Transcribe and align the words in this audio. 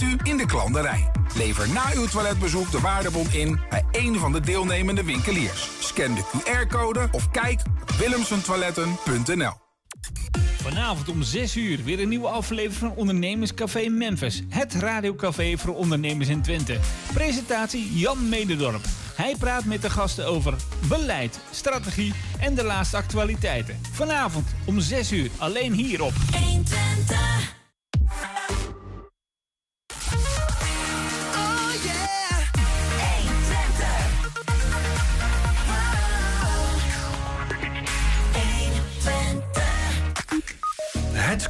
vindt 0.00 0.26
u 0.26 0.30
in 0.30 0.36
de 0.36 0.46
klanderij. 0.46 1.10
Lever 1.36 1.68
na 1.68 1.84
uw 1.94 2.06
toiletbezoek 2.06 2.70
de 2.70 2.80
waardebon 2.80 3.26
in 3.32 3.60
bij 3.70 3.84
een 3.92 4.18
van 4.18 4.32
de 4.32 4.40
deelnemende 4.40 5.04
winkeliers. 5.04 5.68
Scan 5.78 6.14
de 6.14 6.22
QR-code 6.22 7.08
of 7.10 7.30
kijk 7.30 7.60
op 7.82 7.90
willemsentoiletten.nl. 7.90 9.52
Vanavond 10.56 11.08
om 11.08 11.22
6 11.22 11.56
uur 11.56 11.84
weer 11.84 12.00
een 12.00 12.08
nieuwe 12.08 12.28
aflevering 12.28 12.74
van 12.74 12.92
Ondernemerscafé 12.94 13.88
Memphis. 13.88 14.42
Het 14.48 14.74
radiocafé 14.74 15.56
voor 15.56 15.74
ondernemers 15.74 16.28
in 16.28 16.42
Twente. 16.42 16.78
Presentatie 17.12 17.98
Jan 17.98 18.28
Mededorp. 18.28 18.84
Hij 19.14 19.34
praat 19.38 19.64
met 19.64 19.82
de 19.82 19.90
gasten 19.90 20.26
over 20.26 20.54
beleid, 20.88 21.40
strategie 21.50 22.12
en 22.38 22.54
de 22.54 22.64
laatste 22.64 22.96
actualiteiten. 22.96 23.80
Vanavond 23.92 24.46
om 24.64 24.80
6 24.80 25.12
uur 25.12 25.30
alleen 25.38 25.72
hier 25.72 26.02
op 26.02 26.12
120. 26.32 27.58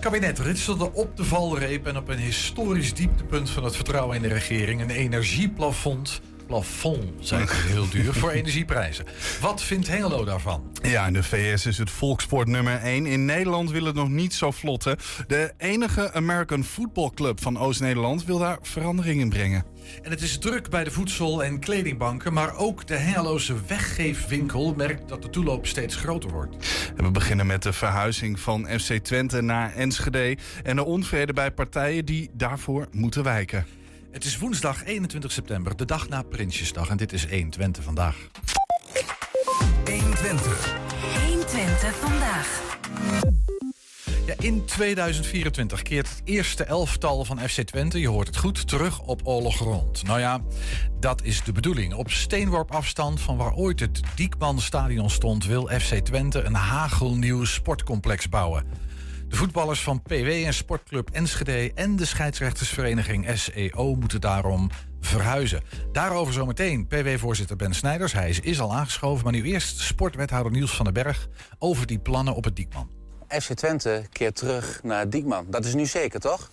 Kabinet 0.01 0.39
ritselde 0.39 0.93
op 0.93 1.17
de 1.17 1.25
valreep 1.25 1.87
en 1.87 1.97
op 1.97 2.09
een 2.09 2.19
historisch 2.19 2.95
dieptepunt 2.95 3.51
van 3.51 3.65
het 3.65 3.77
vertrouwen 3.77 4.17
in 4.17 4.23
de 4.23 4.29
regering 4.29 4.81
een 4.81 4.91
energieplafond 4.91 6.21
plafond, 6.51 7.05
zijn 7.21 7.49
heel 7.73 7.89
duur, 7.89 8.13
voor 8.13 8.31
energieprijzen. 8.31 9.05
Wat 9.41 9.63
vindt 9.63 9.89
Hengelo 9.89 10.25
daarvan? 10.25 10.63
Ja, 10.83 11.07
in 11.07 11.13
de 11.13 11.23
VS 11.23 11.67
is 11.67 11.79
het 11.79 11.91
volksport 11.91 12.49
nummer 12.49 12.77
1. 12.77 13.07
In 13.07 13.25
Nederland 13.25 13.71
wil 13.71 13.85
het 13.85 13.95
nog 13.95 14.09
niet 14.09 14.35
zo 14.35 14.51
vlotten. 14.51 14.97
De 15.27 15.53
enige 15.59 16.13
American 16.13 16.65
Football 16.65 17.11
Club 17.15 17.41
van 17.43 17.59
Oost-Nederland 17.59 18.25
wil 18.25 18.39
daar 18.39 18.59
verandering 18.63 19.21
in 19.21 19.29
brengen. 19.29 19.65
En 20.03 20.11
het 20.11 20.23
is 20.23 20.39
druk 20.39 20.71
bij 20.71 20.85
de 20.85 20.91
voedsel- 20.91 21.45
en 21.45 21.59
kledingbanken, 21.59 22.33
maar 22.33 22.57
ook 22.57 22.87
de 22.87 22.96
Hengeloze 22.96 23.55
weggeefwinkel 23.67 24.74
merkt 24.77 25.09
dat 25.09 25.23
de 25.23 25.30
toeloop 25.30 25.67
steeds 25.67 25.96
groter 25.96 26.30
wordt. 26.30 26.57
En 26.96 27.05
we 27.05 27.11
beginnen 27.11 27.46
met 27.46 27.63
de 27.63 27.73
verhuizing 27.73 28.41
van 28.41 28.69
FC 28.79 28.93
Twente 28.93 29.41
naar 29.41 29.74
Enschede 29.74 30.37
en 30.63 30.77
de 30.77 30.85
onvrede 30.85 31.33
bij 31.33 31.51
partijen 31.51 32.05
die 32.05 32.30
daarvoor 32.33 32.87
moeten 32.91 33.23
wijken. 33.23 33.67
Het 34.11 34.25
is 34.25 34.39
woensdag 34.39 34.85
21 34.85 35.33
september, 35.33 35.77
de 35.77 35.85
dag 35.85 36.09
na 36.09 36.23
Prinsjesdag. 36.23 36.89
En 36.89 36.97
dit 36.97 37.13
is 37.13 37.29
120 37.30 37.85
vandaag. 37.85 38.17
120. 39.85 40.75
120 41.27 41.97
vandaag. 41.97 42.79
Ja, 44.27 44.35
in 44.39 44.65
2024 44.65 45.83
keert 45.83 46.09
het 46.09 46.21
eerste 46.25 46.65
elftal 46.65 47.25
van 47.25 47.39
FC 47.39 47.61
Twente, 47.61 48.01
je 48.01 48.09
hoort 48.09 48.27
het 48.27 48.37
goed, 48.37 48.69
terug 48.69 49.01
op 49.01 49.21
oorloggrond. 49.25 50.02
Nou 50.02 50.21
ja, 50.21 50.41
dat 51.01 51.23
is 51.23 51.45
de 51.45 51.52
bedoeling. 51.52 51.95
Op 51.95 52.11
steenworp 52.11 52.71
afstand 52.71 53.21
van 53.21 53.37
waar 53.37 53.55
ooit 53.55 53.80
het 53.80 54.01
Diekmanstadion 54.15 55.11
stond, 55.11 55.47
wil 55.47 55.67
FC 55.67 55.95
Twente 55.95 56.43
een 56.43 56.55
hagelnieuw 56.55 57.45
sportcomplex 57.45 58.29
bouwen. 58.29 58.65
De 59.31 59.37
voetballers 59.37 59.83
van 59.83 60.03
PW 60.03 60.13
en 60.13 60.55
Sportclub 60.55 61.11
Enschede 61.11 61.73
en 61.75 61.97
de 61.97 62.05
scheidsrechtersvereniging 62.05 63.39
SEO 63.39 63.95
moeten 63.95 64.21
daarom 64.21 64.71
verhuizen. 65.00 65.62
Daarover 65.93 66.33
zometeen 66.33 66.87
PW-voorzitter 66.87 67.56
Ben 67.56 67.75
Snijders. 67.75 68.12
Hij 68.12 68.28
is, 68.28 68.41
is 68.41 68.61
al 68.61 68.75
aangeschoven, 68.75 69.25
maar 69.25 69.33
nu 69.33 69.43
eerst 69.43 69.78
sportwethouder 69.78 70.53
Niels 70.53 70.77
van 70.77 70.84
den 70.84 70.95
Berg 70.95 71.28
over 71.59 71.87
die 71.87 71.99
plannen 71.99 72.34
op 72.34 72.45
het 72.45 72.56
Diekman. 72.56 72.91
FC 73.28 73.53
Twente 73.53 74.05
keert 74.12 74.37
terug 74.37 74.81
naar 74.83 75.11
Diekman. 75.11 75.47
Dat 75.49 75.65
is 75.65 75.75
nu 75.75 75.87
zeker, 75.87 76.21
toch? 76.21 76.51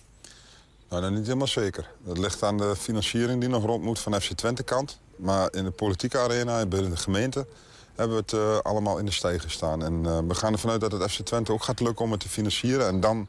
Nou, 0.88 1.02
dat 1.02 1.10
niet 1.10 1.26
helemaal 1.26 1.46
zeker. 1.46 1.90
Dat 2.04 2.18
ligt 2.18 2.42
aan 2.42 2.56
de 2.56 2.76
financiering 2.76 3.40
die 3.40 3.48
nog 3.48 3.64
rond 3.64 3.84
moet 3.84 3.98
van 3.98 4.20
FC 4.20 4.32
Twente 4.32 4.62
kant. 4.62 5.00
Maar 5.16 5.48
in 5.52 5.64
de 5.64 5.70
politieke 5.70 6.18
arena 6.18 6.60
en 6.60 6.68
binnen 6.68 6.90
de 6.90 6.96
gemeente 6.96 7.46
hebben 7.98 8.16
we 8.16 8.22
het 8.22 8.32
uh, 8.32 8.58
allemaal 8.58 8.98
in 8.98 9.04
de 9.04 9.10
stijgen 9.12 9.50
staan. 9.50 9.84
En 9.84 10.04
uh, 10.04 10.18
we 10.26 10.34
gaan 10.34 10.52
ervan 10.52 10.70
uit 10.70 10.80
dat 10.80 10.92
het 10.92 11.10
FC 11.10 11.20
Twente 11.20 11.52
ook 11.52 11.62
gaat 11.62 11.80
lukken 11.80 12.04
om 12.04 12.10
het 12.10 12.20
te 12.20 12.28
financieren. 12.28 12.86
En 12.86 13.00
dan 13.00 13.28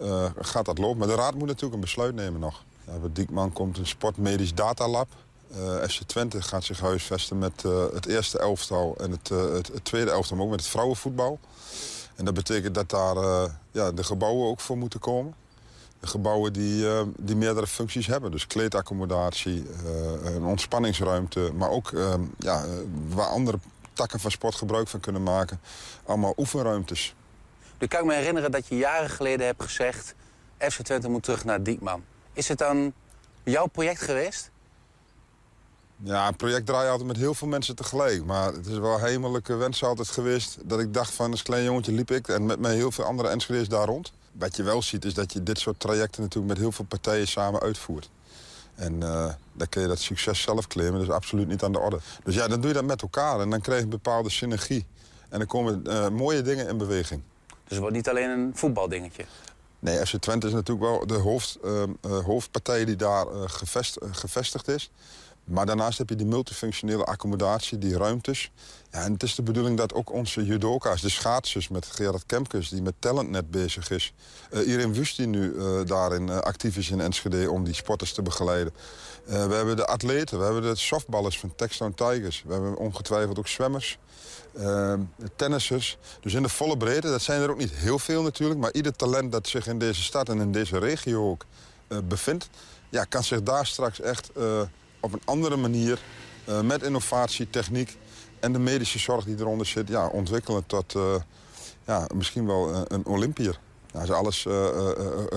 uh, 0.00 0.24
gaat 0.38 0.64
dat 0.64 0.78
lopen. 0.78 0.98
Maar 0.98 1.08
de 1.08 1.14
raad 1.14 1.34
moet 1.34 1.46
natuurlijk 1.46 1.74
een 1.74 1.80
besluit 1.80 2.14
nemen 2.14 2.40
nog. 2.40 2.62
Ja, 2.86 2.92
bij 2.98 3.10
Diekman 3.12 3.52
komt 3.52 3.78
een 3.78 3.86
sportmedisch 3.86 4.54
datalab. 4.54 5.08
FC 5.88 6.02
Twente 6.06 6.42
gaat 6.42 6.64
zich 6.64 6.80
huisvesten 6.80 7.38
met 7.38 7.64
het 7.92 8.06
eerste 8.06 8.38
elftal 8.38 8.94
en 8.98 9.10
het, 9.10 9.28
het, 9.28 9.66
het, 9.66 9.84
tweede 9.84 10.10
elftal, 10.10 10.36
maar 10.36 10.44
ook 10.44 10.50
met 10.50 10.60
het 10.60 10.70
vrouwenvoetbal. 10.70 11.38
En 12.14 12.24
dat 12.24 12.34
betekent 12.34 12.74
dat 12.74 12.90
daar 12.90 13.16
ja, 13.70 13.92
de 13.92 14.04
gebouwen 14.04 14.48
ook 14.48 14.60
voor 14.60 14.78
moeten 14.78 15.00
komen. 15.00 15.34
Gebouwen 16.00 16.52
die, 16.52 16.86
die 17.16 17.36
meerdere 17.36 17.66
functies 17.66 18.06
hebben. 18.06 18.30
Dus 18.30 18.46
kleedaccommodatie, 18.46 19.66
een 20.24 20.44
ontspanningsruimte, 20.44 21.50
maar 21.56 21.70
ook 21.70 21.92
ja, 22.38 22.64
waar 23.08 23.26
andere 23.26 23.58
takken 23.94 24.20
van 24.20 24.30
sport 24.30 24.54
gebruik 24.54 24.88
van 24.88 25.00
kunnen 25.00 25.22
maken. 25.22 25.60
Allemaal 26.04 26.32
oefenruimtes. 26.36 27.14
Nu 27.78 27.86
kan 27.86 28.00
ik 28.00 28.06
me 28.06 28.14
herinneren 28.14 28.50
dat 28.50 28.66
je 28.66 28.76
jaren 28.76 29.10
geleden 29.10 29.46
hebt 29.46 29.62
gezegd... 29.62 30.14
FC 30.58 30.82
Twente 30.82 31.08
moet 31.08 31.22
terug 31.22 31.44
naar 31.44 31.62
Diekman. 31.62 32.04
Is 32.32 32.48
het 32.48 32.58
dan 32.58 32.92
jouw 33.42 33.66
project 33.66 34.00
geweest? 34.00 34.50
Ja, 35.96 36.28
een 36.28 36.36
project 36.36 36.66
draai 36.66 36.84
je 36.84 36.90
altijd 36.90 37.08
met 37.08 37.16
heel 37.16 37.34
veel 37.34 37.48
mensen 37.48 37.76
tegelijk. 37.76 38.24
Maar 38.24 38.52
het 38.52 38.66
is 38.66 38.78
wel 38.78 38.98
hemelijke 38.98 39.54
wens 39.54 39.84
altijd 39.84 40.08
geweest... 40.08 40.56
dat 40.62 40.80
ik 40.80 40.94
dacht 40.94 41.14
van, 41.14 41.30
als 41.30 41.42
klein 41.42 41.64
jongetje 41.64 41.92
liep 41.92 42.10
ik... 42.10 42.28
en 42.28 42.46
met 42.46 42.58
mij 42.58 42.74
heel 42.74 42.90
veel 42.90 43.04
andere 43.04 43.28
Enschede's 43.28 43.68
daar 43.68 43.86
rond. 43.86 44.12
Wat 44.32 44.56
je 44.56 44.62
wel 44.62 44.82
ziet 44.82 45.04
is 45.04 45.14
dat 45.14 45.32
je 45.32 45.42
dit 45.42 45.58
soort 45.58 45.80
trajecten 45.80 46.22
natuurlijk... 46.22 46.52
met 46.52 46.62
heel 46.62 46.72
veel 46.72 46.84
partijen 46.84 47.28
samen 47.28 47.60
uitvoert. 47.60 48.10
En 48.74 48.94
uh, 48.94 49.32
dan 49.52 49.68
kun 49.68 49.82
je 49.82 49.88
dat 49.88 49.98
succes 49.98 50.42
zelf 50.42 50.66
claimen. 50.66 50.98
Dat 50.98 51.08
is 51.08 51.14
absoluut 51.14 51.48
niet 51.48 51.62
aan 51.62 51.72
de 51.72 51.78
orde. 51.78 51.98
Dus 52.24 52.34
ja, 52.34 52.48
dan 52.48 52.60
doe 52.60 52.68
je 52.68 52.74
dat 52.74 52.84
met 52.84 53.02
elkaar. 53.02 53.40
En 53.40 53.50
dan 53.50 53.60
krijg 53.60 53.78
je 53.78 53.84
een 53.84 53.90
bepaalde 53.90 54.30
synergie. 54.30 54.86
En 55.28 55.38
dan 55.38 55.46
komen 55.46 55.82
uh, 55.86 56.08
mooie 56.08 56.42
dingen 56.42 56.68
in 56.68 56.78
beweging. 56.78 57.22
Dus 57.46 57.56
het 57.64 57.78
wordt 57.78 57.94
niet 57.94 58.08
alleen 58.08 58.30
een 58.30 58.52
voetbaldingetje? 58.54 59.24
Nee, 59.78 60.06
FC 60.06 60.16
Twente 60.16 60.46
is 60.46 60.52
natuurlijk 60.52 60.86
wel 60.86 61.06
de 61.06 61.14
hoofd, 61.14 61.58
uh, 61.64 61.82
hoofdpartij 62.24 62.84
die 62.84 62.96
daar 62.96 63.26
gevest, 63.46 63.98
gevestigd 64.10 64.68
is. 64.68 64.90
Maar 65.44 65.66
daarnaast 65.66 65.98
heb 65.98 66.08
je 66.08 66.16
die 66.16 66.26
multifunctionele 66.26 67.04
accommodatie, 67.04 67.78
die 67.78 67.96
ruimtes. 67.96 68.50
Ja, 68.90 69.00
en 69.00 69.12
het 69.12 69.22
is 69.22 69.34
de 69.34 69.42
bedoeling 69.42 69.76
dat 69.76 69.94
ook 69.94 70.12
onze 70.12 70.44
judoka's, 70.44 71.00
de 71.00 71.08
schaatsers 71.08 71.68
met 71.68 71.86
Gerard 71.86 72.26
Kemkes... 72.26 72.68
die 72.68 72.82
met 72.82 72.94
Talentnet 72.98 73.50
bezig 73.50 73.90
is. 73.90 74.12
Uh, 74.50 74.66
Irene 74.66 74.92
Wust 74.92 75.16
die 75.16 75.26
nu 75.26 75.52
uh, 75.52 75.86
daarin 75.86 76.28
uh, 76.28 76.38
actief 76.38 76.76
is 76.76 76.90
in 76.90 77.00
Enschede 77.00 77.50
om 77.50 77.64
die 77.64 77.74
sporters 77.74 78.12
te 78.12 78.22
begeleiden. 78.22 78.72
we 79.24 79.32
hebben 79.32 79.76
de 79.76 79.86
atleten, 79.86 80.38
we 80.38 80.44
hebben 80.44 80.62
de 80.62 80.76
softballers 80.76 81.38
van 81.38 81.54
Textone 81.56 81.94
Tigers. 81.94 82.44
We 82.46 82.52
hebben 82.52 82.76
ongetwijfeld 82.76 83.38
ook 83.38 83.48
zwemmers, 83.48 83.98
tennissers. 85.36 85.98
Dus 86.20 86.34
in 86.34 86.42
de 86.42 86.48
volle 86.48 86.76
breedte, 86.76 87.08
dat 87.08 87.22
zijn 87.22 87.40
er 87.40 87.50
ook 87.50 87.58
niet 87.58 87.72
heel 87.72 87.98
veel 87.98 88.22
natuurlijk... 88.22 88.60
maar 88.60 88.72
ieder 88.72 88.96
talent 88.96 89.32
dat 89.32 89.48
zich 89.48 89.66
in 89.66 89.78
deze 89.78 90.02
stad 90.02 90.28
en 90.28 90.40
in 90.40 90.52
deze 90.52 90.78
regio 90.78 91.30
ook 91.30 91.44
bevindt... 92.04 92.48
Ja, 92.88 93.04
kan 93.04 93.24
zich 93.24 93.42
daar 93.42 93.66
straks 93.66 94.00
echt 94.00 94.30
op 95.04 95.12
een 95.12 95.22
andere 95.24 95.56
manier... 95.56 95.98
met 96.62 96.82
innovatie, 96.82 97.50
techniek 97.50 97.96
en 98.40 98.52
de 98.52 98.58
medische 98.58 98.98
zorg 98.98 99.24
die 99.24 99.38
eronder 99.38 99.66
zit... 99.66 99.88
Ja, 99.88 100.06
ontwikkelen 100.06 100.66
tot 100.66 100.94
uh, 100.94 101.14
ja, 101.86 102.06
misschien 102.14 102.46
wel 102.46 102.74
een, 102.74 102.84
een 102.88 103.06
Olympier. 103.06 103.58
Als 103.92 104.10
alles 104.10 104.46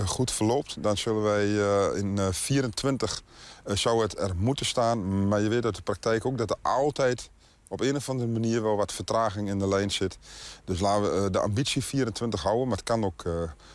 goed 0.06 0.30
verloopt, 0.30 0.82
dan 0.82 0.96
zullen 0.96 1.22
wij 1.22 1.46
in 1.94 2.18
24 2.30 3.22
zou 3.64 4.02
het 4.02 4.18
er 4.18 4.32
moeten 4.36 4.66
staan. 4.66 5.28
Maar 5.28 5.40
je 5.40 5.48
weet 5.48 5.64
uit 5.64 5.76
de 5.76 5.82
praktijk 5.82 6.26
ook 6.26 6.38
dat 6.38 6.50
er 6.50 6.56
altijd 6.62 7.30
op 7.68 7.80
een 7.80 7.96
of 7.96 8.08
andere 8.08 8.30
manier 8.30 8.62
wel 8.62 8.76
wat 8.76 8.92
vertraging 8.92 9.48
in 9.48 9.58
de 9.58 9.68
lijn 9.68 9.90
zit. 9.90 10.18
Dus 10.64 10.80
laten 10.80 11.22
we 11.22 11.30
de 11.30 11.38
ambitie 11.38 11.84
24 11.84 12.42
houden, 12.42 12.68
maar 12.68 12.76
het 12.76 12.86
kan 12.86 13.04
ook, 13.04 13.24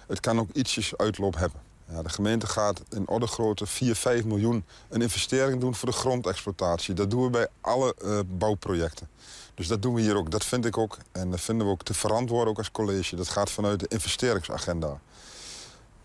het 0.08 0.20
kan 0.20 0.40
ook 0.40 0.50
ietsjes 0.54 0.98
uitloop 0.98 1.36
hebben. 1.36 1.73
Ja, 1.94 2.02
de 2.02 2.10
gemeente 2.10 2.48
gaat 2.48 2.82
in 2.90 3.08
orde 3.08 3.28
grootte 3.28 3.66
4, 3.66 3.96
5 3.96 4.24
miljoen 4.24 4.66
een 4.90 5.02
investering 5.02 5.62
doen 5.62 5.76
voor 5.76 5.90
de 5.90 5.96
grondexploitatie. 5.96 6.94
Dat 6.94 7.10
doen 7.10 7.24
we 7.24 7.30
bij 7.30 7.48
alle 7.62 7.96
uh, 8.04 8.20
bouwprojecten. 8.28 9.08
Dus 9.54 9.68
dat 9.68 9.82
doen 9.82 9.94
we 9.94 10.02
hier 10.02 10.16
ook. 10.16 10.32
Dat 10.32 10.46
vind 10.46 10.66
ik 10.66 10.78
ook. 10.78 10.98
En 11.12 11.32
dat 11.32 11.42
vinden 11.42 11.68
we 11.68 11.74
ook 11.74 11.84
te 11.84 11.94
verantwoorden 11.94 12.50
ook 12.50 12.58
als 12.58 12.72
college. 12.72 13.16
Dat 13.16 13.30
gaat 13.30 13.52
vanuit 13.52 13.80
de 13.80 13.86
investeringsagenda. 13.88 15.00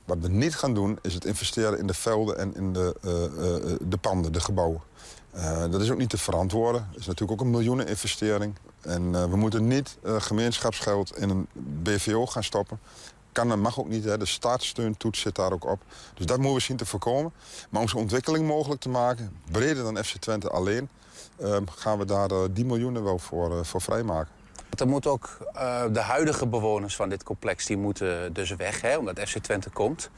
Wat 0.04 0.18
we 0.20 0.28
niet 0.28 0.54
gaan 0.54 0.74
doen, 0.74 0.98
is 1.02 1.14
het 1.14 1.24
investeren 1.24 1.78
in 1.78 1.86
de 1.86 1.94
velden 1.94 2.38
en 2.38 2.54
in 2.54 2.72
de, 2.72 2.96
uh, 3.04 3.12
uh, 3.12 3.76
de 3.88 3.96
panden, 3.96 4.32
de 4.32 4.40
gebouwen. 4.40 4.80
Dat 5.70 5.80
is 5.80 5.90
ook 5.90 5.98
niet 5.98 6.10
te 6.10 6.18
verantwoorden. 6.18 6.88
Dat 6.90 7.00
is 7.00 7.06
natuurlijk 7.06 7.40
ook 7.40 7.46
een 7.46 7.52
miljoeneninvestering. 7.52 8.54
En 8.80 9.30
we 9.30 9.36
moeten 9.36 9.66
niet 9.66 9.96
gemeenschapsgeld 10.02 11.16
in 11.16 11.30
een 11.30 11.46
BVO 11.82 12.26
gaan 12.26 12.44
stoppen 12.44 12.80
kan 13.32 13.52
en 13.52 13.60
mag 13.60 13.78
ook 13.80 13.88
niet. 13.88 14.04
Hè. 14.04 14.18
De 14.18 14.26
staatssteuntoets 14.26 15.20
zit 15.20 15.34
daar 15.34 15.52
ook 15.52 15.64
op. 15.66 15.82
Dus 16.14 16.26
dat 16.26 16.36
moeten 16.36 16.54
we 16.56 16.60
zien 16.62 16.76
te 16.76 16.86
voorkomen. 16.86 17.32
Maar 17.70 17.80
om 17.80 17.88
zo'n 17.88 18.00
ontwikkeling 18.00 18.46
mogelijk 18.46 18.80
te 18.80 18.88
maken, 18.88 19.36
breder 19.50 19.82
dan 19.82 20.04
FC 20.04 20.16
Twente 20.16 20.48
alleen... 20.50 20.88
Uh, 21.40 21.56
gaan 21.76 21.98
we 21.98 22.04
daar 22.04 22.30
uh, 22.32 22.38
die 22.50 22.64
miljoenen 22.64 23.04
wel 23.04 23.18
voor, 23.18 23.50
uh, 23.50 23.64
voor 23.64 23.80
vrijmaken. 23.80 24.32
Er 24.78 24.88
moeten 24.88 25.10
ook 25.10 25.38
uh, 25.54 25.82
de 25.92 26.00
huidige 26.00 26.46
bewoners 26.46 26.96
van 26.96 27.08
dit 27.08 27.22
complex 27.22 27.66
die 27.66 27.76
moeten 27.76 28.32
dus 28.32 28.50
weg, 28.56 28.80
hè, 28.80 28.96
omdat 28.96 29.20
FC 29.20 29.38
Twente 29.38 29.70
komt. 29.70 30.10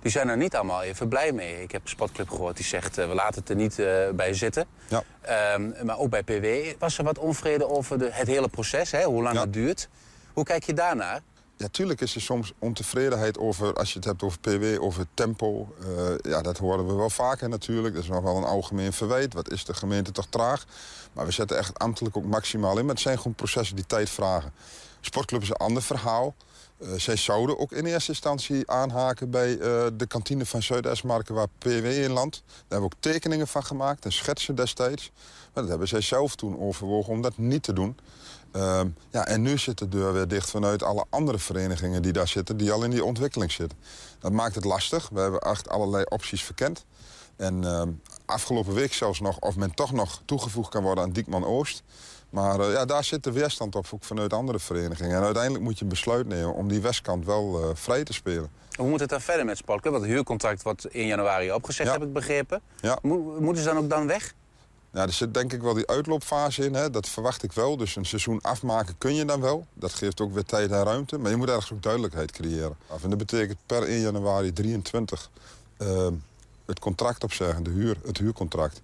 die 0.00 0.10
zijn 0.10 0.28
er 0.28 0.36
niet 0.36 0.54
allemaal 0.54 0.82
even 0.82 1.08
blij 1.08 1.32
mee. 1.32 1.62
Ik 1.62 1.70
heb 1.72 1.82
een 1.82 1.88
sportclub 1.88 2.30
gehoord 2.30 2.56
die 2.56 2.64
zegt, 2.64 2.96
we 2.96 3.06
laten 3.14 3.40
het 3.40 3.48
er 3.48 3.56
niet 3.56 3.76
bij 4.16 4.34
zitten. 4.34 4.66
Ja. 4.88 5.02
Ehm, 5.20 5.86
maar 5.86 5.98
ook 5.98 6.10
bij 6.10 6.22
PW 6.22 6.78
was 6.80 6.98
er 6.98 7.04
wat 7.04 7.18
onvrede 7.18 7.68
over 7.68 7.98
de, 7.98 8.08
het 8.12 8.26
hele 8.26 8.48
proces, 8.48 8.90
hè, 8.90 9.04
hoe 9.04 9.22
lang 9.22 9.34
Ja. 9.34 9.40
het 9.40 9.52
duurt. 9.52 9.88
Hoe 10.32 10.44
kijk 10.44 10.64
je 10.64 10.74
daarnaar? 10.74 11.20
Ja, 11.56 11.68
tuurlijk 11.68 12.00
is 12.00 12.14
er 12.14 12.20
soms 12.20 12.52
ontevredenheid 12.58 13.38
over, 13.38 13.74
als 13.74 13.92
je 13.92 13.98
het 13.98 14.04
hebt 14.04 14.22
over 14.22 14.38
PW, 14.38 14.82
over 14.82 15.06
tempo. 15.14 15.74
Eh, 15.80 16.30
ja, 16.30 16.42
dat 16.42 16.58
horen 16.58 16.86
we 16.86 16.92
wel 16.92 17.10
vaker 17.10 17.48
natuurlijk. 17.48 17.94
Dat 17.94 18.02
is 18.02 18.08
nog 18.08 18.22
wel 18.22 18.36
een 18.36 18.44
algemeen 18.44 18.92
verwijt. 18.92 19.34
Wat 19.34 19.50
is 19.50 19.64
de 19.64 19.74
gemeente 19.74 20.12
toch 20.12 20.26
traag? 20.30 20.64
Maar 21.12 21.26
we 21.26 21.32
zetten 21.32 21.58
echt 21.58 21.78
ambtelijk 21.78 22.16
ook 22.16 22.24
maximaal 22.24 22.78
in. 22.78 22.84
Maar 22.84 22.94
het 22.94 23.02
zijn 23.02 23.16
gewoon 23.16 23.34
processen 23.34 23.76
die 23.76 23.86
tijd 23.86 24.10
vragen. 24.10 24.52
Sportclub 25.00 25.42
is 25.42 25.48
een 25.48 25.56
ander 25.56 25.82
verhaal. 25.82 26.34
Eh, 26.78 26.88
zij 26.96 27.16
zouden 27.16 27.58
ook 27.58 27.72
in 27.72 27.86
eerste 27.86 28.10
instantie 28.10 28.70
aanhaken 28.70 29.30
bij 29.30 29.52
eh, 29.52 29.86
de 29.96 30.06
kantine 30.06 30.46
van 30.46 30.62
Zuid-Esmarken 30.62 31.34
waar 31.34 31.48
PW 31.58 31.84
in 31.84 32.10
landt. 32.10 32.42
Daar 32.46 32.54
hebben 32.58 32.78
we 32.78 32.84
ook 32.84 33.12
tekeningen 33.12 33.46
van 33.46 33.64
gemaakt 33.64 34.04
en 34.04 34.12
schetsen 34.12 34.54
destijds. 34.54 35.10
Maar 35.14 35.62
dat 35.62 35.68
hebben 35.68 35.88
zij 35.88 36.00
zelf 36.00 36.36
toen 36.36 36.58
overwogen 36.58 37.12
om 37.12 37.22
dat 37.22 37.38
niet 37.38 37.62
te 37.62 37.72
doen. 37.72 37.96
Ehm, 38.52 38.88
ja, 39.10 39.26
en 39.26 39.42
nu 39.42 39.58
zit 39.58 39.78
de 39.78 39.88
deur 39.88 40.12
weer 40.12 40.28
dicht 40.28 40.50
vanuit 40.50 40.82
alle 40.82 41.04
andere 41.10 41.38
verenigingen 41.38 42.02
die 42.02 42.12
daar 42.12 42.28
zitten... 42.28 42.56
die 42.56 42.72
al 42.72 42.84
in 42.84 42.90
die 42.90 43.04
ontwikkeling 43.04 43.52
zitten. 43.52 43.78
Dat 44.18 44.32
maakt 44.32 44.54
het 44.54 44.64
lastig. 44.64 45.08
We 45.08 45.20
hebben 45.20 45.40
echt 45.40 45.68
allerlei 45.68 46.04
opties 46.08 46.44
verkend. 46.44 46.84
En 47.36 47.64
ehm, 47.64 47.90
afgelopen 48.24 48.74
week 48.74 48.92
zelfs 48.92 49.20
nog 49.20 49.38
of 49.38 49.56
men 49.56 49.74
toch 49.74 49.92
nog 49.92 50.22
toegevoegd 50.24 50.70
kan 50.70 50.82
worden 50.82 51.04
aan 51.04 51.12
Diekman 51.12 51.44
Oost. 51.44 51.82
Maar 52.34 52.60
eh, 52.60 52.72
ja, 52.72 52.84
daar 52.84 53.04
zit 53.04 53.24
de 53.24 53.32
weerstand 53.32 53.74
op, 53.76 53.86
ook 53.94 54.04
vanuit 54.04 54.32
andere 54.32 54.58
verenigingen. 54.58 55.16
En 55.16 55.22
uiteindelijk 55.22 55.64
moet 55.64 55.76
je 55.78 55.82
een 55.82 55.90
besluit 55.90 56.26
nemen 56.26 56.54
om 56.54 56.68
die 56.68 56.80
westkant 56.80 57.24
wel 57.24 57.62
eh, 57.62 57.68
vrij 57.74 58.04
te 58.04 58.12
spelen. 58.12 58.50
Hoe 58.76 58.88
moet 58.88 59.00
het 59.00 59.08
dan 59.08 59.20
verder 59.20 59.44
met 59.44 59.56
Sportclub? 59.56 59.92
Want 59.92 60.04
het 60.04 60.14
huurcontract 60.14 60.62
wordt 60.62 60.86
in 60.94 61.06
januari 61.06 61.52
opgezegd, 61.52 61.88
Ja. 61.88 61.94
heb 61.94 62.02
ik 62.06 62.12
begrepen. 62.12 62.60
Ja. 62.80 62.98
Mo- 63.02 63.36
moeten 63.40 63.62
ze 63.62 63.68
dan 63.68 63.78
ook 63.78 63.90
dan 63.90 64.06
weg? 64.06 64.34
Ja, 64.92 65.02
er 65.02 65.12
zit 65.12 65.34
denk 65.34 65.52
ik 65.52 65.62
wel 65.62 65.74
die 65.74 65.86
uitloopfase 65.86 66.64
in. 66.64 66.74
Hè? 66.74 66.90
Dat 66.90 67.08
verwacht 67.08 67.42
ik 67.42 67.52
wel. 67.52 67.76
Dus 67.76 67.96
een 67.96 68.04
seizoen 68.04 68.40
afmaken 68.42 68.94
kun 68.98 69.14
je 69.14 69.24
dan 69.24 69.40
wel. 69.40 69.66
Dat 69.74 69.92
geeft 69.94 70.20
ook 70.20 70.32
weer 70.34 70.44
tijd 70.44 70.70
en 70.70 70.82
ruimte. 70.84 71.18
Maar 71.18 71.30
je 71.30 71.36
moet 71.36 71.48
ergens 71.48 71.72
ook 71.72 71.82
duidelijkheid 71.82 72.30
creëren. 72.32 72.76
En 73.02 73.08
dat 73.08 73.18
betekent 73.18 73.58
per 73.66 73.82
1 73.82 74.00
januari 74.00 74.52
23 74.52 75.30
eh, 75.76 76.06
het 76.66 76.78
contract 76.78 77.24
opzeggen, 77.24 77.62
de 77.62 77.70
huur, 77.70 77.96
het 78.06 78.18
huurcontract. 78.18 78.80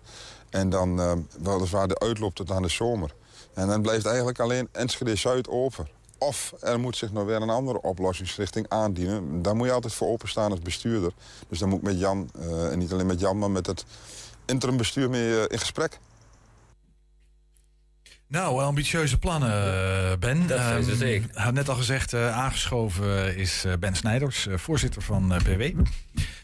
En 0.51 0.71
dan 0.71 1.01
eh, 1.01 1.13
weliswaar 1.43 1.89
de 1.89 1.99
uitloop 1.99 2.35
tot 2.35 2.51
aan 2.51 2.63
de 2.63 2.69
zomer. 2.69 3.15
En 3.61 3.67
dan 3.67 3.83
blijft 3.83 4.07
eigenlijk 4.07 4.39
alleen 4.41 4.69
Enschede-Zuid 4.73 5.49
open. 5.49 5.89
Of 6.19 6.55
er 6.61 6.81
moet 6.81 6.97
zich 6.97 7.13
nog 7.13 7.25
weer 7.25 7.43
een 7.43 7.51
andere 7.51 7.83
oplossingsrichting 7.83 8.69
aandienen. 8.69 9.43
Daar 9.43 9.57
moet 9.57 9.67
je 9.67 9.73
altijd 9.73 9.93
voor 9.93 10.09
openstaan 10.09 10.51
als 10.51 10.61
bestuurder. 10.61 11.13
Dus 11.49 11.59
dan 11.59 11.69
moet 11.69 11.79
ik 11.79 11.85
met 11.85 11.99
Jan, 11.99 12.31
eh, 12.39 12.73
en 12.73 12.79
niet 12.79 12.93
alleen 12.93 13.07
met 13.07 13.21
Jan, 13.21 13.39
maar 13.39 13.51
met 13.51 13.67
het 13.67 13.85
interim 14.47 14.77
bestuur 14.77 15.11
mee 15.11 15.37
eh, 15.37 15.45
in 15.49 15.59
gesprek. 15.59 15.99
Nou, 18.27 18.63
ambitieuze 18.63 19.19
plannen, 19.19 19.51
eh, 19.51 20.19
Ben. 20.19 20.47
Dat 20.47 20.85
zeker. 20.85 21.29
Hij 21.33 21.45
had 21.45 21.55
net 21.55 21.69
al 21.69 21.75
gezegd, 21.75 22.13
eh, 22.13 22.39
aangeschoven 22.39 23.37
is 23.37 23.65
eh, 23.65 23.73
Ben 23.81 23.97
Snijders, 23.97 24.47
eh, 24.47 24.57
voorzitter 24.57 25.03
van 25.03 25.35
eh, 25.35 25.39
PW. 25.39 25.85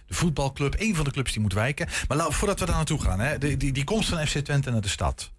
De 0.07 0.15
voetbalclub, 0.15 0.75
één 0.75 0.95
van 0.95 1.05
de 1.05 1.11
clubs 1.11 1.33
die 1.33 1.41
moet 1.41 1.53
wijken. 1.53 1.89
Maar 2.09 2.17
nou, 2.17 2.33
voordat 2.33 2.61
we 2.61 2.67
daar 2.67 2.75
naartoe 2.75 3.01
gaan, 3.01 3.21
hè, 3.21 3.39
de, 3.39 3.57
die, 3.57 3.73
die 3.73 3.85
komst 3.85 4.09
van 4.09 4.27
FC 4.27 4.39
Twente 4.39 4.71
naar 4.71 4.81
de 4.81 4.89
stad. 4.89 5.31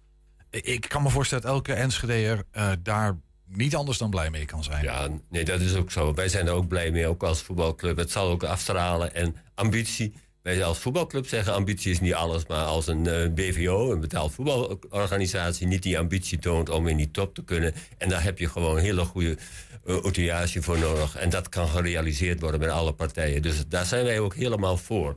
Ik- 0.50 0.88
kan 0.88 1.02
me 1.02 1.10
voorstellen 1.10 1.44
dat 1.44 1.52
elke 1.52 1.72
Enschedeer 1.72 2.42
eh 2.50 2.70
daar 2.82 3.18
niet 3.46 3.74
anders 3.76 3.98
dan 3.98 4.10
blij 4.10 4.30
mee 4.30 4.44
kan 4.44 4.64
zijn. 4.64 4.84
Ja, 4.84 5.08
nee, 5.30 5.44
dat 5.44 5.60
is 5.60 5.74
ook 5.74 5.90
zo. 5.90 6.14
Wij 6.14 6.28
zijn 6.28 6.46
er 6.46 6.52
ook 6.52 6.68
blij 6.68 6.90
mee, 6.90 7.06
ook 7.06 7.22
als 7.22 7.42
voetbalclub. 7.42 7.96
Het 7.96 8.10
zal 8.10 8.28
ook 8.30 8.42
afstralen. 8.42 9.14
En 9.14 9.36
ambitie. 9.54 10.14
Wij 10.42 10.64
als 10.64 10.78
voetbalclub 10.78 11.26
zeggen 11.26 11.54
ambitie 11.54 11.90
is 11.90 12.00
niet 12.00 12.14
alles. 12.14 12.46
Maar 12.46 12.64
als 12.64 12.86
een 12.86 13.06
eh, 13.06 13.32
BVO, 13.32 13.92
een 13.92 14.00
betaald 14.00 14.32
voetbalorganisatie, 14.32 15.66
niet 15.66 15.82
die 15.82 15.98
ambitie 15.98 16.38
toont 16.38 16.68
om 16.68 16.88
in 16.88 16.96
die 16.96 17.10
top 17.10 17.34
te 17.34 17.44
kunnen. 17.44 17.74
En 17.98 18.08
daar 18.08 18.22
heb 18.22 18.38
je 18.38 18.48
gewoon 18.48 18.78
hele 18.78 19.04
goede 19.04 19.36
outillage 19.84 20.62
voor 20.62 20.78
nodig. 20.78 21.16
En 21.16 21.30
dat 21.30 21.48
kan 21.48 21.68
gerealiseerd 21.68 22.40
worden 22.40 22.60
met 22.60 22.68
alle 22.70 22.92
partijen. 22.92 23.42
Dus 23.42 23.64
daar 23.68 23.86
zijn 23.86 24.04
wij 24.04 24.20
ook 24.20 24.34
helemaal 24.34 24.76
voor. 24.76 25.16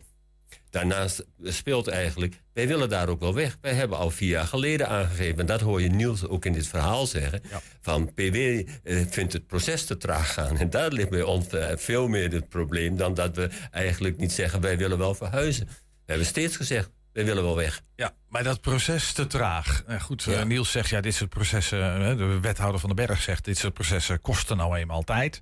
Daarnaast 0.71 1.25
speelt 1.43 1.87
eigenlijk, 1.87 2.41
wij 2.53 2.67
willen 2.67 2.89
daar 2.89 3.09
ook 3.09 3.19
wel 3.19 3.33
weg. 3.33 3.57
Wij 3.61 3.73
hebben 3.73 3.97
al 3.97 4.09
vier 4.09 4.29
jaar 4.29 4.47
geleden 4.47 4.87
aangegeven, 4.87 5.39
en 5.39 5.45
dat 5.45 5.61
hoor 5.61 5.81
je 5.81 5.89
Niels 5.89 6.27
ook 6.27 6.45
in 6.45 6.53
dit 6.53 6.67
verhaal 6.67 7.05
zeggen, 7.05 7.41
van 7.81 8.13
PW 8.13 8.35
eh, 8.35 8.65
vindt 9.09 9.33
het 9.33 9.47
proces 9.47 9.85
te 9.85 9.97
traag 9.97 10.33
gaan. 10.33 10.57
En 10.57 10.69
daar 10.69 10.91
ligt 10.91 11.09
bij 11.09 11.21
ons 11.21 11.47
eh, 11.47 11.69
veel 11.75 12.07
meer 12.07 12.31
het 12.31 12.49
probleem 12.49 12.97
dan 12.97 13.13
dat 13.13 13.35
we 13.35 13.49
eigenlijk 13.71 14.17
niet 14.17 14.31
zeggen, 14.31 14.61
wij 14.61 14.77
willen 14.77 14.97
wel 14.97 15.15
verhuizen. 15.15 15.65
We 15.67 16.05
hebben 16.05 16.25
steeds 16.25 16.55
gezegd, 16.55 16.89
wij 17.13 17.25
willen 17.25 17.43
wel 17.43 17.55
weg. 17.55 17.81
Ja, 17.95 18.13
maar 18.27 18.43
dat 18.43 18.61
proces 18.61 19.13
te 19.13 19.27
traag. 19.27 19.83
Eh, 19.87 20.01
goed, 20.01 20.23
Ja. 20.23 20.43
Niels 20.43 20.71
zegt, 20.71 20.89
ja, 20.89 21.01
dit 21.01 21.13
soort 21.13 21.29
processen, 21.29 22.17
de 22.17 22.39
wethouder 22.41 22.79
van 22.79 22.89
de 22.89 22.95
Berg 22.95 23.21
zegt, 23.21 23.45
dit 23.45 23.57
soort 23.57 23.73
processen 23.73 24.21
kosten 24.21 24.57
nou 24.57 24.77
eenmaal 24.77 25.03
tijd. 25.03 25.41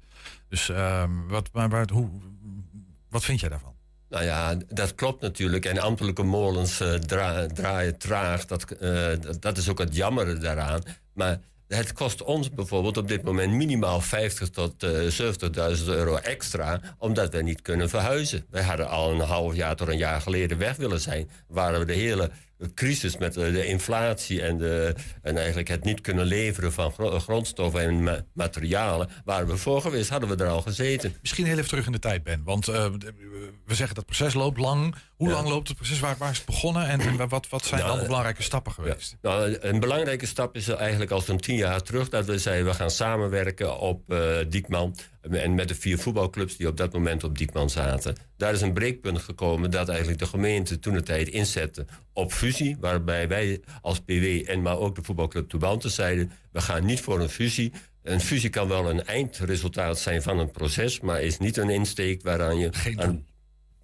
Dus 0.49 0.69
ehm, 0.69 1.27
wat, 1.27 1.49
maar, 1.53 1.69
maar, 1.69 1.89
hoe, 1.93 2.09
wat 3.09 3.25
vind 3.25 3.39
jij 3.39 3.49
daarvan? 3.49 3.77
Nou 4.09 4.23
ja, 4.23 4.56
dat 4.67 4.95
klopt 4.95 5.21
natuurlijk. 5.21 5.65
En 5.65 5.77
ambtelijke 5.79 6.23
molens 6.23 6.79
eh, 6.79 6.94
dra- 6.94 7.47
draaien 7.47 7.97
traag. 7.97 8.45
Dat, 8.45 8.71
eh, 8.71 9.07
dat- 9.21 9.41
dat 9.41 9.57
is 9.57 9.69
ook 9.69 9.79
het 9.79 9.95
jammere 9.95 10.38
daaraan. 10.38 10.81
Maar 11.13 11.39
het 11.67 11.94
kost 11.94 12.23
ons 12.23 12.50
bijvoorbeeld 12.51 12.97
op 12.97 13.07
dit 13.07 13.23
moment 13.23 13.53
minimaal 13.53 14.01
50 14.01 14.50
tot 14.50 14.83
eh 14.83 14.91
70.000 15.07 15.89
euro 15.89 16.15
extra. 16.15 16.79
Omdat 16.97 17.33
we 17.33 17.41
niet 17.41 17.61
kunnen 17.61 17.89
verhuizen. 17.89 18.45
Wij 18.50 18.63
hadden 18.63 18.88
al 18.89 19.11
een 19.11 19.19
half 19.19 19.56
jaar 19.56 19.75
tot 19.75 19.88
een 19.88 19.97
jaar 19.97 20.21
geleden 20.21 20.57
weg 20.57 20.75
willen 20.75 21.00
zijn. 21.01 21.29
Waren 21.47 21.79
we 21.79 21.85
de 21.85 21.94
hele 21.94 22.31
crisis 22.73 23.17
met 23.17 23.38
eh, 23.38 23.51
de 23.53 23.65
inflatie 23.65 24.41
en, 24.41 24.57
de, 24.57 24.95
en 25.21 25.38
eigenlijk 25.38 25.67
het 25.67 25.83
niet 25.83 26.01
kunnen 26.01 26.25
leveren 26.25 26.73
van 26.73 26.91
gro- 26.91 27.19
grondstoffen 27.19 27.81
en 27.81 28.03
ma- 28.03 28.25
materialen. 28.33 29.09
Waren 29.25 29.47
we 29.47 29.57
voor 29.57 29.81
geweest, 29.81 30.09
hadden 30.09 30.29
we 30.38 30.44
er 30.44 30.50
al 30.50 30.61
gezeten. 30.61 31.13
Misschien 31.21 31.45
heel 31.45 31.57
even 31.57 31.69
terug 31.69 31.85
in 31.85 31.91
de 31.91 32.00
tijd, 32.00 32.23
Ben. 32.23 32.41
Want 32.44 32.67
eh, 32.67 32.85
we 33.65 33.75
zeggen 33.75 33.95
dat 33.95 34.06
het 34.06 34.06
proces 34.06 34.33
loopt 34.33 34.57
lang. 34.57 34.95
Hoe 35.19 35.30
lang 35.30 35.48
loopt 35.48 35.68
het 35.68 35.77
proces? 35.77 36.00
Waar, 36.00 36.16
waar 36.18 36.31
is 36.31 36.38
het 36.38 36.45
begonnen? 36.45 36.88
En, 36.88 37.00
en 37.19 37.27
wat, 37.30 37.50
wat 37.50 37.66
zijn 37.66 37.80
Nou, 37.80 37.92
dan 37.92 38.00
de 38.00 38.06
belangrijke 38.06 38.44
stappen 38.44 38.71
geweest? 38.71 39.18
Nou, 39.21 39.57
een 39.60 39.80
belangrijke 39.80 40.25
stap 40.25 40.56
is 40.56 40.68
eigenlijk 40.68 41.12
al 41.12 41.21
zo'n 41.21 41.38
tien 41.39 41.56
jaar 41.56 41.81
terug 41.81 42.10
dat 42.10 42.25
we 42.25 42.38
zeiden 42.38 42.66
we 42.66 42.74
gaan 42.74 42.92
samenwerken 42.92 43.80
op 43.80 44.12
eh 44.13 44.38
Diekman. 44.50 44.95
En 45.21 45.56
met 45.56 45.68
de 45.68 45.75
vier 45.75 45.98
voetbalclubs 45.98 46.57
die 46.57 46.68
op 46.68 46.77
dat 46.77 46.94
moment 46.94 47.24
op 47.24 47.38
Diekman 47.38 47.69
zaten. 47.69 48.16
Daar 48.38 48.54
is 48.54 48.62
een 48.62 48.74
breekpunt 48.74 49.19
gekomen 49.19 49.71
dat 49.71 49.89
eigenlijk 49.89 50.19
de 50.19 50.25
gemeente 50.27 50.80
toen 50.80 50.94
de 50.94 51.04
tijd 51.04 51.27
inzette 51.27 51.86
op 52.13 52.31
fusie. 52.33 52.77
Waarbij 52.80 53.27
wij 53.27 53.62
als 53.82 54.00
PW 54.00 54.24
en 54.46 54.62
maar 54.62 54.77
ook 54.77 54.96
de 54.96 55.03
voetbalclub 55.03 55.50
Toubante 55.50 55.89
zeiden 55.89 56.32
we 56.51 56.62
gaan 56.62 56.86
niet 56.86 57.01
voor 57.01 57.20
een 57.20 57.29
fusie. 57.29 57.74
Een 58.03 58.22
fusie 58.22 58.50
kan 58.50 58.67
wel 58.67 58.89
een 58.89 59.05
eindresultaat 59.05 60.00
zijn 60.00 60.22
van 60.22 60.39
een 60.39 60.51
proces, 60.51 61.00
maar 61.00 61.22
is 61.22 61.38
niet 61.38 61.58
een 61.58 61.70
insteek 61.70 62.22
waaraan 62.22 62.58
je. 62.58 62.70
Aan- 62.96 63.27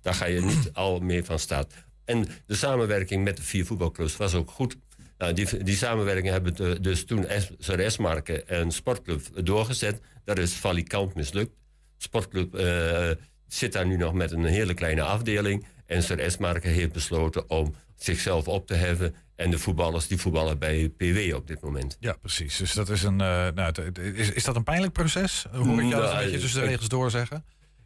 daar 0.05 0.13
ga 0.13 0.25
je 0.25 0.41
niet 0.41 0.69
al 0.73 0.99
meer 0.99 1.23
van 1.25 1.39
staat. 1.39 1.73
En 2.05 2.27
de 2.45 2.55
samenwerking 2.55 3.23
met 3.23 3.37
de 3.37 3.43
vier 3.43 3.65
voetbalclubs 3.65 4.17
was 4.17 4.33
ook 4.33 4.51
goed. 4.51 4.75
Nou, 5.17 5.33
die, 5.33 5.63
die 5.63 5.75
samenwerking 5.75 6.27
hebben 6.29 6.55
de- 6.55 6.79
dus 6.81 7.05
toen 7.05 7.25
SRS-marken 7.59 8.47
en 8.47 8.71
Sportclub 8.71 9.21
doorgezet. 9.45 9.99
Dat 10.23 10.37
is 10.37 10.53
valikant 10.53 11.15
mislukt. 11.15 11.55
Sportclub 11.97 12.55
eh, 12.55 13.09
zit 13.47 13.73
daar 13.73 13.85
nu 13.85 13.97
nog 13.97 14.13
met 14.13 14.31
een 14.31 14.43
hele 14.45 14.73
kleine 14.73 15.01
afdeling. 15.01 15.65
En 15.85 16.03
SRS-marken 16.03 16.71
heeft 16.71 16.91
besloten 16.91 17.49
om 17.49 17.75
zichzelf 17.95 18.47
op 18.47 18.67
te 18.67 18.73
heffen. 18.73 19.15
En 19.35 19.49
de 19.51 19.57
voetballers 19.59 20.07
die 20.07 20.17
voetballen 20.17 20.59
bij 20.59 20.89
PW 20.97 21.35
op 21.35 21.47
dit 21.47 21.61
moment. 21.61 21.97
Ja, 21.99 22.13
precies. 22.21 22.57
Dus 22.57 22.73
dat 22.73 22.89
is 22.89 23.03
een. 23.03 23.21
eh, 23.21 23.47
nou, 23.55 23.73
is, 24.15 24.31
is 24.31 24.43
dat 24.43 24.55
een 24.55 24.63
pijnlijk 24.63 24.93
proces? 24.93 25.45
Hoor 25.51 25.65
ik 25.65 25.89
jou 25.89 25.89
dat 25.89 25.91
een 26.03 26.09
Nou, 26.09 26.23
beetje 26.23 26.39
tussen 26.39 26.61
de 26.61 26.67
regels 26.67 26.87
doorzeggen? 26.87 27.45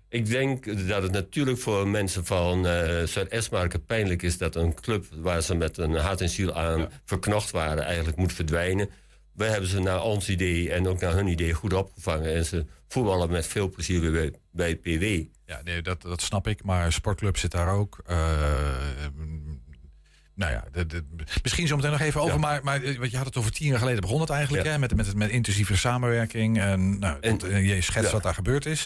Ik 0.09 0.29
denk 0.29 0.87
dat 0.87 1.03
het 1.03 1.11
natuurlijk 1.11 1.59
voor 1.59 1.87
mensen 1.87 2.25
van 2.25 2.65
uh, 2.65 3.03
Zuid-Esmarken 3.03 3.85
pijnlijk 3.85 4.21
is 4.21 4.37
dat 4.37 4.55
een 4.55 4.73
club 4.73 5.05
waar 5.15 5.41
ze 5.41 5.55
met 5.55 5.77
een 5.77 5.95
hart 5.95 6.21
en 6.21 6.29
ziel 6.29 6.53
aan 6.53 6.89
verknocht 7.05 7.51
waren, 7.51 7.83
eigenlijk 7.83 8.17
moet 8.17 8.33
verdwijnen. 8.33 8.89
We 9.33 9.45
hebben 9.45 9.69
ze 9.69 9.79
naar 9.79 10.03
ons 10.03 10.29
idee 10.29 10.71
en 10.71 10.87
ook 10.87 10.99
naar 10.99 11.13
hun 11.13 11.27
idee 11.27 11.53
goed 11.53 11.73
opgevangen. 11.73 12.33
En 12.33 12.45
ze 12.45 12.65
voetballen 12.87 13.29
met 13.29 13.47
veel 13.47 13.69
plezier 13.69 14.01
weer 14.01 14.11
bij, 14.11 14.33
bij 14.51 14.75
PW. 14.75 15.03
Ja, 15.45 15.61
nee, 15.63 15.81
dat, 15.81 16.01
dat 16.01 16.21
snap 16.21 16.47
ik. 16.47 16.63
Maar 16.63 16.93
sportclub 16.93 17.37
zit 17.37 17.51
daar 17.51 17.73
ook. 17.73 18.01
Eh, 18.05 18.17
nou 20.39 20.51
ja, 20.51 20.63
de, 20.71 20.85
de- 20.85 21.03
misschien 21.43 21.67
zo 21.67 21.75
meteen 21.75 21.91
nog 21.91 21.99
even 21.99 22.21
over. 22.21 22.33
Ja. 22.33 22.39
Maar, 22.39 22.63
maar 22.63 22.83
eh, 22.83 23.09
je 23.11 23.17
had 23.17 23.25
het 23.25 23.37
over 23.37 23.51
tien 23.51 23.67
jaar 23.67 23.79
geleden 23.79 24.01
begon 24.01 24.21
het 24.21 24.29
eigenlijk. 24.29 24.65
Ja. 24.65 24.71
Hè, 24.71 24.77
met, 24.79 24.95
met, 24.95 25.15
met 25.15 25.29
intensieve 25.29 25.77
samenwerking. 25.77 26.59
En, 26.59 26.99
nou, 26.99 27.17
En- 27.21 27.39
eh, 27.51 27.75
je 27.75 27.81
schetst 27.81 28.07
ja. 28.07 28.13
wat 28.13 28.23
daar 28.23 28.33
gebeurd 28.33 28.65
is. 28.65 28.85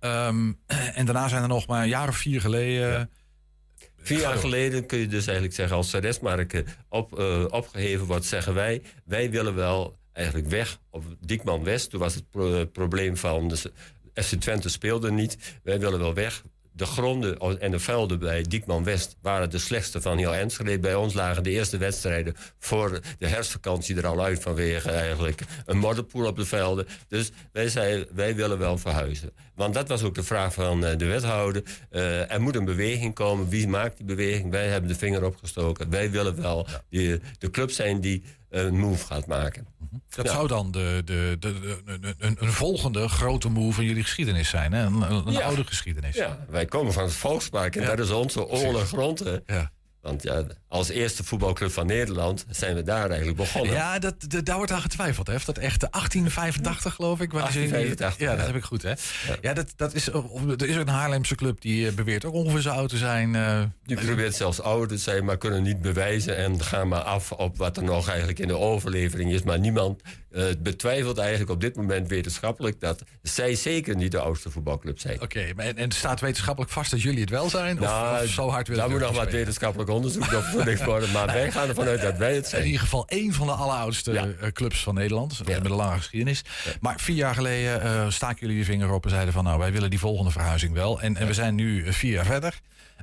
Ehm, 0.00 0.52
en 0.98 1.04
daarna 1.04 1.28
zijn 1.28 1.42
er 1.42 1.48
nog 1.48 1.66
maar 1.66 1.82
een 1.82 1.88
jaar 1.88 2.08
of 2.08 2.16
vier 2.16 2.40
geleden. 2.40 2.90
Ja. 2.90 3.08
Vier 3.96 4.20
jaar 4.20 4.36
geleden 4.36 4.86
kun 4.86 4.98
je 4.98 5.06
dus 5.06 5.24
eigenlijk 5.26 5.56
zeggen, 5.56 5.76
als 5.76 5.90
Ceresmarken 5.90 6.66
op, 6.88 7.18
eh, 7.18 7.44
opgeheven 7.48 8.06
wordt, 8.06 8.24
zeggen 8.24 8.54
wij, 8.54 8.82
wij 9.04 9.30
willen 9.30 9.54
wel 9.54 9.98
eigenlijk 10.12 10.48
weg 10.48 10.78
op 10.90 11.04
Diekman 11.20 11.64
West. 11.64 11.90
Toen 11.90 12.00
was 12.00 12.14
het 12.14 12.30
pro- 12.30 12.64
probleem 12.66 13.16
van 13.16 13.48
de 13.48 13.56
FC 14.22 14.34
Twente 14.40 14.68
speelde 14.68 15.12
niet. 15.12 15.38
Wij 15.62 15.80
willen 15.80 15.98
wel 15.98 16.14
weg. 16.14 16.42
De 16.76 16.86
gronden 16.86 17.60
en 17.60 17.70
de 17.70 17.78
velden 17.78 18.18
bij 18.18 18.42
Diekman 18.42 18.84
West 18.84 19.16
waren 19.22 19.50
de 19.50 19.58
slechtste 19.58 20.00
van 20.00 20.18
heel 20.18 20.34
Enschede. 20.34 20.78
Bij 20.78 20.94
ons 20.94 21.14
lagen 21.14 21.42
de 21.42 21.50
eerste 21.50 21.76
wedstrijden 21.76 22.34
voor 22.58 23.00
de 23.18 23.26
herfstvakantie 23.26 23.96
er 23.96 24.06
al 24.06 24.24
uit 24.24 24.42
vanwege 24.42 24.90
eigenlijk 24.90 25.40
een 25.66 25.78
modderpoel 25.78 26.26
op 26.26 26.36
de 26.36 26.44
velden. 26.44 26.86
Dus 27.08 27.30
wij 27.52 27.68
zeiden, 27.68 28.06
wij 28.14 28.34
willen 28.34 28.58
wel 28.58 28.78
verhuizen. 28.78 29.32
Want 29.54 29.74
dat 29.74 29.88
was 29.88 30.02
ook 30.02 30.14
de 30.14 30.22
vraag 30.22 30.54
van 30.54 30.84
eh, 30.84 30.96
de 30.96 31.06
wethouder. 31.06 31.62
Uh, 31.90 32.32
er 32.32 32.40
moet 32.40 32.56
een 32.56 32.64
beweging 32.64 33.14
komen. 33.14 33.48
Wie 33.48 33.68
maakt 33.68 33.96
die 33.96 34.06
beweging? 34.06 34.50
Wij 34.50 34.68
hebben 34.68 34.90
de 34.90 34.96
vinger 34.96 35.24
opgestoken. 35.24 35.90
Wij 35.90 36.10
willen 36.10 36.42
wel 36.42 36.66
die, 36.90 37.20
de 37.38 37.50
club 37.50 37.70
zijn 37.70 38.00
die 38.00 38.24
een 38.54 38.78
move 38.78 39.06
gaat 39.06 39.26
maken. 39.26 39.66
Dat 40.08 40.28
zou 40.28 40.48
dan 40.48 40.70
de, 40.70 41.02
de, 41.04 41.36
de, 41.40 41.78
een, 42.18 42.36
een, 42.38 42.52
volgende 42.52 43.08
grote 43.08 43.48
move 43.48 43.80
in 43.80 43.86
jullie 43.86 44.02
geschiedenis 44.02 44.48
zijn. 44.48 44.72
Hè? 44.72 44.84
Een, 44.84 45.02
een 45.02 45.42
oude 45.42 45.64
geschiedenis. 45.64 46.14
Ja, 46.14 46.38
wij 46.48 46.64
komen 46.64 46.92
van 46.92 47.02
het 47.02 47.12
Volkspark 47.12 47.76
en 47.76 47.86
dat 47.86 47.98
is 47.98 48.10
onze 48.10 48.46
oorlog 48.46 48.88
grond. 48.88 49.24
Ja. 50.04 50.10
Want 50.10 50.22
ja, 50.22 50.44
als 50.68 50.88
eerste 50.88 51.24
voetbalclub 51.24 51.70
van 51.70 51.86
Nederland 51.86 52.44
zijn 52.50 52.74
we 52.74 52.82
daar 52.82 53.08
eigenlijk 53.08 53.36
begonnen. 53.36 53.72
Ja, 53.72 53.98
dat, 53.98 54.14
daar 54.42 54.56
wordt 54.56 54.72
aan 54.72 54.80
getwijfeld. 54.80 55.26
Heeft 55.26 55.46
dat 55.46 55.58
echt 55.58 55.80
1885 55.80 56.94
geloof 56.94 57.20
ik? 57.20 57.30
1885, 57.30 58.26
ja, 58.26 58.36
dat 58.36 58.46
heb 58.46 58.56
ik 58.56 58.64
goed 58.64 58.82
hè. 58.82 58.92
Ja, 59.40 59.52
dat, 59.52 59.72
dat 59.76 59.94
is, 59.94 60.08
er 60.08 60.68
is 60.68 60.76
een 60.76 60.88
Haarlemse 60.88 61.34
club 61.34 61.60
die 61.60 61.88
eh, 61.88 61.94
beweert 61.94 62.24
ook 62.24 62.34
ongeveer 62.34 62.60
zo 62.60 62.70
oud 62.70 62.88
te 62.88 62.96
zijn. 62.96 63.34
Uh, 63.34 63.62
die 63.84 63.96
probeert 63.96 64.34
zelfs 64.34 64.60
ouder 64.60 64.88
te 64.88 64.98
zijn, 64.98 65.24
maar 65.24 65.38
kunnen 65.38 65.62
niet 65.62 65.80
bewijzen. 65.82 66.36
En 66.36 66.62
gaan 66.62 66.88
maar 66.88 67.02
af 67.02 67.32
op 67.32 67.56
wat 67.56 67.76
er 67.76 67.84
nog 67.84 68.08
eigenlijk 68.08 68.38
in 68.38 68.48
de 68.48 68.58
overlevering 68.58 69.32
is. 69.32 69.42
Maar 69.42 69.58
niemand 69.58 70.02
uh, 70.30 70.44
betwijfelt 70.58 71.18
eigenlijk 71.18 71.50
op 71.50 71.60
dit 71.60 71.76
moment 71.76 72.08
wetenschappelijk... 72.08 72.80
dat 72.80 73.02
zij 73.22 73.54
zeker 73.54 73.96
niet 73.96 74.10
de 74.10 74.18
oudste 74.18 74.50
voetbalclub 74.50 74.98
zijn. 74.98 75.20
Oké, 75.22 75.40
en, 75.56 75.76
en 75.76 75.92
staat 75.92 76.20
wetenschappelijk 76.20 76.72
vast 76.72 76.90
dat 76.90 77.02
jullie 77.02 77.20
het 77.20 77.30
wel 77.30 77.50
zijn? 77.50 77.76
Nou, 77.76 78.24
of, 78.24 78.30
zo 78.30 78.48
hard 78.48 78.68
willen 78.68 78.82
Daar 78.82 78.92
moet 78.92 79.00
nog 79.00 79.16
wat 79.16 79.30
wetenschappelijk 79.30 79.90
onderzoek 79.94 80.24
verricht 80.24 80.84
worden. 80.84 81.12
Maar 81.12 81.26
wij 81.26 81.50
gaan 81.50 81.68
ervan 81.68 81.86
uit 81.86 82.00
dat 82.00 82.16
wij 82.16 82.34
het 82.34 82.46
zijn. 82.46 82.60
In 82.60 82.66
ieder 82.66 82.82
geval 82.82 83.06
één 83.08 83.32
van 83.32 83.46
de 83.46 83.52
alleroudste 83.52 84.18
eh, 84.18 84.52
clubs 84.52 84.82
van 84.82 84.94
Nederland. 84.94 85.46
Met 85.46 85.64
een 85.64 85.70
lange 85.70 85.96
geschiedenis. 85.96 86.42
Maar 86.80 87.00
vier 87.00 87.16
jaar 87.16 87.34
geleden 87.34 87.82
uh, 87.84 88.10
staken 88.10 88.40
jullie 88.40 88.56
je 88.56 88.64
vinger 88.64 88.92
op 88.92 89.04
en 89.04 89.10
zeiden 89.10 89.32
van... 89.32 89.44
nou, 89.44 89.58
wij 89.58 89.72
willen 89.72 89.90
die 89.90 89.98
volgende 89.98 90.30
verhuizing 90.30 90.74
wel. 90.74 91.00
En, 91.00 91.16
en 91.16 91.26
we 91.26 91.34
zijn 91.34 91.54
nu 91.54 91.92
vier 91.92 92.12
jaar 92.12 92.24
verder. 92.24 92.60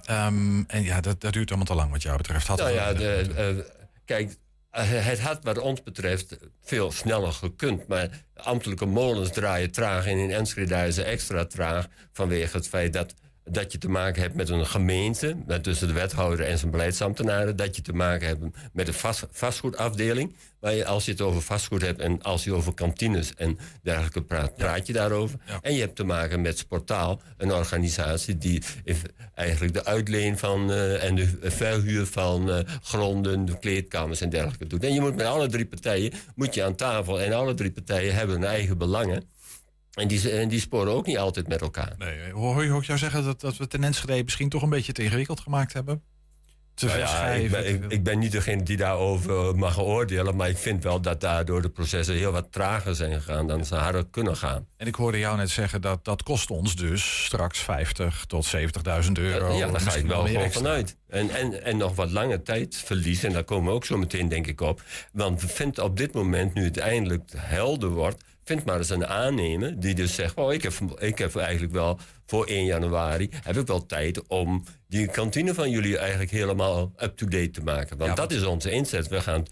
Um, 0.09 0.63
en 0.67 0.83
ja, 0.83 1.01
dat, 1.01 1.21
dat 1.21 1.33
duurt 1.33 1.49
allemaal 1.49 1.67
te 1.67 1.75
lang 1.75 1.91
wat 1.91 2.01
jou 2.01 2.17
betreft. 2.17 2.47
Had 2.47 2.57
nou 2.57 2.71
ja, 2.71 2.93
de, 2.93 3.65
kijk, 4.05 4.35
het 4.71 5.19
had 5.19 5.43
wat 5.43 5.57
ons 5.57 5.83
betreft 5.83 6.37
veel 6.63 6.91
sneller 6.91 7.33
gekund. 7.33 7.87
Maar 7.87 8.09
ambtelijke 8.35 8.85
molens 8.85 9.31
draaien 9.31 9.71
traag 9.71 10.05
en 10.05 10.17
in 10.17 10.31
Enschede 10.31 10.67
draaien 10.67 10.93
ze 10.93 11.03
extra 11.03 11.45
traag... 11.45 11.87
vanwege 12.13 12.57
het 12.57 12.67
feit 12.67 12.93
dat 12.93 13.13
dat 13.43 13.71
je 13.71 13.77
te 13.77 13.89
maken 13.89 14.21
hebt 14.21 14.35
met 14.35 14.49
een 14.49 14.65
gemeente, 14.65 15.35
met 15.47 15.63
tussen 15.63 15.87
de 15.87 15.93
wethouder 15.93 16.45
en 16.45 16.57
zijn 16.57 16.71
beleidsambtenaren, 16.71 17.55
dat 17.55 17.75
je 17.75 17.81
te 17.81 17.93
maken 17.93 18.27
hebt 18.27 18.41
met 18.73 18.87
een 18.87 18.93
vast, 18.93 19.25
vastgoedafdeling. 19.31 20.35
Waar 20.59 20.73
je, 20.73 20.85
als 20.85 21.05
je 21.05 21.11
het 21.11 21.21
over 21.21 21.41
vastgoed 21.41 21.81
hebt 21.81 21.99
en 21.99 22.21
als 22.21 22.43
je 22.43 22.53
over 22.53 22.73
kantines 22.73 23.35
en 23.35 23.57
dergelijke 23.81 24.21
praat, 24.21 24.55
praat 24.55 24.87
je 24.87 24.93
daarover. 24.93 25.39
En 25.61 25.73
je 25.73 25.79
hebt 25.79 25.95
te 25.95 26.03
maken 26.03 26.41
met 26.41 26.57
Sportaal, 26.57 27.21
een 27.37 27.53
organisatie 27.53 28.37
die 28.37 28.63
eigenlijk 29.35 29.73
de 29.73 29.85
uitleen 29.85 30.37
van 30.37 30.71
uh, 30.71 31.03
en 31.03 31.15
de 31.15 31.37
verhuur 31.41 32.05
van 32.05 32.49
uh, 32.49 32.59
gronden, 32.81 33.45
de 33.45 33.59
kleedkamers 33.59 34.21
en 34.21 34.29
dergelijke 34.29 34.67
doet. 34.67 34.83
En 34.83 34.93
je 34.93 35.01
moet 35.01 35.15
met 35.15 35.25
alle 35.25 35.47
drie 35.47 35.65
partijen 35.65 36.11
moet 36.35 36.53
je 36.53 36.63
aan 36.63 36.75
tafel 36.75 37.21
en 37.21 37.33
alle 37.33 37.53
drie 37.53 37.71
partijen 37.71 38.15
hebben 38.15 38.35
hun 38.35 38.45
eigen 38.45 38.77
belangen. 38.77 39.23
En 39.93 40.07
die, 40.07 40.31
en 40.31 40.47
die 40.47 40.59
sporen 40.59 40.93
ook 40.93 41.05
niet 41.05 41.17
altijd 41.17 41.47
met 41.47 41.61
elkaar. 41.61 41.93
Nee, 41.97 42.31
hoor 42.31 42.63
je 42.63 42.71
ook 42.71 42.83
jou 42.83 42.99
zeggen 42.99 43.23
dat, 43.23 43.41
dat 43.41 43.57
we 43.57 43.67
ten 43.67 43.83
Enschede 43.83 44.23
misschien 44.23 44.49
toch 44.49 44.61
een 44.61 44.69
beetje 44.69 44.91
te 44.91 45.03
ingewikkeld 45.03 45.39
gemaakt 45.39 45.73
hebben? 45.73 46.03
Te 46.73 46.85
nou 46.85 46.99
ja, 46.99 47.27
ik, 47.27 47.51
ben, 47.51 47.89
ik, 47.89 48.03
ben, 48.03 48.19
niet 48.19 48.31
degene 48.31 48.63
die 48.63 48.77
daarover 48.77 49.55
mag 49.55 49.79
oordelen. 49.79 50.35
Maar 50.35 50.49
ik 50.49 50.57
vind 50.57 50.83
wel 50.83 51.01
dat 51.01 51.21
daardoor 51.21 51.61
de 51.61 51.69
processen 51.69 52.15
heel 52.15 52.31
wat 52.31 52.51
trager 52.51 52.95
zijn 52.95 53.13
gegaan 53.13 53.47
dan 53.47 53.65
ze 53.65 53.75
hadden 53.75 54.09
kunnen 54.09 54.37
gaan. 54.37 54.67
En 54.77 54.87
ik 54.87 54.95
hoorde 54.95 55.19
jou 55.19 55.37
net 55.37 55.49
zeggen 55.49 55.81
dat 55.81 56.05
dat 56.05 56.23
kost 56.23 56.49
ons 56.49 56.75
dus 56.75 57.25
straks 57.25 57.59
50 57.59 58.25
tot 58.25 58.55
70.000 58.55 59.11
euro. 59.11 59.53
Ja, 59.53 59.67
daar 59.67 59.81
ga 59.81 59.93
ik 59.93 60.05
wel 60.05 60.25
gewoon 60.25 60.51
vanuit. 60.51 60.97
En, 61.07 61.29
en, 61.29 61.63
en 61.63 61.77
nog 61.77 61.95
wat 61.95 62.11
lange 62.11 62.41
tijd 62.41 62.75
verliezen. 62.75 63.27
En 63.27 63.33
daar 63.33 63.43
komen 63.43 63.69
we 63.69 63.75
ook 63.75 63.85
zo 63.85 63.97
meteen 63.97 64.27
denk 64.27 64.47
ik 64.47 64.61
op. 64.61 64.81
Want 65.11 65.41
we 65.41 65.47
vinden 65.47 65.83
op 65.83 65.97
dit 65.97 66.13
moment, 66.13 66.53
nu 66.53 66.63
het 66.63 66.77
eindelijk 66.77 67.31
helder 67.35 67.89
wordt 67.89 68.23
vind 68.51 68.65
maar 68.65 68.77
eens 68.77 68.89
een 68.89 69.07
aannemer 69.07 69.79
die 69.79 69.95
dus 69.95 70.15
zegt... 70.15 70.35
Oh, 70.35 70.53
ik, 70.53 70.63
heb, 70.63 70.73
ik 70.99 71.17
heb 71.17 71.35
eigenlijk 71.35 71.73
wel 71.73 71.99
voor 72.25 72.45
1 72.45 72.65
januari 72.65 73.29
heb 73.43 73.57
ik 73.57 73.67
wel 73.67 73.85
tijd 73.85 74.27
om 74.27 74.63
die 74.87 75.07
kantine 75.07 75.53
van 75.53 75.69
jullie 75.69 75.97
eigenlijk 75.97 76.31
helemaal 76.31 76.91
up-to-date 76.97 77.51
te 77.51 77.61
maken. 77.61 77.97
Want 77.97 78.15
dat 78.15 78.31
is 78.31 78.43
onze 78.43 78.71
inzet. 78.71 79.07
We 79.07 79.21
gaan 79.21 79.45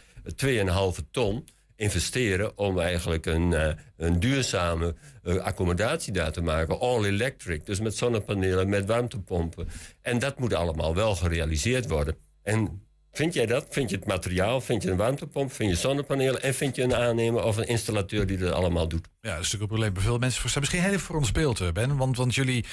2,5 0.46 1.10
ton 1.12 1.48
investeren 1.76 2.58
om 2.58 2.80
eigenlijk 2.80 3.26
een, 3.26 3.52
uh, 3.52 3.68
een 3.98 4.20
duurzame 4.20 4.96
uh, 5.24 5.36
accommodatie 5.36 6.14
daar 6.14 6.32
te 6.32 6.42
maken. 6.42 6.80
All 6.80 7.04
electric, 7.04 7.66
dus 7.66 7.80
met 7.80 7.96
zonnepanelen, 7.96 8.70
met 8.70 8.86
warmtepompen. 8.86 9.68
En 10.02 10.20
dat 10.20 10.40
moet 10.40 10.54
allemaal 10.54 10.96
wel 10.96 11.16
gerealiseerd 11.16 11.90
worden. 11.90 12.16
En 12.44 12.82
Vind 13.20 13.34
jij 13.34 13.46
dat? 13.46 13.66
Vind 13.70 13.90
je 13.90 13.96
het 13.96 14.06
materiaal? 14.06 14.62
Vind 14.62 14.84
je 14.84 14.90
een 14.90 14.98
warmtepomp? 14.98 15.54
Vind 15.54 15.70
je 15.70 15.76
zonnepanelen? 15.76 16.42
En 16.42 16.54
vind 16.54 16.76
je 16.76 16.84
een 16.84 16.96
aannemer 16.96 17.44
of 17.44 17.58
een 17.58 17.68
installateur 17.68 18.28
die 18.28 18.38
dat 18.38 18.54
allemaal 18.54 18.88
doet? 18.88 19.08
Ja, 19.22 19.36
dat 19.36 19.46
is 19.46 19.52
natuurlijk 19.52 19.62
een 19.62 19.68
probleem 19.68 20.04
veel 20.04 20.18
mensen. 20.18 20.42
Voor, 20.42 20.60
misschien 20.60 20.82
heel 20.82 20.90
even 20.90 21.02
voor 21.02 21.16
ons 21.16 21.32
beeld, 21.32 21.60
eh, 21.60 21.72
Ben. 21.72 21.98
Want, 21.98 22.18
want 22.18 22.36
jullie, 22.36 22.66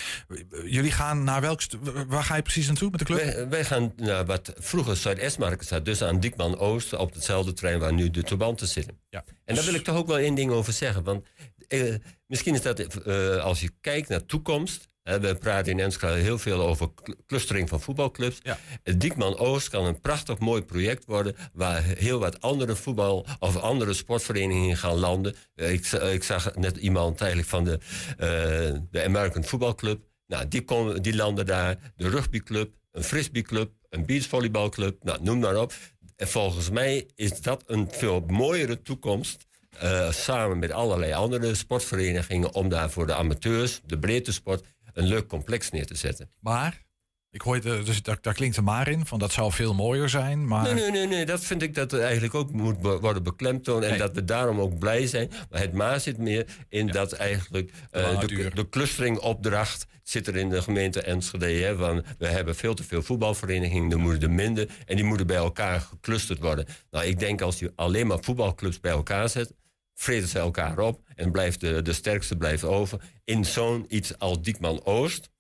jullie 0.65 0.91
gaan 0.91 1.25
naar 1.25 1.41
welk... 1.41 1.61
Waar 2.07 2.23
ga 2.23 2.37
je 2.37 2.43
precies 2.43 2.67
naartoe 2.67 2.91
met 2.91 2.99
de 2.99 3.05
club? 3.05 3.49
Wij, 3.51 3.65
gaan 3.65 3.93
naar 3.97 4.27
wat 4.27 4.53
vroeger 4.59 4.97
Zuid-Estmarkt 4.97 5.65
staat. 5.65 5.85
Dus 5.85 6.03
aan 6.03 6.21
Diekman 6.21 6.59
Oost, 6.59 6.93
op 6.93 7.15
hetzelfde 7.15 7.53
trein 7.53 7.79
waar 7.79 7.93
nu 7.93 8.11
de 8.11 8.23
turbanten 8.23 8.69
zitten. 8.69 9.01
Ja. 9.09 9.25
En 9.45 9.55
daar 9.55 9.65
wil 9.65 9.75
ik 9.75 9.85
toch 9.85 9.97
ook 9.97 10.07
wel 10.07 10.19
één 10.19 10.35
ding 10.35 10.51
over 10.51 10.73
zeggen. 10.73 11.05
Want 11.05 11.27
eh, 11.69 11.95
misschien 12.27 12.55
is 12.55 12.63
dat, 12.63 12.79
eh, 12.79 13.37
als 13.37 13.61
je 13.61 13.71
kijkt 13.81 14.09
naar 14.09 14.27
toekomst 14.27 14.89
we 15.07 15.37
praten 15.41 15.73
in 15.73 15.81
Enschede 15.81 16.21
heel 16.21 16.39
veel 16.39 16.61
over 16.61 16.89
clustering 17.27 17.69
van 17.69 17.81
voetbalclubs. 17.81 18.39
Ja. 18.43 18.59
Diekman 18.97 19.39
Oost 19.39 19.69
kan 19.69 19.85
een 19.85 20.01
prachtig 20.01 20.39
mooi 20.39 20.63
project 20.63 21.05
worden... 21.05 21.37
waar 21.53 21.83
heel 21.83 22.19
wat 22.19 22.41
andere 22.41 22.77
voetbal- 22.77 23.27
of 23.39 23.57
andere 23.57 23.93
sportverenigingen 23.93 24.77
gaan 24.77 24.95
landen. 24.95 25.35
Ik, 25.55 25.87
ik 25.93 26.25
zag 26.25 26.55
net 26.55 26.77
iemand 26.77 27.21
eigenlijk 27.21 27.51
van 27.51 27.65
de, 27.65 27.79
uh, 28.19 28.81
de 28.91 29.05
American 29.05 29.45
Football 29.45 29.75
Club. 29.75 30.01
Nou, 30.27 30.49
die, 30.49 30.65
komen, 30.65 31.03
die 31.03 31.17
landen 31.17 31.47
daar. 31.47 31.93
De 31.97 32.09
rugbyclub, 32.09 32.75
een 32.93 33.05
frisbeeclub, 33.05 33.71
een 33.89 34.07
beachvolleybalclub. 34.07 35.05
Nou, 35.05 35.23
noem 35.23 35.39
maar 35.39 35.61
op. 35.61 35.73
En 36.17 36.29
volgens 36.29 36.71
mij 36.71 37.09
is 37.15 37.41
dat 37.41 37.63
een 37.67 37.89
veel 37.91 38.25
mooiere 38.27 38.83
toekomst... 38.83 39.47
Uh, 39.83 40.11
samen 40.13 40.59
met 40.59 40.71
allerlei 40.71 41.13
andere 41.13 41.55
sportverenigingen... 41.55 42.55
om 42.55 42.69
daar 42.69 42.91
voor 42.91 43.07
de 43.07 43.15
amateurs, 43.15 43.81
de 43.87 43.99
breedte 43.99 44.33
sport 44.33 44.65
een 44.97 45.07
leuk 45.07 45.27
complex 45.27 45.71
neer 45.71 45.87
te 45.87 45.95
zetten. 45.95 46.31
Maar? 46.41 46.85
Ik 47.31 47.43
hoor, 47.43 47.61
dus 47.61 48.03
daar, 48.03 48.19
daar, 48.21 48.35
klinkt 48.35 48.57
er 48.57 48.63
maar 48.63 48.89
in, 48.89 49.07
van 49.07 49.19
dat 49.19 49.33
zou 49.33 49.53
veel 49.53 49.75
mooier 49.75 50.09
zijn. 50.09 50.47
Maar... 50.47 50.63
Nee, 50.63 50.75
nee, 50.75 50.91
nee, 50.91 51.07
nee, 51.07 51.27
dat 51.27 51.45
vind 51.45 51.63
ik 51.63 51.75
dat 51.75 51.93
er 51.93 52.01
eigenlijk 52.01 52.35
ook 52.35 52.53
moet 52.53 52.77
worden 52.81 53.23
beklemtoond. 53.23 53.85
En 53.85 53.99
dat 53.99 54.15
we 54.15 54.25
daarom 54.25 54.61
ook 54.61 54.79
blij 54.79 55.07
zijn. 55.07 55.31
Maar 55.51 55.61
het 55.61 55.73
maar 55.73 56.01
zit 56.01 56.19
meer 56.19 56.47
in 56.69 56.87
dat 56.87 57.13
eigenlijk 57.13 57.73
uh, 57.93 58.21
de, 58.21 58.51
de 58.55 58.69
clusteringopdracht 58.69 59.87
zit 60.03 60.27
er 60.27 60.37
in 60.37 60.49
de 60.49 60.63
gemeente 60.63 61.01
Enschede. 61.03 61.47
Hè, 61.47 61.77
van, 61.77 62.05
we 62.19 62.27
hebben 62.27 62.55
veel 62.55 62.75
te 62.75 62.85
veel 62.85 63.03
voetbalverenigingen, 63.03 63.91
er 63.91 63.99
moeten 63.99 64.23
er 64.23 64.35
minder. 64.35 64.69
En 64.87 64.97
die 64.97 65.05
moeten 65.05 65.27
bij 65.27 65.37
elkaar 65.37 65.81
geclusterd 65.81 66.39
worden. 66.39 66.67
Nou, 66.91 67.05
ik 67.05 67.19
denk 67.19 67.41
als 67.41 67.59
je 67.59 67.73
alleen 67.75 68.07
maar 68.07 68.19
voetbalclubs 68.21 68.81
bij 68.81 68.93
elkaar 68.93 69.29
zet 69.29 69.53
vreten 69.99 70.29
ze 70.29 70.39
elkaar 70.39 70.79
op 70.79 71.03
en 71.15 71.31
blijft 71.31 71.61
de, 71.61 71.83
de 71.83 71.93
sterkste 71.93 72.37
blijft 72.37 72.65
over. 72.65 73.01
In 73.25 73.45
zo'n 73.45 73.87
iets 73.89 74.19
als 74.19 74.43
Diekman 74.43 74.85
Oost, 74.85 75.31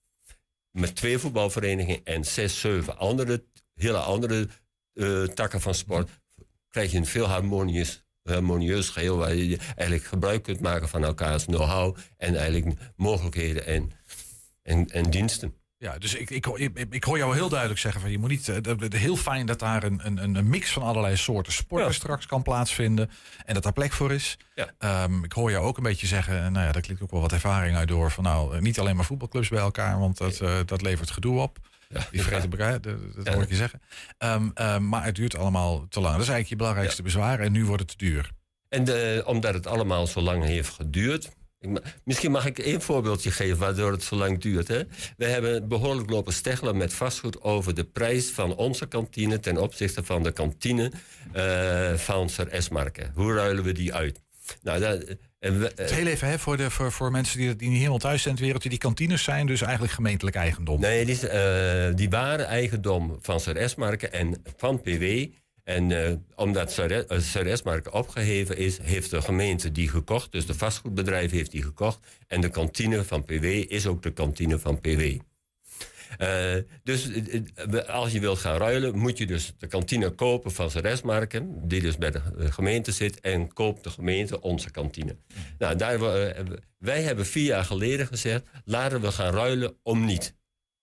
met 0.70 0.96
twee 0.96 1.18
voetbalverenigingen 1.18 2.04
en 2.04 2.24
zes, 2.24 2.60
zeven 2.60 2.98
andere, 2.98 3.44
hele 3.74 3.98
andere 3.98 4.48
uh, 4.94 5.24
takken 5.26 5.60
van 5.60 5.74
sport, 5.74 6.10
krijg 6.68 6.92
je 6.92 6.98
een 6.98 7.06
veel 7.06 7.26
harmonieus, 7.26 8.04
harmonieus 8.22 8.88
geheel 8.88 9.16
waar 9.16 9.34
je 9.34 9.56
eigenlijk 9.56 10.04
gebruik 10.04 10.42
kunt 10.42 10.60
maken 10.60 10.88
van 10.88 11.04
elkaars 11.04 11.44
know-how 11.44 11.96
en 12.16 12.36
eigenlijk 12.36 12.80
mogelijkheden 12.96 13.66
en, 13.66 13.90
en, 14.62 14.86
en 14.86 15.10
diensten. 15.10 15.54
Ja, 15.78 15.98
dus 15.98 16.14
ik, 16.14 16.30
ik, 16.30 16.46
ik, 16.46 16.86
ik, 16.90 17.04
hoor 17.04 17.18
jou 17.18 17.34
heel 17.34 17.48
duidelijk 17.48 17.80
zeggen 17.80 18.00
van 18.00 18.10
je 18.10 18.18
moet 18.18 18.30
niet. 18.30 18.48
Uh, 18.48 18.56
heel 18.88 19.16
fijn 19.16 19.46
dat 19.46 19.58
daar 19.58 19.82
een, 19.82 20.00
een, 20.04 20.34
een 20.34 20.48
mix 20.48 20.72
van 20.72 20.82
allerlei 20.82 21.16
soorten 21.16 21.52
sporten 21.52 21.94
straks 21.94 22.26
kan 22.26 22.42
plaatsvinden. 22.42 23.10
En 23.44 23.54
dat 23.54 23.62
daar 23.62 23.72
plek 23.72 23.92
voor 23.92 24.12
is. 24.12 24.36
Ja. 24.54 25.04
Um, 25.04 25.24
ik 25.24 25.32
hoor 25.32 25.50
jou 25.50 25.64
ook 25.64 25.76
een 25.76 25.82
beetje 25.82 26.06
zeggen, 26.06 26.52
nou 26.52 26.66
ja, 26.66 26.72
daar 26.72 26.82
klinkt 26.82 27.02
ook 27.02 27.10
wel 27.10 27.20
wat 27.20 27.32
ervaring 27.32 27.76
uit 27.76 27.88
door. 27.88 28.10
Van 28.10 28.24
nou, 28.24 28.54
eh, 28.54 28.60
niet 28.60 28.78
alleen 28.78 28.96
maar 28.96 29.04
voetbalclubs 29.04 29.48
bij 29.48 29.58
elkaar, 29.58 29.98
want 29.98 30.18
dat, 30.18 30.40
uh, 30.40 30.58
dat 30.64 30.82
levert 30.82 31.10
gedoe 31.10 31.40
op. 31.40 31.58
Ja, 31.88 32.06
die 32.10 32.22
vergeten 32.22 32.58
ja. 32.58 32.78
dat 32.78 33.34
hoor 33.34 33.42
ik 33.42 33.48
je 33.48 33.54
zeggen. 33.54 33.80
Um, 34.18 34.52
um, 34.54 34.88
maar 34.88 35.04
het 35.04 35.14
duurt 35.14 35.36
allemaal 35.36 35.88
te 35.88 36.00
lang. 36.00 36.12
Dat 36.12 36.22
is 36.22 36.28
eigenlijk 36.28 36.48
je 36.48 36.56
belangrijkste 36.56 37.02
bezwaar. 37.02 37.40
En 37.40 37.52
nu 37.52 37.64
wordt 37.64 37.82
het 37.82 37.90
te 37.90 38.04
duur. 38.04 38.30
En 38.68 38.84
de, 38.84 39.22
omdat 39.26 39.54
het 39.54 39.66
allemaal 39.66 40.06
zo 40.06 40.20
lang 40.20 40.44
heeft 40.44 40.68
geduurd, 40.68 41.30
Misschien 42.04 42.30
mag 42.30 42.46
ik 42.46 42.58
één 42.58 42.82
voorbeeldje 42.82 43.30
geven 43.30 43.58
waardoor 43.58 43.92
het 43.92 44.02
zo 44.02 44.16
lang 44.16 44.40
duurt. 44.40 44.68
Hè? 44.68 44.82
We 45.16 45.26
hebben 45.26 45.68
behoorlijk 45.68 46.10
lopen 46.10 46.32
steggelen 46.32 46.76
met 46.76 46.94
vastgoed 46.94 47.42
over 47.42 47.74
de 47.74 47.84
prijs 47.84 48.30
van 48.30 48.56
onze 48.56 48.86
kantine 48.86 49.40
ten 49.40 49.56
opzichte 49.56 50.04
van 50.04 50.22
de 50.22 50.32
kantine 50.32 50.92
eh, 51.32 51.94
van 51.94 52.28
Sir 52.28 52.48
Esmarken. 52.48 53.12
Hoe 53.14 53.34
ruilen 53.34 53.64
we 53.64 53.72
die 53.72 53.94
uit? 53.94 54.20
Nou, 54.62 54.80
dat, 54.80 55.04
en 55.38 55.60
we, 55.60 55.72
Dus 55.74 55.90
heel 55.90 56.06
even 56.06 56.28
hè, 56.28 56.38
voor, 56.38 56.56
de, 56.56 56.70
voor, 56.70 56.92
voor 56.92 57.10
mensen 57.10 57.38
die, 57.38 57.56
die 57.56 57.68
niet 57.68 57.78
helemaal 57.78 57.98
thuis 57.98 58.22
zijn 58.22 58.28
in 58.28 58.40
het 58.40 58.44
wereldje. 58.44 58.68
Die 58.68 58.78
kantines 58.78 59.22
zijn 59.22 59.46
dus 59.46 59.60
eigenlijk 59.60 59.92
gemeentelijk 59.92 60.36
eigendom. 60.36 60.80
Nee, 60.80 61.04
die, 61.04 61.28
eh, 61.28 61.94
die 61.94 62.10
waren 62.10 62.46
eigendom 62.46 63.18
van 63.20 63.40
Sir 63.40 63.56
Esmarken 63.56 64.12
en 64.12 64.42
van 64.56 64.80
PW. 64.80 65.26
En 65.66 66.04
eh, 66.04 66.12
omdat 66.34 66.78
eh, 66.78 67.18
Sir 67.18 67.46
Esmarken 67.46 67.92
opgeheven 67.92 68.56
is, 68.56 68.78
heeft 68.78 69.10
de 69.10 69.22
gemeente 69.22 69.72
die 69.72 69.88
gekocht. 69.88 70.32
Dus 70.32 70.46
de 70.46 70.54
vastgoedbedrijf 70.54 71.30
heeft 71.30 71.50
die 71.50 71.62
gekocht. 71.62 71.98
En 72.26 72.40
de 72.40 72.48
kantine 72.48 73.04
van 73.04 73.24
PW 73.24 73.44
is 73.44 73.86
ook 73.86 74.02
de 74.02 74.12
kantine 74.12 74.58
van 74.58 74.80
PW. 74.80 75.00
Eh, 76.18 76.54
dus 76.82 77.10
als 77.86 78.12
je 78.12 78.20
wilt 78.20 78.38
gaan 78.38 78.58
ruilen, 78.58 78.98
moet 78.98 79.18
je 79.18 79.26
dus 79.26 79.54
de 79.58 79.66
kantine 79.66 80.10
kopen 80.10 80.52
van 80.52 80.70
Sir 80.70 80.84
Esmarken, 80.84 81.68
die 81.68 81.80
dus 81.80 81.98
bij 81.98 82.10
de 82.10 82.20
gemeente 82.36 82.92
zit, 82.92 83.20
en 83.20 83.52
koopt 83.52 83.84
de 83.84 83.90
gemeente 83.90 84.40
onze 84.40 84.70
kantine. 84.70 85.16
Nou, 85.58 85.76
daar, 85.76 85.98
wij 86.78 87.02
hebben 87.02 87.26
vier 87.26 87.44
jaar 87.44 87.64
geleden 87.64 88.06
gezegd, 88.06 88.42
laten 88.64 89.00
we 89.00 89.12
gaan 89.12 89.34
ruilen 89.34 89.76
om 89.82 90.04
niet. 90.04 90.35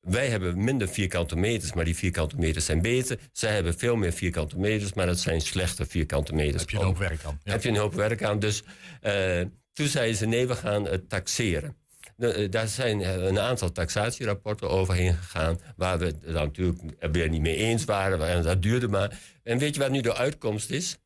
Wij 0.03 0.27
hebben 0.29 0.63
minder 0.63 0.87
vierkante 0.87 1.35
meters, 1.35 1.73
maar 1.73 1.85
die 1.85 1.95
vierkante 1.95 2.35
meters 2.35 2.65
zijn 2.65 2.81
beter. 2.81 3.19
Zij 3.31 3.53
hebben 3.53 3.77
veel 3.77 3.95
meer 3.95 4.11
vierkante 4.11 4.57
meters, 4.59 4.93
maar 4.93 5.05
dat 5.05 5.19
zijn 5.19 5.41
slechte 5.41 5.85
vierkante 5.85 6.33
meters. 6.33 6.61
heb 6.61 6.69
je 6.69 6.77
een 6.77 6.83
hoop 6.83 6.97
werk 6.97 7.23
aan. 7.23 7.39
Ja. 7.43 7.51
Heb 7.51 7.63
je 7.63 7.69
een 7.69 7.75
hoop 7.77 7.93
werk 7.93 8.23
aan. 8.23 8.39
Dus 8.39 8.63
eh, 9.01 9.41
toen 9.73 9.87
zeiden 9.87 10.15
ze, 10.17 10.25
nee, 10.25 10.47
we 10.47 10.55
gaan 10.55 10.85
het 10.87 11.09
taxeren. 11.09 11.75
Nou, 12.17 12.33
eh, 12.33 12.51
Daar 12.51 12.67
zijn 12.67 13.01
eh, 13.01 13.13
een 13.25 13.39
aantal 13.39 13.71
taxatierapporten 13.71 14.69
overheen 14.69 15.13
gegaan... 15.13 15.59
waar 15.75 15.97
we 15.99 16.05
het 16.05 16.25
natuurlijk 16.25 16.79
er 16.99 17.11
weer 17.11 17.29
niet 17.29 17.41
mee 17.41 17.55
eens 17.55 17.85
waren. 17.85 18.27
En 18.29 18.43
dat 18.43 18.61
duurde 18.61 18.87
maar. 18.87 19.19
En 19.43 19.57
weet 19.57 19.75
je 19.75 19.81
wat 19.81 19.91
nu 19.91 20.01
de 20.01 20.15
uitkomst 20.15 20.69
is? 20.69 20.97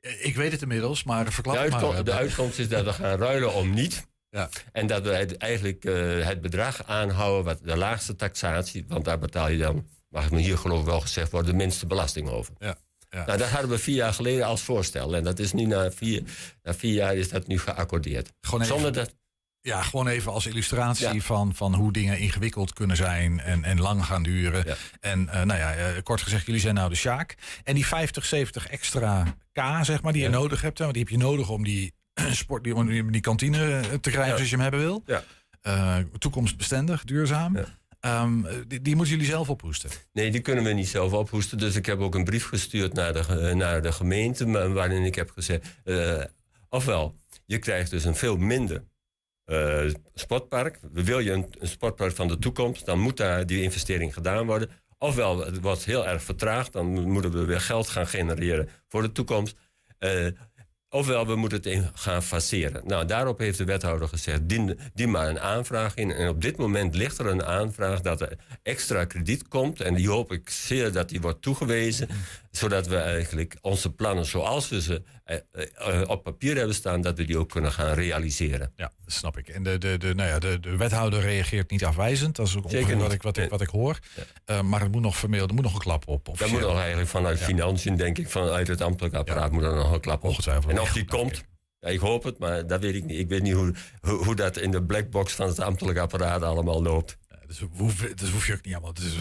Ik 0.00 0.36
weet 0.36 0.52
het 0.52 0.62
inmiddels, 0.62 1.04
maar 1.04 1.24
De, 1.42 1.50
uitkom- 1.58 1.92
maar. 1.94 2.04
de 2.04 2.12
uitkomst 2.12 2.58
is 2.58 2.68
dat 2.68 2.84
we 2.84 2.92
gaan 2.92 3.18
ruilen 3.18 3.54
om 3.54 3.74
niet. 3.74 4.06
Ja. 4.30 4.48
En 4.72 4.86
dat 4.86 5.02
we 5.02 5.10
het, 5.10 5.36
eigenlijk 5.36 5.84
eh, 5.84 6.26
het 6.26 6.40
bedrag 6.40 6.84
aanhouden, 6.86 7.44
wat 7.44 7.58
de 7.62 7.76
laagste 7.76 8.16
taxatie... 8.16 8.84
want 8.88 9.04
daar 9.04 9.18
betaal 9.18 9.48
je 9.48 9.58
dan, 9.58 9.86
mag 10.08 10.24
ik 10.24 10.30
me 10.30 10.40
hier 10.40 10.58
geloof 10.58 10.80
ik 10.80 10.86
wel 10.86 11.00
gezegd 11.00 11.30
worden... 11.30 11.50
de 11.50 11.56
minste 11.56 11.86
belasting 11.86 12.28
over. 12.28 12.54
Ja, 12.58 12.76
ja. 13.10 13.24
Nou, 13.24 13.38
dat 13.38 13.48
hadden 13.48 13.70
we 13.70 13.78
vier 13.78 13.94
jaar 13.94 14.12
geleden 14.14 14.46
als 14.46 14.62
voorstel. 14.62 15.16
En 15.16 15.24
dat 15.24 15.38
is 15.38 15.52
nu 15.52 15.64
na 15.64 15.90
vier, 15.90 16.22
na 16.62 16.74
vier 16.74 16.92
jaar 16.94 17.14
is 17.16 17.28
dat 17.28 17.46
nu 17.46 17.58
geaccordeerd. 17.58 18.32
Gewoon 18.40 18.60
even- 18.60 18.74
Zonder 18.74 18.92
dat... 18.92 19.16
Ja, 19.60 19.82
gewoon 19.82 20.06
even 20.08 20.32
als 20.32 20.46
illustratie 20.46 21.14
Ja. 21.14 21.20
van, 21.20 21.54
van 21.54 21.74
hoe 21.74 21.92
dingen 21.92 22.18
ingewikkeld 22.18 22.72
kunnen 22.72 22.96
zijn 22.96 23.40
en, 23.40 23.64
en 23.64 23.80
lang 23.80 24.04
gaan 24.04 24.22
duren. 24.22 24.62
Ja. 24.66 24.74
En 25.00 25.28
eh, 25.28 25.42
nou 25.42 25.58
ja, 25.58 25.74
eh, 25.74 26.02
kort 26.02 26.22
gezegd, 26.22 26.46
jullie 26.46 26.60
zijn 26.60 26.74
nou 26.74 26.88
de 26.88 26.94
Sjaak. 26.96 27.34
En 27.64 27.74
die 27.74 27.86
50, 27.86 28.24
70 28.24 28.66
extra 28.68 29.36
K, 29.52 29.60
zeg 29.82 30.02
maar, 30.02 30.12
die 30.12 30.22
je 30.22 30.28
nodig 30.28 30.60
hebt. 30.62 30.78
Hè, 30.78 30.84
want 30.84 30.96
die 30.96 31.04
heb 31.04 31.12
je 31.12 31.18
nodig 31.18 31.48
om 31.48 31.64
die 31.64 31.92
sport, 32.32 32.64
die, 32.64 32.74
om 32.74 33.10
die, 33.12 33.20
kantine 33.20 33.76
eh, 33.78 33.80
te 33.80 34.10
krijgen 34.10 34.24
Ja. 34.30 34.34
zoals 34.34 34.50
je 34.50 34.54
hem 34.54 34.60
hebben 34.64 34.80
wil. 34.80 35.02
Ja. 35.06 35.22
Eh, 35.60 35.96
toekomstbestendig, 36.18 37.04
duurzaam. 37.04 37.56
Ja. 37.56 37.64
Ehm, 38.00 38.42
die, 38.68 38.82
die 38.82 38.96
moeten 38.96 39.14
jullie 39.14 39.30
zelf 39.30 39.48
ophoesten. 39.50 39.90
Nee, 40.12 40.30
die 40.30 40.40
kunnen 40.40 40.64
we 40.64 40.70
niet 40.72 40.88
zelf 40.88 41.12
ophoesten. 41.12 41.58
Dus 41.58 41.74
ik 41.76 41.86
heb 41.86 41.98
ook 41.98 42.14
een 42.14 42.24
brief 42.24 42.44
gestuurd 42.46 42.92
naar 42.92 43.12
de, 43.12 43.24
ge- 43.24 43.54
naar 43.54 43.82
de 43.82 43.92
gemeente... 43.92 44.68
waarin 44.72 45.04
ik 45.04 45.14
heb 45.14 45.30
gezegd... 45.30 45.66
eh, 45.84 46.22
ofwel, 46.68 47.16
je 47.46 47.58
krijgt 47.58 47.90
dus 47.90 48.04
een 48.04 48.14
veel 48.14 48.36
minder 48.36 48.84
eh, 49.44 49.84
sportpark. 50.14 50.78
Wil 50.92 51.18
je 51.18 51.32
een, 51.32 51.46
een 51.58 51.68
sportpark 51.68 52.14
van 52.16 52.28
de 52.28 52.38
toekomst... 52.38 52.86
dan 52.86 52.98
moet 52.98 53.16
daar 53.16 53.46
die 53.46 53.62
investering 53.62 54.14
gedaan 54.14 54.46
worden. 54.46 54.70
Ofwel, 54.98 55.44
het 55.44 55.60
wordt 55.60 55.84
heel 55.84 56.06
erg 56.06 56.22
vertraagd... 56.22 56.72
dan 56.72 57.10
moeten 57.10 57.30
we 57.32 57.44
weer 57.44 57.60
geld 57.60 57.88
gaan 57.88 58.06
genereren 58.06 58.68
voor 58.88 59.02
de 59.02 59.12
toekomst... 59.12 59.56
Ofwel, 60.90 61.26
we 61.26 61.36
moeten 61.36 61.58
het 61.58 61.66
in 61.66 61.90
gaan 61.94 62.22
faceren. 62.22 62.82
Nou, 62.86 63.04
daarop 63.06 63.38
heeft 63.38 63.58
de 63.58 63.64
wethouder 63.64 64.08
gezegd, 64.08 64.48
dien, 64.48 64.78
dien 64.94 65.10
maar 65.10 65.28
een 65.28 65.40
aanvraag 65.40 65.94
in. 65.94 66.10
En 66.10 66.28
op 66.28 66.42
dit 66.42 66.56
moment 66.56 66.94
ligt 66.94 67.18
er 67.18 67.26
een 67.26 67.44
aanvraag 67.44 68.00
dat 68.00 68.20
er 68.20 68.38
extra 68.62 69.04
krediet 69.04 69.48
komt. 69.48 69.80
En 69.80 69.94
die 69.94 70.08
hoop 70.08 70.32
ik 70.32 70.50
zeer 70.50 70.92
dat 70.92 71.08
die 71.08 71.20
wordt 71.20 71.42
toegewezen. 71.42 72.08
Zodat 72.50 72.86
we 72.86 72.96
eigenlijk 72.96 73.56
onze 73.60 73.92
plannen 73.92 74.26
zoals 74.26 74.68
we 74.68 74.82
ze 74.82 75.02
op 76.06 76.22
papier 76.22 76.56
hebben 76.56 76.74
staan... 76.74 77.00
dat 77.00 77.18
we 77.18 77.24
die 77.24 77.38
ook 77.38 77.48
kunnen 77.48 77.72
gaan 77.72 77.94
realiseren. 77.94 78.72
Ja, 78.76 78.92
dat 79.04 79.14
snap 79.14 79.38
ik. 79.38 79.48
En 79.48 79.62
de, 79.62 79.78
de, 79.78 79.98
de, 79.98 80.14
nou 80.14 80.28
ja, 80.28 80.38
de, 80.38 80.60
de 80.60 80.76
wethouder 80.76 81.20
reageert 81.20 81.70
niet 81.70 81.84
afwijzend. 81.84 82.36
Dat 82.36 82.46
is 82.46 82.56
ook 82.56 82.70
Zeker 82.70 82.98
wat 82.98 83.12
ik, 83.12 83.22
wat, 83.22 83.36
ik, 83.36 83.50
wat 83.50 83.60
ik 83.60 83.68
hoor. 83.68 83.98
Eh, 84.44 84.62
maar 84.62 84.80
het 84.80 84.92
moet 84.92 85.02
nog 85.02 85.16
formeel, 85.16 85.46
er 85.46 85.54
moet 85.54 85.64
nog 85.64 85.74
een 85.74 85.80
klap 85.80 86.08
op. 86.08 86.24
Daar 86.24 86.34
officieel. 86.34 86.58
moet 86.58 86.68
nog 86.68 86.78
eigenlijk 86.78 87.08
vanuit 87.08 87.38
financiën, 87.38 87.96
denk 87.96 88.18
ik, 88.18 88.28
vanuit 88.28 88.68
het 88.68 88.80
ambtelijk 88.80 89.14
apparaat... 89.14 89.52
moet 89.52 89.62
er 89.62 89.74
nog 89.74 89.92
een 89.92 90.00
klap 90.00 90.24
op. 90.24 90.36
En 90.68 90.80
of 90.80 90.92
die 90.92 91.04
komt, 91.04 91.44
ja, 91.78 91.88
ik 91.88 92.00
hoop 92.00 92.22
het, 92.22 92.38
maar 92.38 92.66
dat 92.66 92.80
weet 92.80 92.94
ik 92.94 93.04
niet. 93.04 93.18
Ik 93.18 93.28
weet 93.28 93.42
niet 93.42 93.54
hoe, 93.54 93.74
hoe, 94.00 94.24
hoe 94.24 94.34
dat 94.34 94.56
in 94.56 94.70
de 94.70 94.82
blackbox 94.82 95.32
van 95.32 95.46
het 95.46 95.60
ambtelijk 95.60 95.98
apparaat 95.98 96.42
allemaal 96.42 96.82
loopt. 96.82 97.18
Dus 97.48 97.58
dat 98.16 98.28
hoef 98.28 98.46
je 98.46 98.58
niet 98.62 98.74
allemaal, 98.74 98.94
dus 98.94 99.14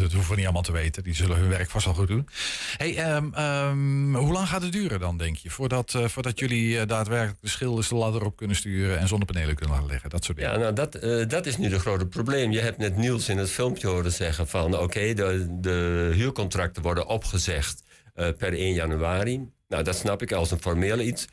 dat 0.00 0.12
hoeven 0.12 0.30
we 0.30 0.36
niet 0.36 0.44
allemaal 0.44 0.62
te 0.62 0.72
weten. 0.72 1.02
Die 1.02 1.14
zullen 1.14 1.36
hun 1.36 1.48
werk 1.48 1.70
vast 1.70 1.84
wel 1.84 1.94
goed 1.94 2.08
doen. 2.08 2.28
Hey, 2.76 2.96
ehm, 2.96 3.32
ehm, 3.32 4.14
hoe 4.14 4.32
lang 4.32 4.48
gaat 4.48 4.62
het 4.62 4.72
duren 4.72 5.00
dan, 5.00 5.16
denk 5.16 5.36
je? 5.36 5.50
Voordat, 5.50 5.94
eh, 5.94 6.04
voordat 6.04 6.38
jullie 6.38 6.78
eh, 6.78 6.86
daadwerkelijk 6.86 7.40
de 7.40 7.48
schilders 7.48 7.88
de 7.88 7.94
ladder 7.94 8.24
op 8.24 8.36
kunnen 8.36 8.56
sturen 8.56 8.98
en 8.98 9.08
zonnepanelen 9.08 9.54
kunnen 9.54 9.74
laten 9.74 9.90
leggen. 9.90 10.10
Dat 10.10 10.24
soort 10.24 10.36
dingen. 10.38 10.52
Ja, 10.52 10.58
nou, 10.58 10.72
dat, 10.72 10.94
eh, 10.94 11.28
dat 11.28 11.46
is 11.46 11.56
nu 11.56 11.68
de 11.68 11.78
grote 11.78 12.06
probleem. 12.06 12.50
Je 12.50 12.60
hebt 12.60 12.78
net 12.78 12.96
Niels 12.96 13.28
in 13.28 13.38
het 13.38 13.50
filmpje 13.50 13.86
horen 13.86 14.12
zeggen 14.12 14.48
van... 14.48 14.78
oké, 14.78 15.14
de, 15.14 15.46
de 15.60 16.10
huurcontracten 16.14 16.82
worden 16.82 17.06
opgezegd 17.06 17.82
per 18.14 18.52
1 18.52 18.72
januari. 18.72 19.48
Nou, 19.68 19.82
dat 19.82 19.96
snap 19.96 20.22
ik 20.22 20.32
als 20.32 20.50
een 20.50 20.60
formeel 20.60 21.00
iets. 21.00 21.26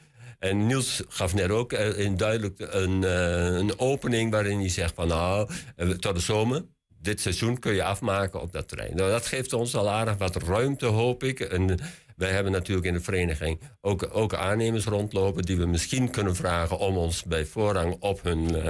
En 0.44 0.68
Niels 0.68 1.02
gaf 1.08 1.34
net 1.34 1.50
ook 1.50 1.74
eh, 1.74 1.98
in 1.98 2.18
duidelijk 2.18 2.60
een, 2.60 3.04
eh, 3.04 3.56
een 3.56 3.80
opening... 3.80 4.32
waarin 4.32 4.60
hij 4.60 4.70
zegt 4.70 4.94
van 4.94 5.08
nou, 5.08 5.50
eh, 5.76 5.90
tot 5.90 6.16
de 6.16 6.22
zomer... 6.22 6.66
dit 7.02 7.22
seizoen 7.22 7.60
kun 7.60 7.74
je 7.74 7.84
afmaken 7.84 8.42
op 8.42 8.52
dat 8.52 8.68
terrein. 8.68 8.96
Nou, 8.96 9.12
dat 9.12 9.26
geeft 9.26 9.54
ons 9.54 9.76
al 9.76 9.90
aardig 9.90 10.18
wat 10.18 10.36
ruimte, 10.36 10.86
hoop 10.86 11.24
ik. 11.24 11.40
En 11.40 11.80
wij 12.16 12.32
hebben 12.32 12.52
natuurlijk 12.52 12.88
in 12.88 12.94
de 12.94 13.00
vereniging 13.00 13.60
ook, 13.82 14.10
ook 14.12 14.34
aannemers 14.34 14.86
rondlopen... 14.86 15.44
die 15.44 15.58
we 15.58 15.66
misschien 15.66 16.10
kunnen 16.10 16.36
vragen 16.36 16.78
om 16.78 16.98
ons 16.98 17.24
bij 17.24 17.46
voorrang 17.46 17.96
op 18.00 18.24
hun 18.24 18.64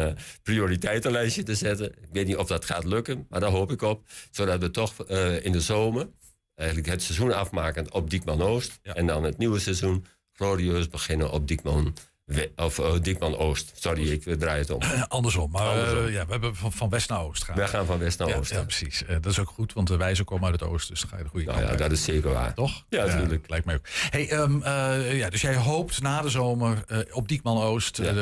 prioriteitenlijstje 0.44 1.44
te 1.44 1.56
zetten. 1.56 1.86
Ik 1.86 2.10
weet 2.12 2.28
niet 2.28 2.38
of 2.38 2.48
dat 2.48 2.66
gaat 2.66 2.86
lukken, 2.86 3.26
maar 3.30 3.40
daar 3.40 3.50
hoop 3.50 3.72
ik 3.72 3.82
op. 3.82 4.02
Zodat 4.32 4.60
we 4.60 4.72
toch 4.72 5.08
in 5.42 5.52
de 5.52 5.62
zomer 5.62 6.08
eigenlijk 6.56 6.90
het 6.90 7.04
seizoen 7.04 7.34
afmaken 7.34 7.94
op 7.94 8.10
Diekman 8.10 8.42
Oost. 8.42 8.80
Ja. 8.84 8.94
En 8.94 9.08
dan 9.08 9.24
het 9.24 9.38
nieuwe 9.38 9.60
seizoen 9.60 10.06
glorieus 10.34 10.88
beginnen 10.90 11.32
op 11.32 11.48
Diekman, 11.48 11.94
We- 12.26 12.52
of, 12.56 12.80
eh, 12.80 12.94
Diekman 13.02 13.38
Oost. 13.38 13.72
Sorry, 13.76 14.12
ik 14.12 14.26
eh, 14.26 14.34
draai 14.36 14.60
het 14.60 14.70
om. 14.70 14.82
Andersom. 15.08 15.52
Maar 15.52 15.68
Andersom. 15.68 16.06
eh, 16.06 16.14
ja, 16.14 16.26
we 16.26 16.32
hebben 16.32 16.56
van, 16.56 16.72
van 16.72 16.90
west 16.90 17.10
naar 17.10 17.22
oost 17.22 17.44
gaan. 17.44 17.56
Wij 17.56 17.68
gaan 17.68 17.86
van 17.86 18.00
west 18.00 18.20
naar 18.20 18.28
ja, 18.28 18.36
oost. 18.36 18.52
ja, 18.52 18.64
precies. 18.64 19.04
Dat 19.08 19.26
is 19.26 19.40
ook 19.40 19.50
goed, 19.50 19.74
want 19.74 19.88
de 19.88 19.98
wijzen 19.98 20.26
komen 20.26 20.52
uit 20.52 20.60
het 20.60 20.70
oosten. 20.70 20.92
Dus 20.94 21.02
dan 21.02 21.10
ga 21.10 21.18
je 21.18 21.24
de 21.24 21.30
goede 21.30 21.46
Nou 21.46 21.58
kant 21.58 21.70
ja, 21.72 21.76
uit. 21.80 21.90
dat 21.90 21.98
is 22.00 22.04
zeker 22.04 22.34
waar. 22.34 22.54
Toch? 22.54 22.86
Ja, 22.90 23.06
natuurlijk. 23.06 23.50
lijkt 23.50 23.66
mij 23.66 23.76
ook. 23.76 23.86
Hey, 24.10 24.30
ehm, 24.30 24.62
eh, 24.62 25.18
ja, 25.18 25.30
dus 25.30 25.42
jij 25.42 25.56
hoopt 25.56 26.02
na 26.02 26.22
de 26.22 26.30
zomer 26.30 26.84
op 27.12 27.28
Diekman 27.28 27.58
Oost 27.62 27.98
nou 27.98 28.14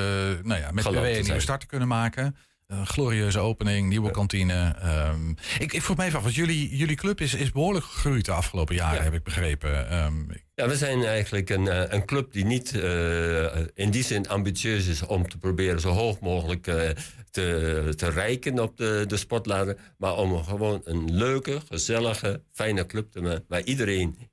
ja, 0.55 0.71
met 0.71 0.83
te 0.83 0.89
een 1.17 1.23
nieuwe 1.23 1.39
start 1.39 1.59
te 1.59 1.65
kunnen 1.65 1.87
maken. 1.87 2.35
Een 2.71 2.87
glorieuze 2.87 3.39
opening, 3.39 3.87
nieuwe 3.89 4.11
kantine. 4.11 4.75
Ehm, 4.81 5.29
ik, 5.59 5.73
ik 5.73 5.81
vroeg 5.81 5.97
me 5.97 6.03
even 6.03 6.17
af, 6.17 6.23
want 6.23 6.35
jullie, 6.35 6.77
jullie 6.77 6.95
club 6.95 7.21
is, 7.21 7.33
is 7.33 7.51
behoorlijk 7.51 7.85
gegroeid 7.85 8.25
de 8.25 8.31
afgelopen 8.31 8.75
jaren, 8.75 8.97
Ja. 8.97 9.03
heb 9.03 9.13
ik 9.13 9.23
begrepen. 9.23 9.89
Ehm, 9.89 10.13
Ja, 10.55 10.67
we 10.67 10.75
zijn 10.77 11.03
eigenlijk 11.05 11.49
een, 11.49 11.67
eh, 11.67 11.83
een 11.87 12.05
club 12.05 12.31
die 12.31 12.45
niet 12.45 12.75
eh, 12.79 13.55
in 13.73 13.89
die 13.89 14.03
zin 14.03 14.29
ambitieus 14.29 14.87
is 14.87 15.05
om 15.05 15.29
te 15.29 15.37
proberen 15.37 15.79
zo 15.79 15.89
hoog 15.89 16.19
mogelijk 16.19 16.67
eh, 16.67 16.89
te, 17.31 17.93
te 17.95 18.09
rijken 18.09 18.59
op 18.59 18.77
de, 18.77 19.03
de 19.07 19.17
sportladder. 19.17 19.77
Maar 19.97 20.15
om 20.15 20.43
gewoon 20.43 20.81
een 20.83 21.15
leuke, 21.15 21.61
gezellige, 21.69 22.41
fijne 22.51 22.85
club 22.85 23.11
te 23.11 23.21
maken 23.21 23.45
waar 23.47 23.63
iedereen 23.63 24.29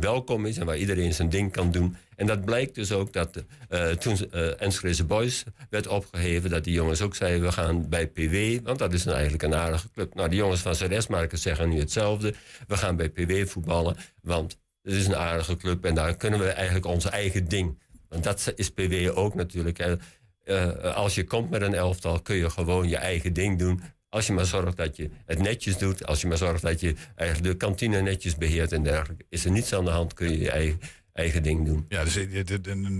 welkom 0.00 0.46
is 0.46 0.58
en 0.58 0.66
waar 0.66 0.76
iedereen 0.76 1.14
zijn 1.14 1.28
ding 1.28 1.52
kan 1.52 1.70
doen. 1.70 1.96
En 2.20 2.26
dat 2.26 2.44
blijkt 2.44 2.74
dus 2.74 2.92
ook 2.92 3.12
dat 3.12 3.44
eh, 3.68 3.88
toen 3.88 4.30
eh 4.30 4.62
Enschede 4.62 5.04
Boys 5.04 5.44
werd 5.70 5.86
opgeheven, 5.86 6.50
dat 6.50 6.64
die 6.64 6.74
jongens 6.74 7.02
ook 7.02 7.14
zeiden: 7.14 7.40
we 7.40 7.52
gaan 7.52 7.88
bij 7.88 8.06
PW, 8.06 8.66
want 8.66 8.78
dat 8.78 8.92
is 8.92 9.04
nou 9.04 9.16
eigenlijk 9.16 9.42
een 9.42 9.54
aardige 9.54 9.90
club. 9.90 10.14
Nou, 10.14 10.28
die 10.28 10.38
jongens 10.38 10.60
van 10.60 10.74
Ceresmarken 10.74 11.38
zeggen 11.38 11.68
nu 11.68 11.78
hetzelfde: 11.78 12.34
we 12.66 12.76
gaan 12.76 12.96
bij 12.96 13.08
PW 13.08 13.46
voetballen, 13.46 13.96
want 14.22 14.58
het 14.82 14.92
is 14.92 15.06
een 15.06 15.16
aardige 15.16 15.56
club 15.56 15.84
en 15.84 15.94
daar 15.94 16.16
kunnen 16.16 16.40
we 16.40 16.48
eigenlijk 16.48 16.86
onze 16.86 17.08
eigen 17.08 17.48
ding. 17.48 17.78
Want 18.08 18.24
dat 18.24 18.52
is 18.56 18.70
PW 18.70 19.10
ook 19.14 19.34
natuurlijk. 19.34 19.78
Eh, 19.78 20.94
als 20.94 21.14
je 21.14 21.24
komt 21.24 21.50
met 21.50 21.62
een 21.62 21.74
elftal, 21.74 22.20
kun 22.20 22.36
je 22.36 22.50
gewoon 22.50 22.88
je 22.88 22.96
eigen 22.96 23.32
ding 23.32 23.58
doen. 23.58 23.80
Als 24.08 24.26
je 24.26 24.32
maar 24.32 24.46
zorgt 24.46 24.76
dat 24.76 24.96
je 24.96 25.10
het 25.26 25.38
netjes 25.38 25.78
doet. 25.78 26.06
Als 26.06 26.20
je 26.20 26.26
maar 26.26 26.36
zorgt 26.36 26.62
dat 26.62 26.80
je 26.80 26.94
eigenlijk 27.14 27.50
de 27.50 27.66
kantine 27.66 28.00
netjes 28.00 28.36
beheert 28.36 28.72
en 28.72 28.82
dergelijke. 28.82 29.24
Is 29.28 29.44
er 29.44 29.50
niets 29.50 29.74
aan 29.74 29.84
de 29.84 29.90
hand, 29.90 30.14
kun 30.14 30.30
je 30.30 30.38
je 30.38 30.50
eigen, 30.50 30.80
eigen 31.12 31.42
ding 31.42 31.66
doen. 31.66 31.84
Ja, 31.88 32.04
dus, 32.04 32.16
eh, 32.16 32.44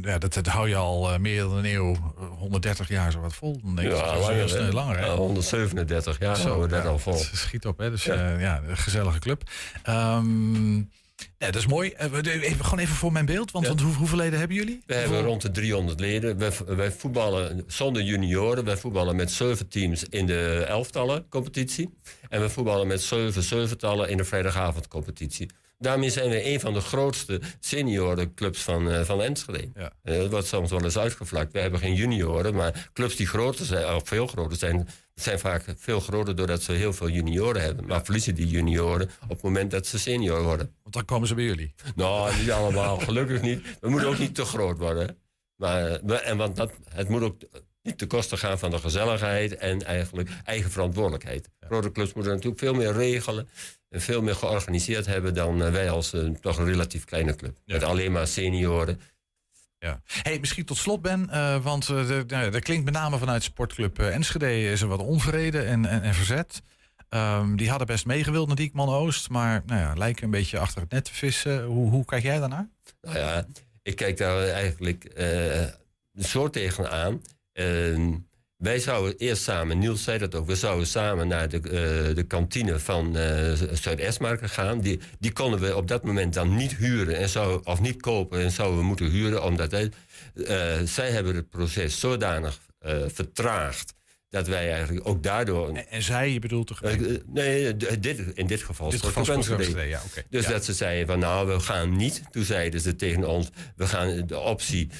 ja, 0.02 0.18
dat, 0.18 0.34
dat 0.34 0.46
hou 0.46 0.68
je 0.68 0.76
al 0.76 1.12
eh, 1.12 1.18
meer 1.18 1.42
dan 1.42 1.56
een 1.56 1.64
eeuw, 1.64 1.92
eh, 1.92 2.24
130 2.38 2.88
jaar 2.88 3.12
zo 3.12 3.20
wat 3.20 3.34
vol. 3.34 3.60
Dan 3.62 3.76
denk 3.76 3.88
ik, 3.88 3.94
dat 3.96 4.14
is 4.14 4.20
langer, 4.20 4.66
eh, 4.66 4.72
langer 4.72 4.98
hè? 4.98 5.04
Ja, 5.06 5.14
137 5.16 6.18
jaar 6.18 6.36
Zo, 6.36 6.42
houden 6.42 6.68
we 6.68 6.74
dat 6.74 6.82
ja, 6.84 6.88
al 6.90 6.98
vol. 6.98 7.12
het 7.12 7.30
schiet 7.34 7.66
op, 7.66 7.78
hè? 7.78 7.90
Dus 7.90 8.04
Ja. 8.04 8.14
ja, 8.14 8.38
ja 8.38 8.62
een 8.68 8.76
gezellige 8.76 9.18
club. 9.18 9.42
Ehm, 9.82 10.76
ja, 11.38 11.46
dat 11.46 11.54
is 11.56 11.66
mooi. 11.66 11.90
Eh, 11.90 12.12
even, 12.24 12.64
gewoon 12.64 12.78
even 12.78 12.94
voor 12.94 13.12
mijn 13.12 13.26
beeld, 13.26 13.50
want, 13.50 13.64
Ja. 13.64 13.70
want 13.70 13.82
hoe, 13.84 13.94
hoeveel 13.94 14.18
leden 14.18 14.38
hebben 14.38 14.56
jullie? 14.56 14.82
We 14.86 14.94
hebben 14.94 15.22
rond 15.22 15.42
de 15.42 15.50
300 15.50 16.00
leden. 16.00 16.38
Wij, 16.38 16.50
wij 16.66 16.92
voetballen 16.92 17.64
zonder 17.66 18.02
junioren. 18.02 18.64
Wij 18.64 18.76
voetballen 18.76 19.16
met 19.16 19.30
zeven 19.32 19.68
teams 19.68 20.04
in 20.04 20.26
de 20.26 20.64
elftallen 20.68 21.28
competitie. 21.28 21.94
En 22.28 22.40
we 22.40 22.48
voetballen 22.48 22.86
met 22.86 23.00
zeven 23.02 23.42
zeventallen 23.42 24.08
in 24.08 24.16
de 24.16 24.24
vrijdagavondcompetitie. 24.24 25.50
Daarmee 25.80 26.10
zijn 26.10 26.30
we 26.30 26.44
een 26.44 26.60
van 26.60 26.72
de 26.72 26.80
grootste 26.80 27.40
seniorenclubs 27.60 28.62
van, 28.62 28.90
eh, 28.90 29.00
van 29.00 29.22
Enschede. 29.22 29.70
Ja. 29.74 29.92
Eh, 30.02 30.16
dat 30.16 30.30
wordt 30.30 30.46
soms 30.46 30.70
wel 30.70 30.84
eens 30.84 30.98
uitgevlakt. 30.98 31.52
We 31.52 31.58
hebben 31.58 31.80
geen 31.80 31.94
junioren, 31.94 32.54
maar 32.54 32.90
clubs 32.92 33.16
die 33.16 33.26
groter 33.26 33.64
zijn, 33.64 33.94
of 33.94 34.08
veel 34.08 34.26
groter 34.26 34.58
zijn, 34.58 34.88
zijn 35.14 35.38
vaak 35.38 35.64
veel 35.76 36.00
groter 36.00 36.36
doordat 36.36 36.62
ze 36.62 36.72
heel 36.72 36.92
veel 36.92 37.08
junioren 37.08 37.62
hebben. 37.62 37.86
Maar 37.86 38.04
verliezen 38.04 38.34
die 38.34 38.46
junioren 38.46 39.10
op 39.22 39.28
het 39.28 39.42
moment 39.42 39.70
dat 39.70 39.86
ze 39.86 39.98
senior 39.98 40.42
worden. 40.42 40.74
Want 40.82 40.94
dan 40.94 41.04
komen 41.04 41.28
ze 41.28 41.34
bij 41.34 41.44
jullie. 41.44 41.74
Nou, 41.94 42.36
niet 42.36 42.50
allemaal, 42.50 42.98
gelukkig 43.08 43.42
niet. 43.42 43.62
We 43.80 43.90
moeten 43.90 44.08
ook 44.08 44.18
niet 44.18 44.34
te 44.34 44.44
groot 44.44 44.78
worden. 44.78 45.18
Maar, 45.56 46.00
en 46.00 46.36
want 46.36 46.56
dat, 46.56 46.72
het 46.88 47.08
moet 47.08 47.22
ook 47.22 47.42
niet 47.82 47.98
te 47.98 48.06
kosten 48.06 48.38
gaan 48.38 48.58
van 48.58 48.70
de 48.70 48.78
gezelligheid 48.78 49.56
en 49.56 49.82
eigenlijk 49.82 50.30
eigen 50.44 50.70
verantwoordelijkheid. 50.70 51.48
Grote 51.60 51.92
clubs 51.92 52.12
moeten 52.12 52.32
natuurlijk 52.32 52.60
veel 52.60 52.74
meer 52.74 52.92
regelen 52.92 53.48
en 53.79 53.79
veel 53.90 54.22
meer 54.22 54.34
georganiseerd 54.34 55.06
hebben 55.06 55.34
dan 55.34 55.62
eh, 55.64 55.72
wij 55.72 55.90
als 55.90 56.12
een 56.12 56.40
toch 56.40 56.58
een 56.58 56.64
relatief 56.64 57.04
kleine 57.04 57.34
club. 57.36 57.56
Met 57.64 57.82
alleen 57.82 58.12
maar 58.12 58.26
senioren. 58.26 59.00
Ja. 59.78 60.00
Hey, 60.04 60.38
misschien 60.38 60.64
tot 60.64 60.76
slot, 60.76 61.02
Ben, 61.02 61.30
eh, 61.30 61.62
want 61.62 61.88
eh, 61.88 62.06
de- 62.06 62.24
nou, 62.26 62.52
er 62.52 62.60
klinkt 62.60 62.84
met 62.84 62.94
name 62.94 63.18
vanuit 63.18 63.42
sportclub 63.42 63.98
eh, 63.98 64.14
Enschede 64.14 64.62
is 64.70 64.80
er 64.80 64.88
wat 64.88 65.00
onvrede 65.00 65.62
en, 65.62 65.84
en, 65.86 66.02
en 66.02 66.14
verzet. 66.14 66.62
Ehm, 67.08 67.56
die 67.56 67.68
hadden 67.68 67.86
best 67.86 68.06
meegewild 68.06 68.46
naar 68.46 68.56
Diekman 68.56 68.88
Oost, 68.88 69.28
maar 69.28 69.62
nou 69.66 69.80
ja, 69.80 69.94
lijken 69.94 70.24
een 70.24 70.30
beetje 70.30 70.58
achter 70.58 70.80
het 70.80 70.90
net 70.90 71.04
te 71.04 71.14
vissen. 71.14 71.64
Hoe, 71.64 71.90
hoe 71.90 72.04
kijk 72.04 72.22
jij 72.22 72.38
daarnaar? 72.38 72.68
Nou 73.00 73.18
ja, 73.18 73.46
ik 73.82 73.96
kijk 73.96 74.16
daar 74.16 74.48
eigenlijk 74.48 75.04
eh 75.04 75.64
zo 76.14 76.50
tegenaan. 76.50 77.22
Ehm 77.52 78.12
wij 78.60 78.78
zouden 78.78 79.16
eerst 79.16 79.42
samen, 79.42 79.78
Niels 79.78 80.02
zei 80.02 80.18
dat 80.18 80.34
ook, 80.34 80.46
we 80.46 80.54
zouden 80.56 80.86
samen 80.86 81.28
naar 81.28 81.48
de, 81.48 81.56
eh, 81.56 82.14
de 82.14 82.24
kantine 82.26 82.78
van 82.78 83.16
eh 83.16 83.52
Zuid-Estmarken 83.72 84.48
gaan. 84.48 84.80
Die, 84.80 85.00
die 85.18 85.32
konden 85.32 85.60
we 85.60 85.76
op 85.76 85.88
dat 85.88 86.04
moment 86.04 86.34
dan 86.34 86.56
niet 86.56 86.76
huren 86.76 87.16
en 87.16 87.28
zou, 87.28 87.60
of 87.64 87.80
niet 87.80 88.00
kopen 88.00 88.40
en 88.40 88.50
zouden 88.50 88.78
we 88.78 88.84
moeten 88.84 89.10
huren, 89.10 89.44
omdat 89.44 89.70
wij, 89.70 89.90
eh, 90.46 90.78
zij 90.84 91.10
hebben 91.10 91.34
het 91.36 91.50
proces 91.50 92.00
zodanig 92.00 92.58
vertraagd 93.06 93.94
dat 94.30 94.46
wij 94.46 94.72
eigenlijk 94.72 95.08
ook 95.08 95.22
daardoor. 95.22 95.68
En, 95.68 95.88
en 95.88 96.02
zij, 96.02 96.32
je 96.32 96.38
bedoelt 96.38 96.66
toch? 96.66 96.80
Nee, 97.26 97.76
dit, 97.76 98.18
in 98.34 98.46
dit 98.46 98.62
geval. 98.62 98.90
dit 98.90 99.02
geval 99.02 99.34
Enschede. 99.34 99.80
Ja, 99.80 100.02
oké. 100.06 100.22
Dus 100.30 100.44
Ja. 100.44 100.50
dat 100.50 100.64
ze 100.64 100.72
zeiden 100.72 101.06
van 101.06 101.18
nou, 101.18 101.48
we 101.48 101.60
gaan 101.60 101.96
niet. 101.96 102.22
Toen 102.30 102.44
zeiden 102.44 102.80
ze 102.80 102.96
tegen 102.96 103.28
ons, 103.28 103.48
we 103.76 103.86
gaan 103.86 104.26
de 104.26 104.38
optie 104.38 104.90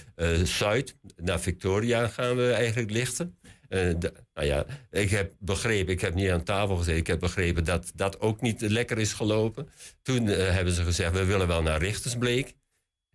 Zuid 0.44 0.96
naar 1.16 1.40
Victoria 1.40 2.09
gaan 2.09 2.37
we 2.37 2.53
eigenlijk 2.53 2.90
lichten. 2.90 3.38
Eh, 3.70 3.94
nou 4.35 4.46
ja, 4.46 4.66
ik 4.90 5.11
heb 5.11 5.33
begrepen, 5.38 5.92
ik 5.92 6.00
heb 6.00 6.14
niet 6.14 6.30
aan 6.30 6.42
tafel 6.42 6.76
gezeten, 6.76 7.00
ik 7.00 7.06
heb 7.06 7.20
begrepen 7.20 7.64
dat 7.64 7.92
dat 7.94 8.20
ook 8.20 8.40
niet 8.40 8.61
lekker 8.61 8.98
is 8.98 9.12
gelopen. 9.12 9.68
Toen 10.02 10.28
eh, 10.28 10.50
hebben 10.54 10.72
ze 10.72 10.83
gezegd, 10.83 11.12
we 11.12 11.24
willen 11.24 11.46
wel 11.46 11.62
naar 11.62 11.78
Richtersbleek. 11.78 12.54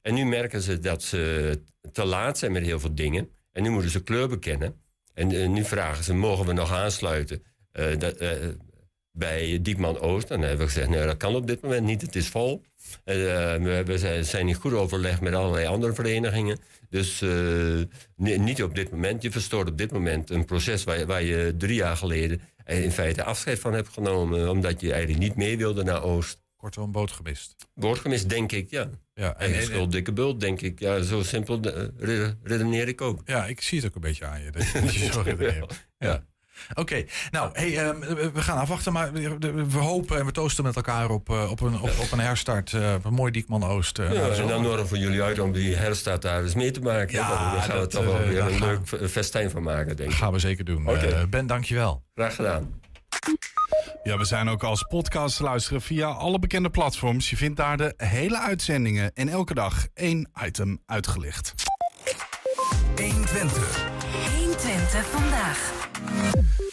En 0.02 0.14
nu 0.14 0.26
merken 0.26 0.62
ze 0.62 0.80
dat 0.80 1.04
ze 1.04 1.62
te 1.92 2.06
laat 2.06 2.38
zijn 2.38 2.52
met 2.52 2.64
heel 2.64 2.80
veel 2.80 2.96
dingen. 2.96 3.30
En 3.52 3.64
nu 3.64 3.70
moeten 3.70 3.92
ze 3.92 4.04
kleur 4.04 4.28
bekennen. 4.28 4.82
En 5.14 5.32
eh, 5.32 5.50
nu 5.50 5.64
vragen 5.64 6.04
ze, 6.04 6.14
mogen 6.14 6.46
we 6.46 6.54
nog 6.54 6.72
aansluiten 6.72 7.44
dat, 7.98 8.18
bij 9.12 9.62
Diekman 9.62 10.00
Oost? 10.00 10.30
En 10.30 10.40
dan 10.40 10.48
hebben 10.48 10.66
we 10.66 10.72
gezegd, 10.72 10.90
nee, 10.90 11.06
dat 11.06 11.18
kan 11.18 11.36
op 11.36 11.48
dit 11.48 11.62
moment 11.62 11.86
niet, 11.86 12.02
het 12.02 12.16
is 12.16 12.28
vol. 12.28 12.64
En, 13.04 13.16
eh, 13.16 13.64
we 13.64 13.70
hebben- 13.70 14.26
zijn 14.26 14.48
in 14.48 14.54
goed 14.54 14.74
overleg 14.74 15.22
met 15.22 15.34
allerlei 15.34 15.66
andere 15.68 15.94
verenigingen. 15.94 16.60
Dus 16.90 17.22
eh, 17.22 17.30
ni- 18.16 18.38
niet 18.38 18.64
op 18.64 18.76
dit 18.76 18.92
moment. 18.92 19.22
Je 19.22 19.32
verstoort 19.32 19.70
op 19.70 19.78
dit 19.78 19.92
moment 19.92 20.30
een 20.30 20.46
proces 20.46 20.84
waar, 20.84 20.98
je- 21.00 21.06
waar 21.06 21.24
je 21.24 21.56
drie 21.58 21.76
jaar 21.76 21.98
geleden 21.98 22.42
eh, 22.66 22.84
in 22.84 22.92
feite 22.92 23.24
afscheid 23.24 23.60
van 23.60 23.74
hebt 23.74 23.90
genomen. 23.90 24.50
Omdat 24.50 24.82
je 24.82 24.92
eigenlijk 24.92 25.24
niet 25.24 25.36
mee 25.36 25.58
wilde 25.58 25.84
naar 25.84 26.04
Oost. 26.04 26.44
Kortom, 26.56 26.92
boot 26.92 27.12
gemist. 27.12 27.56
Wordt 27.74 28.02
gemist, 28.02 28.30
denk 28.30 28.52
ik, 28.52 28.70
ja. 28.70 28.90
Ja, 29.14 29.38
en, 29.38 29.54
en- 29.54 29.64
schuld, 29.64 29.92
dikke 29.92 30.12
bult, 30.14 30.40
denk 30.40 30.62
ik. 30.62 30.80
Ja, 30.80 31.02
zo 31.02 31.24
simpel 31.24 31.60
eh, 31.62 31.88
re- 31.98 32.34
redeneer 32.44 32.88
ik 32.88 33.02
ook. 33.02 33.22
ja, 33.26 33.46
ik 33.46 33.62
zie 33.62 33.78
het 33.78 33.88
ook 33.88 33.96
een 33.96 34.02
beetje 34.02 34.26
aan 34.26 34.42
je. 34.44 34.52
Dat 34.52 34.68
je, 34.72 34.82
dat 34.82 34.94
je 34.94 35.00
zo 35.14 35.22
redeneert. 35.22 35.88
Ja. 35.98 36.26
Oké, 36.74 37.06
nou, 37.32 37.50
hey, 37.54 37.78
ehm, 37.88 38.00
we- 38.34 38.42
gaan 38.42 38.58
afwachten, 38.58 38.94
maar 38.94 39.12
we, 39.14 39.38
we 39.70 39.78
hopen 39.78 40.20
en 40.20 40.26
we 40.26 40.32
toosten 40.32 40.64
met 40.64 40.76
elkaar 40.76 41.10
op, 41.10 41.30
eh, 41.30 41.52
op, 41.52 41.62
een, 41.62 41.74
op, 41.82 41.92
op 42.02 42.12
een 42.12 42.20
herstart. 42.20 42.74
eh, 42.74 42.94
een 43.04 43.14
mooi 43.14 43.32
Diekman 43.32 43.64
Oost. 43.64 44.00
eh, 44.00 44.14
Ja, 44.14 44.28
en 44.30 44.48
dan 44.48 44.62
nodigen 44.62 44.92
we 44.94 45.00
jullie 45.00 45.22
uit 45.24 45.40
om 45.40 45.52
die 45.52 45.76
herstart 45.76 46.22
daar 46.22 46.44
eens 46.44 46.56
mee 46.56 46.72
te 46.72 46.80
maken. 46.82 47.14
Ja, 47.14 47.28
daar 47.30 47.62
gaan 47.62 47.74
we 47.76 47.80
dat, 47.80 47.92
toch 47.92 48.04
wel 48.06 48.18
weer 48.20 48.42
een 48.42 48.58
gaan- 48.60 48.84
leuk 48.92 49.10
festijn 49.10 49.50
van 49.52 49.64
maken, 49.64 49.96
denk 49.96 50.10
ik. 50.12 50.16
gaan 50.16 50.32
we 50.32 50.40
zeker 50.40 50.66
doen. 50.66 50.88
Oké. 50.90 50.98
Eh, 51.06 51.24
ben, 51.30 51.48
dankjewel. 51.48 52.04
Graag 52.16 52.36
gedaan. 52.36 52.82
Ja, 54.04 54.18
we 54.18 54.26
zijn 54.26 54.50
ook 54.50 54.64
als 54.64 54.84
podcast 54.88 55.38
te 55.38 55.44
luisteren 55.44 55.82
via 55.82 56.08
alle 56.08 56.40
bekende 56.40 56.70
platforms. 56.70 57.30
Je 57.30 57.38
vindt 57.38 57.58
daar 57.58 57.78
de 57.78 57.94
hele 57.98 58.40
uitzendingen 58.40 59.12
en 59.14 59.30
elke 59.30 59.54
dag 59.54 59.88
één 59.94 60.30
item 60.44 60.80
uitgelicht. 60.86 61.54
120. 62.96 63.95
120 64.56 65.06
vandaag. 65.06 65.74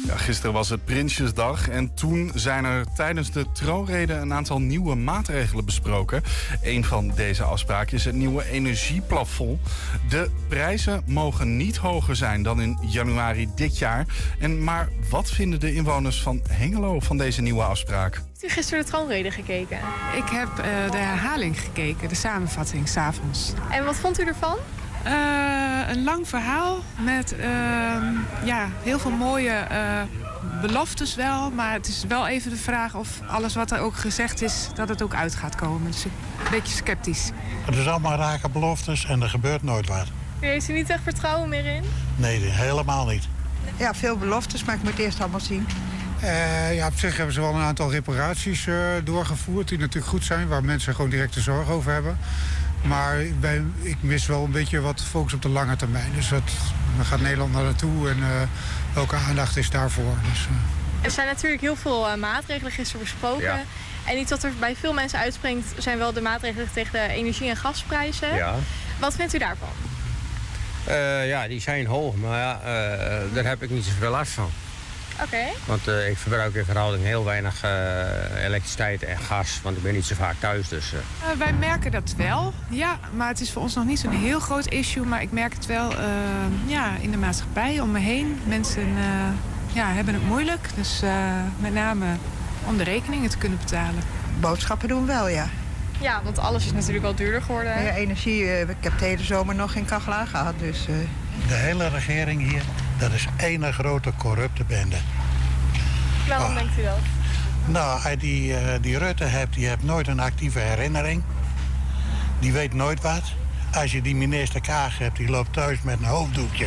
Ja, 0.07 0.17
gisteren 0.17 0.53
was 0.53 0.69
het 0.69 0.85
Prinsjesdag 0.85 1.69
en 1.69 1.95
toen 1.95 2.31
zijn 2.35 2.65
er 2.65 2.85
tijdens 2.95 3.31
de 3.31 3.47
troonrede 3.53 4.13
een 4.13 4.33
aantal 4.33 4.61
nieuwe 4.61 4.95
maatregelen 4.95 5.65
besproken. 5.65 6.23
Een 6.63 6.85
van 6.85 7.13
deze 7.15 7.43
afspraken 7.43 7.97
is 7.97 8.05
het 8.05 8.15
nieuwe 8.15 8.51
energieplafond. 8.51 9.61
De 10.09 10.31
prijzen 10.49 11.03
mogen 11.07 11.57
niet 11.57 11.77
hoger 11.77 12.17
zijn 12.17 12.43
dan 12.43 12.61
in 12.61 12.79
januari 12.81 13.49
dit 13.55 13.79
jaar. 13.79 14.07
En 14.39 14.65
maar 14.65 14.89
wat 15.11 15.31
vinden 15.31 15.61
de 15.61 15.75
inwoners 15.75 16.23
van 16.23 16.41
Hengelo 16.49 17.01
van 17.01 17.17
deze 17.17 17.43
nieuwe 17.43 17.63
afspraak? 17.63 18.15
Heeft 18.15 18.45
u 18.45 18.49
gisteren 18.49 18.85
de 18.85 18.91
troonrede 18.91 19.31
gekeken? 19.31 19.79
Ik 20.17 20.29
heb 20.29 20.49
eh, 20.49 20.91
de 20.91 20.97
herhaling 20.97 21.61
gekeken, 21.61 22.09
de 22.09 22.15
samenvatting, 22.15 22.89
s'avonds. 22.89 23.53
En 23.71 23.85
wat 23.85 23.97
vond 23.97 24.21
u 24.21 24.25
ervan? 24.25 24.57
Eh 25.05 25.53
een 25.93 26.05
lang 26.05 26.29
verhaal 26.29 26.79
met 27.05 27.37
ehm, 27.37 28.15
ja, 28.45 28.69
heel 28.83 28.99
veel 28.99 29.11
mooie 29.11 29.51
eh, 29.51 30.03
beloftes 30.61 31.15
wel. 31.15 31.51
Maar 31.51 31.73
het 31.73 31.89
is 31.89 32.05
wel 32.09 32.27
even 32.27 32.51
de 32.51 32.57
vraag 32.57 32.95
of 32.95 33.21
alles 33.27 33.55
wat 33.55 33.71
er 33.71 33.79
ook 33.79 33.97
gezegd 33.97 34.43
is, 34.43 34.69
dat 34.75 34.89
het 34.89 35.03
ook 35.03 35.15
uit 35.15 35.35
gaat 35.35 35.55
komen. 35.55 35.91
Dus 35.91 36.05
ik 36.05 36.11
ben 36.37 36.45
een 36.45 36.51
beetje 36.51 36.77
sceptisch. 36.77 37.31
Het 37.65 37.77
is 37.77 37.87
allemaal 37.87 38.17
rake 38.17 38.49
beloftes 38.49 39.05
en 39.05 39.23
er 39.23 39.29
gebeurt 39.29 39.63
nooit 39.63 39.89
wat. 39.89 40.07
U 40.41 40.47
heeft 40.47 40.69
er 40.69 40.75
niet 40.75 40.91
echt 40.91 41.03
vertrouwen 41.03 41.49
meer 41.49 41.65
in? 41.65 41.83
Nee, 42.17 42.41
helemaal 42.41 43.07
niet. 43.07 43.29
Ja, 43.77 43.95
veel 43.95 44.17
beloftes, 44.17 44.65
maar 44.65 44.75
ik 44.75 44.83
moet 44.83 44.91
het 44.91 45.01
eerst 45.01 45.21
allemaal 45.21 45.41
zien. 45.41 45.67
Eh, 46.21 46.75
ja, 46.75 46.87
op 46.87 46.99
zich 46.99 47.17
hebben 47.17 47.35
ze 47.35 47.41
wel 47.41 47.55
een 47.55 47.63
aantal 47.63 47.91
reparaties 47.91 48.67
eh, 48.67 48.77
doorgevoerd 49.05 49.69
die 49.69 49.79
natuurlijk 49.79 50.07
goed 50.07 50.25
zijn, 50.25 50.49
waar 50.49 50.65
mensen 50.65 50.95
gewoon 50.95 51.11
directe 51.11 51.41
zorg 51.41 51.69
over 51.69 51.93
hebben. 51.93 52.19
Maar 52.83 53.21
ik, 53.83 53.97
mis 54.01 54.27
wel 54.27 54.45
een 54.45 54.51
beetje 54.51 54.81
wat 54.81 55.03
focus 55.03 55.33
op 55.33 55.43
de 55.43 55.49
lange 55.49 55.77
termijn. 55.77 56.13
Dus 56.15 56.29
dat, 56.29 56.43
waar 56.97 57.05
gaat 57.05 57.21
Nederland 57.21 57.53
naar 57.53 57.63
naartoe 57.63 58.09
en 58.09 58.17
eh, 58.23 58.29
welke 58.95 59.17
aandacht 59.17 59.57
is 59.57 59.71
daarvoor? 59.71 60.15
Dus, 60.31 60.47
eh, 60.47 61.05
Er 61.05 61.11
zijn 61.11 61.27
natuurlijk 61.27 61.63
heel 61.63 61.77
veel 61.77 62.09
eh, 62.09 62.17
maatregelen 62.17 62.73
gisteren 62.73 63.01
besproken. 63.03 63.43
Ja. 63.43 63.63
En 64.07 64.19
iets 64.19 64.31
wat 64.31 64.43
er 64.43 64.53
bij 64.59 64.77
veel 64.77 64.93
mensen 64.93 65.19
uitspringt 65.19 65.67
zijn 65.79 65.99
wel 65.99 66.13
de 66.13 66.21
maatregelen 66.21 66.69
tegen 66.73 66.93
de 66.93 67.15
energie- 67.15 67.49
en 67.49 67.57
gasprijzen. 67.57 68.35
Ja. 68.35 68.55
Wat 68.99 69.15
vindt 69.15 69.35
u 69.35 69.39
daarvan? 69.39 69.69
Eh, 70.85 71.29
ja, 71.29 71.49
die 71.49 71.61
zijn 71.61 71.87
hoog, 71.87 72.15
maar 72.15 72.39
ja, 72.39 72.61
eh, 72.61 73.35
daar 73.35 73.45
heb 73.45 73.63
ik 73.63 73.71
niet 73.71 73.85
zoveel 73.85 74.11
last 74.11 74.33
van. 74.33 74.51
Oké. 75.23 75.45
Want 75.65 75.89
eh, 75.89 76.09
ik 76.11 76.17
verbruik 76.19 76.55
in 76.55 76.65
verhouding 76.65 77.05
heel 77.05 77.25
weinig 77.25 77.63
eh, 77.65 78.45
elektriciteit 78.45 79.03
en 79.03 79.19
gas, 79.19 79.61
want 79.63 79.77
ik 79.77 79.83
ben 79.83 79.93
niet 79.95 80.05
zo 80.07 80.15
vaak 80.15 80.35
thuis. 80.39 80.69
Dus, 80.69 80.93
eh. 80.93 81.39
Wij 81.39 81.53
merken 81.53 81.91
dat 81.91 82.15
wel, 82.17 82.53
ja. 82.69 82.99
Maar 83.17 83.29
het 83.29 83.41
is 83.41 83.53
voor 83.53 83.63
ons 83.63 83.75
nog 83.75 83.85
niet 83.85 83.99
zo'n 83.99 84.11
heel 84.11 84.41
groot 84.41 84.67
issue. 84.67 85.05
Maar 85.05 85.23
ik 85.23 85.33
merk 85.33 85.53
het 85.55 85.67
wel 85.67 85.91
eh, 85.93 85.99
ja, 86.67 86.91
in 87.01 87.11
de 87.11 87.17
maatschappij, 87.17 87.81
om 87.81 87.91
me 87.91 87.99
heen. 87.99 88.41
Mensen 88.47 88.83
eh, 88.97 89.75
ja, 89.75 89.93
hebben 89.93 90.15
het 90.15 90.27
moeilijk. 90.27 90.69
Dus 90.77 91.03
eh, 91.03 91.11
met 91.59 91.75
name 91.75 92.07
om 92.67 92.77
de 92.77 92.85
rekeningen 92.85 93.31
te 93.31 93.39
kunnen 93.39 93.59
betalen. 93.59 94.03
Boodschappen 94.41 94.89
doen 94.89 95.07
wel, 95.07 95.29
ja. 95.29 95.47
Ja, 96.01 96.21
want 96.25 96.39
alles 96.39 96.65
is 96.65 96.73
natuurlijk 96.73 97.03
wel 97.05 97.15
duurder 97.15 97.43
geworden. 97.43 97.83
Ja, 97.83 97.91
energie, 97.95 98.61
ik 98.61 98.77
heb 98.81 98.99
de 98.99 99.05
hele 99.05 99.23
zomer 99.25 99.55
nog 99.55 99.73
geen 99.73 99.85
kachel 99.85 100.13
aangehad, 100.13 100.55
dus... 100.59 100.87
eh, 100.89 100.95
De 101.49 101.55
hele 101.55 101.89
regering 101.89 102.51
hier, 102.51 102.63
dat 103.03 103.13
is 103.13 103.27
één 103.37 103.73
grote 103.73 104.13
corrupte 104.19 104.65
bende. 104.65 104.97
Waarom 106.29 106.51
Ah. 106.51 106.55
denkt 106.57 106.79
u 106.79 106.83
dat? 106.83 106.99
Nou, 107.65 108.09
je 108.11 108.17
die, 108.17 108.57
eh, 108.57 108.83
die 108.83 108.99
Rutte 108.99 109.25
hebt, 109.25 109.55
die 109.55 109.67
heeft 109.67 109.83
nooit 109.83 110.09
een 110.09 110.21
actieve 110.21 110.59
herinnering. 110.59 111.23
die 112.39 112.53
weet 112.53 112.75
nooit 112.75 113.01
wat. 113.01 113.23
Als 113.75 113.93
je 113.93 114.03
die 114.03 114.15
minister 114.15 114.61
Kaag 114.61 114.99
hebt, 114.99 115.17
die 115.17 115.29
loopt 115.29 115.53
thuis 115.53 115.83
met 115.83 115.99
een 115.99 116.05
hoofddoekje. 116.05 116.67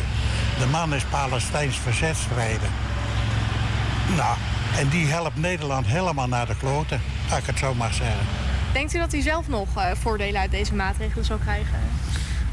De 0.58 0.66
man 0.66 0.94
is 0.94 1.04
Palestijns 1.04 1.78
verzetstrijder. 1.78 2.68
Nou, 4.16 4.36
en 4.78 4.88
die 4.88 5.06
helpt 5.06 5.36
Nederland 5.36 5.86
helemaal 5.86 6.28
naar 6.28 6.46
de 6.46 6.56
kloten, 6.56 7.00
als 7.30 7.38
ik 7.38 7.46
het 7.46 7.58
zo 7.58 7.74
mag 7.74 7.94
zeggen. 7.94 8.26
Denkt 8.72 8.94
u 8.94 8.98
dat 8.98 9.14
u 9.14 9.20
zelf 9.20 9.48
nog 9.48 9.76
eh, 9.76 9.90
voordelen 10.00 10.40
uit 10.40 10.50
deze 10.50 10.74
maatregelen 10.74 11.24
zal 11.24 11.38
krijgen? 11.38 11.78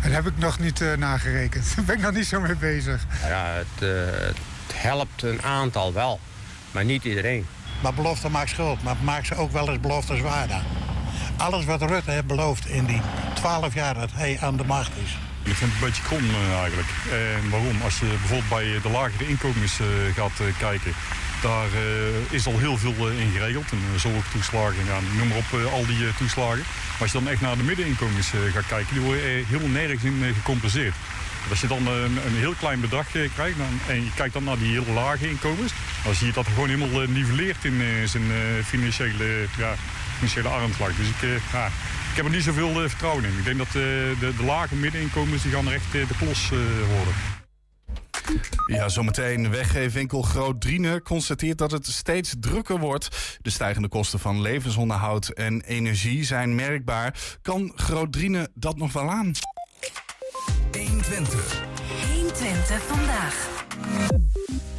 Dat 0.03 0.11
heb 0.11 0.27
ik 0.27 0.37
nog 0.37 0.59
niet 0.59 0.81
eh, 0.81 0.93
nagerekend. 0.93 1.65
Daar 1.75 1.85
ben 1.85 1.95
ik 1.95 2.01
nog 2.01 2.13
niet 2.13 2.25
zo 2.25 2.39
mee 2.39 2.55
bezig. 2.55 3.05
Ja, 3.27 3.45
het, 3.45 3.89
eh, 3.89 4.27
het 4.27 4.37
helpt 4.73 5.23
een 5.23 5.41
aantal 5.41 5.93
wel, 5.93 6.19
maar 6.71 6.85
niet 6.85 7.03
iedereen. 7.03 7.45
Maar 7.81 7.93
belofte 7.93 8.29
maakt 8.29 8.49
schuld, 8.49 8.83
maar 8.83 8.95
maakt 9.03 9.27
ze 9.27 9.35
ook 9.35 9.51
wel 9.51 9.69
eens 9.69 9.79
beloftes 9.79 10.21
waar 10.21 10.47
dan. 10.47 10.61
Alles 11.37 11.65
wat 11.65 11.81
Rutte 11.81 12.11
heeft 12.11 12.27
beloofd 12.27 12.67
in 12.67 12.85
die 12.85 13.01
twaalf 13.33 13.73
jaar 13.73 13.93
dat 13.93 14.09
hij 14.13 14.37
aan 14.41 14.57
de 14.57 14.63
macht 14.63 14.91
is. 15.03 15.17
Ik 15.43 15.55
vind 15.55 15.71
het 15.71 15.81
een 15.81 15.87
beetje 15.87 16.03
krom 16.03 16.29
eh, 16.29 16.59
eigenlijk. 16.59 16.87
En 17.11 17.49
waarom? 17.49 17.81
Als 17.81 17.99
je 17.99 18.05
bijvoorbeeld 18.05 18.49
bij 18.49 18.79
de 18.81 18.89
lagere 18.89 19.27
inkomens 19.27 19.79
eh, 19.79 19.87
gaat 20.15 20.41
kijken, 20.57 20.93
daar 21.43 21.71
eh, 21.73 22.35
is 22.37 22.45
al 22.45 22.59
heel 22.59 22.77
veel 22.77 22.95
eh, 23.09 23.19
in 23.19 23.31
geregeld. 23.31 23.71
En 23.71 23.81
uh, 23.93 23.99
zorgtoeslagen, 23.99 24.85
ja, 24.85 24.99
noem 25.17 25.27
maar 25.27 25.37
op, 25.37 25.59
eh, 25.59 25.73
al 25.73 25.85
die 25.85 26.07
eh, 26.07 26.15
toeslagen. 26.17 26.63
Maar 26.91 27.01
als 27.05 27.11
je 27.11 27.19
dan 27.19 27.27
echt 27.27 27.41
naar 27.41 27.57
de 27.57 27.63
middeninkomens 27.63 28.33
eh, 28.33 28.39
gaat 28.53 28.67
kijken, 28.67 28.93
die 28.93 29.03
worden 29.03 29.23
eh, 29.23 29.45
helemaal 29.47 29.69
nergens 29.81 30.03
in 30.03 30.17
eh, 30.23 30.33
gecompenseerd. 30.35 30.95
Dus 31.41 31.51
Als 31.51 31.61
je 31.61 31.67
dan 31.67 31.87
eh, 31.87 32.01
een, 32.03 32.35
heel 32.45 32.53
klein 32.59 32.79
bedrag 32.81 33.15
eh, 33.15 33.29
krijgt 33.33 33.57
en 33.87 33.95
je 34.03 34.11
kijkt 34.15 34.33
dan 34.33 34.43
naar 34.43 34.57
die 34.57 34.71
hele 34.79 34.91
lage 34.93 35.29
inkomens, 35.29 35.71
dan 36.03 36.15
zie 36.15 36.27
je 36.27 36.33
dat 36.33 36.47
gewoon 36.47 36.69
helemaal 36.69 37.01
eh, 37.01 37.07
niveleert 37.07 37.65
in 37.65 37.81
eh, 37.81 38.07
zijn 38.07 38.31
eh, 38.31 38.63
financiële, 38.65 39.45
ja, 39.57 39.75
financiële 40.15 40.47
armslag. 40.49 40.91
Dus 40.95 41.07
ik, 41.07 41.21
eh, 41.21 41.29
ja, 41.53 41.65
ik 42.11 42.15
heb 42.15 42.25
er 42.25 42.31
niet 42.31 42.43
zoveel 42.43 42.83
eh, 42.83 42.89
vertrouwen 42.89 43.23
in. 43.25 43.37
Ik 43.37 43.45
denk 43.45 43.57
dat 43.57 43.67
eh, 43.67 43.73
de, 43.73 44.33
de 44.37 44.43
lage 44.43 44.75
middeninkomens 44.75 45.41
die 45.43 45.51
gaan 45.51 45.67
er 45.67 45.73
echt 45.73 45.95
eh, 45.95 46.07
de 46.07 46.15
klos 46.17 46.49
eh, 46.51 46.57
worden. 46.95 47.42
Ja, 48.67 48.89
zometeen 48.89 49.49
weggeefwinkel 49.49 50.21
Groot 50.21 50.61
Driene 50.61 51.01
constateert 51.01 51.57
dat 51.57 51.71
het 51.71 51.87
steeds 51.87 52.35
drukker 52.39 52.79
wordt. 52.79 53.37
De 53.41 53.49
stijgende 53.49 53.87
kosten 53.87 54.19
van 54.19 54.41
levensonderhoud 54.41 55.27
en 55.27 55.61
energie 55.61 56.23
zijn 56.23 56.55
merkbaar. 56.55 57.37
Kan 57.41 57.71
Groot 57.75 58.17
dat 58.53 58.77
nog 58.77 58.93
wel 58.93 59.11
aan? 59.11 59.31
120. 60.71 61.63
120 62.13 62.81
vandaag. 62.81 63.49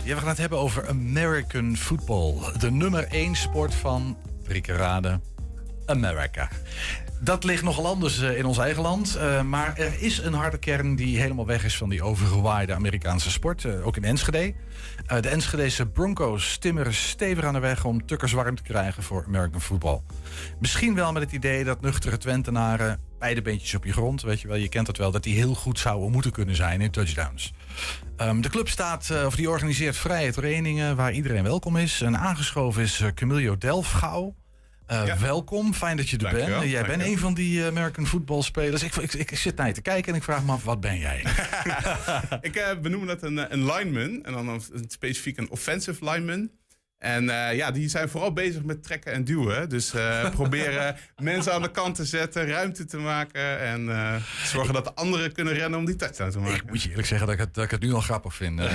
Ja, 0.02 0.14
we 0.14 0.20
gaan 0.20 0.28
het 0.28 0.38
hebben 0.38 0.58
over 0.58 0.88
American 0.88 1.76
football. 1.76 2.34
De 2.58 2.70
nummer 2.70 3.06
1 3.06 3.34
sport 3.34 3.74
van, 3.74 4.16
drie 4.42 4.60
keer 4.60 4.76
raden, 4.76 5.22
America. 5.86 6.48
Dat 7.24 7.44
ligt 7.44 7.62
nogal 7.62 7.86
anders 7.86 8.20
eh, 8.20 8.38
in 8.38 8.44
ons 8.44 8.58
eigen 8.58 8.82
land. 8.82 9.14
eh, 9.16 9.42
maar 9.42 9.76
er 9.76 10.02
is 10.02 10.18
een 10.18 10.32
harde 10.32 10.58
kern 10.58 10.96
die 10.96 11.20
helemaal 11.20 11.46
weg 11.46 11.64
is 11.64 11.76
van 11.76 11.88
die 11.88 12.02
overgewaaide 12.02 12.74
Amerikaanse 12.74 13.30
sport. 13.30 13.64
eh, 13.64 13.86
ook 13.86 13.96
in 13.96 14.04
Enschede. 14.04 14.54
De 15.20 15.28
Enschedese 15.28 15.86
Broncos 15.86 16.56
timmeren 16.58 16.94
stevig 16.94 17.44
aan 17.44 17.52
de 17.52 17.58
weg 17.58 17.84
om 17.84 18.06
tukkers 18.06 18.32
warm 18.32 18.56
te 18.56 18.62
krijgen 18.62 19.02
voor 19.02 19.24
American 19.26 19.60
football. 19.60 20.00
Misschien 20.60 20.94
wel 20.94 21.12
met 21.12 21.22
het 21.22 21.32
idee 21.32 21.64
dat 21.64 21.80
nuchtere 21.80 22.18
Twentenaren 22.18 23.00
beide 23.18 23.42
beentjes 23.42 23.74
op 23.74 23.84
je 23.84 23.92
grond, 23.92 24.22
weet 24.22 24.40
je 24.40 24.48
wel, 24.48 24.56
je 24.56 24.68
kent 24.68 24.86
dat 24.86 24.96
wel, 24.96 25.10
dat 25.10 25.22
die 25.22 25.34
heel 25.34 25.54
goed 25.54 25.78
zouden 25.78 26.10
moeten 26.10 26.32
kunnen 26.32 26.56
zijn 26.56 26.80
in 26.80 26.90
touchdowns. 26.90 27.52
Ehm, 28.16 28.40
de 28.40 28.48
club 28.48 28.68
staat, 28.68 29.12
of 29.26 29.36
die 29.36 29.50
organiseert 29.50 29.96
vrije 29.96 30.32
trainingen 30.32 30.96
waar 30.96 31.12
iedereen 31.12 31.42
welkom 31.42 31.76
is. 31.76 32.00
En 32.00 32.18
aangeschoven 32.18 32.82
is 32.82 33.00
uh, 33.00 33.08
Camilio 33.08 33.58
Delfgauw. 33.58 34.34
Eh, 34.86 35.20
Welkom, 35.20 35.74
fijn 35.74 35.96
dat 35.96 36.08
je 36.08 36.18
er 36.18 36.32
bent. 36.32 36.70
Jij 36.70 36.84
bent 36.84 37.02
een 37.02 37.18
van 37.18 37.34
die 37.34 37.60
eh, 37.60 37.66
American 37.66 38.06
voetbalspelers. 38.06 38.82
Ik, 38.82 38.94
ik, 38.94 39.12
ik 39.12 39.36
zit 39.36 39.56
naar 39.56 39.66
je 39.66 39.72
te 39.72 39.82
kijken 39.82 40.12
en 40.12 40.18
ik 40.18 40.24
vraag 40.24 40.44
me 40.44 40.52
af, 40.52 40.64
wat 40.64 40.80
ben 40.80 40.98
jij? 40.98 41.18
ik 42.40 42.56
eh, 42.56 42.78
benoem 42.80 43.06
dat 43.06 43.22
een, 43.22 43.52
een 43.52 43.72
lineman. 43.72 44.24
En 44.24 44.32
dan 44.32 44.48
een 44.48 44.62
specifiek 44.88 45.38
een 45.38 45.50
offensive 45.50 46.04
lineman. 46.10 46.50
En 47.04 47.28
eh, 47.28 47.56
ja, 47.56 47.70
die 47.70 47.88
zijn 47.88 48.08
vooral 48.08 48.32
bezig 48.32 48.62
met 48.62 48.82
trekken 48.82 49.12
en 49.12 49.24
duwen. 49.24 49.68
Dus 49.68 49.94
eh, 49.94 50.30
proberen 50.40 50.96
mensen 51.16 51.52
aan 51.52 51.62
de 51.62 51.70
kant 51.70 51.94
te 51.94 52.04
zetten, 52.04 52.46
ruimte 52.46 52.84
te 52.84 52.96
maken. 52.96 53.58
En 53.60 53.88
eh, 53.88 54.14
zorgen 54.44 54.74
dat 54.74 54.84
de 54.84 54.94
anderen 54.94 55.32
kunnen 55.32 55.54
rennen 55.54 55.78
om 55.78 55.84
die 55.84 55.96
touchdown 55.96 56.30
te 56.30 56.38
maken. 56.38 56.54
Ik 56.56 56.66
moet 56.68 56.82
je 56.82 56.88
eerlijk 56.88 57.06
zeggen 57.06 57.26
dat 57.26 57.36
ik 57.36 57.42
het, 57.42 57.54
dat 57.54 57.64
ik 57.64 57.70
het 57.70 57.80
nu 57.80 57.92
al 57.92 58.00
grappig 58.00 58.34
vind. 58.34 58.60
Een 58.60 58.66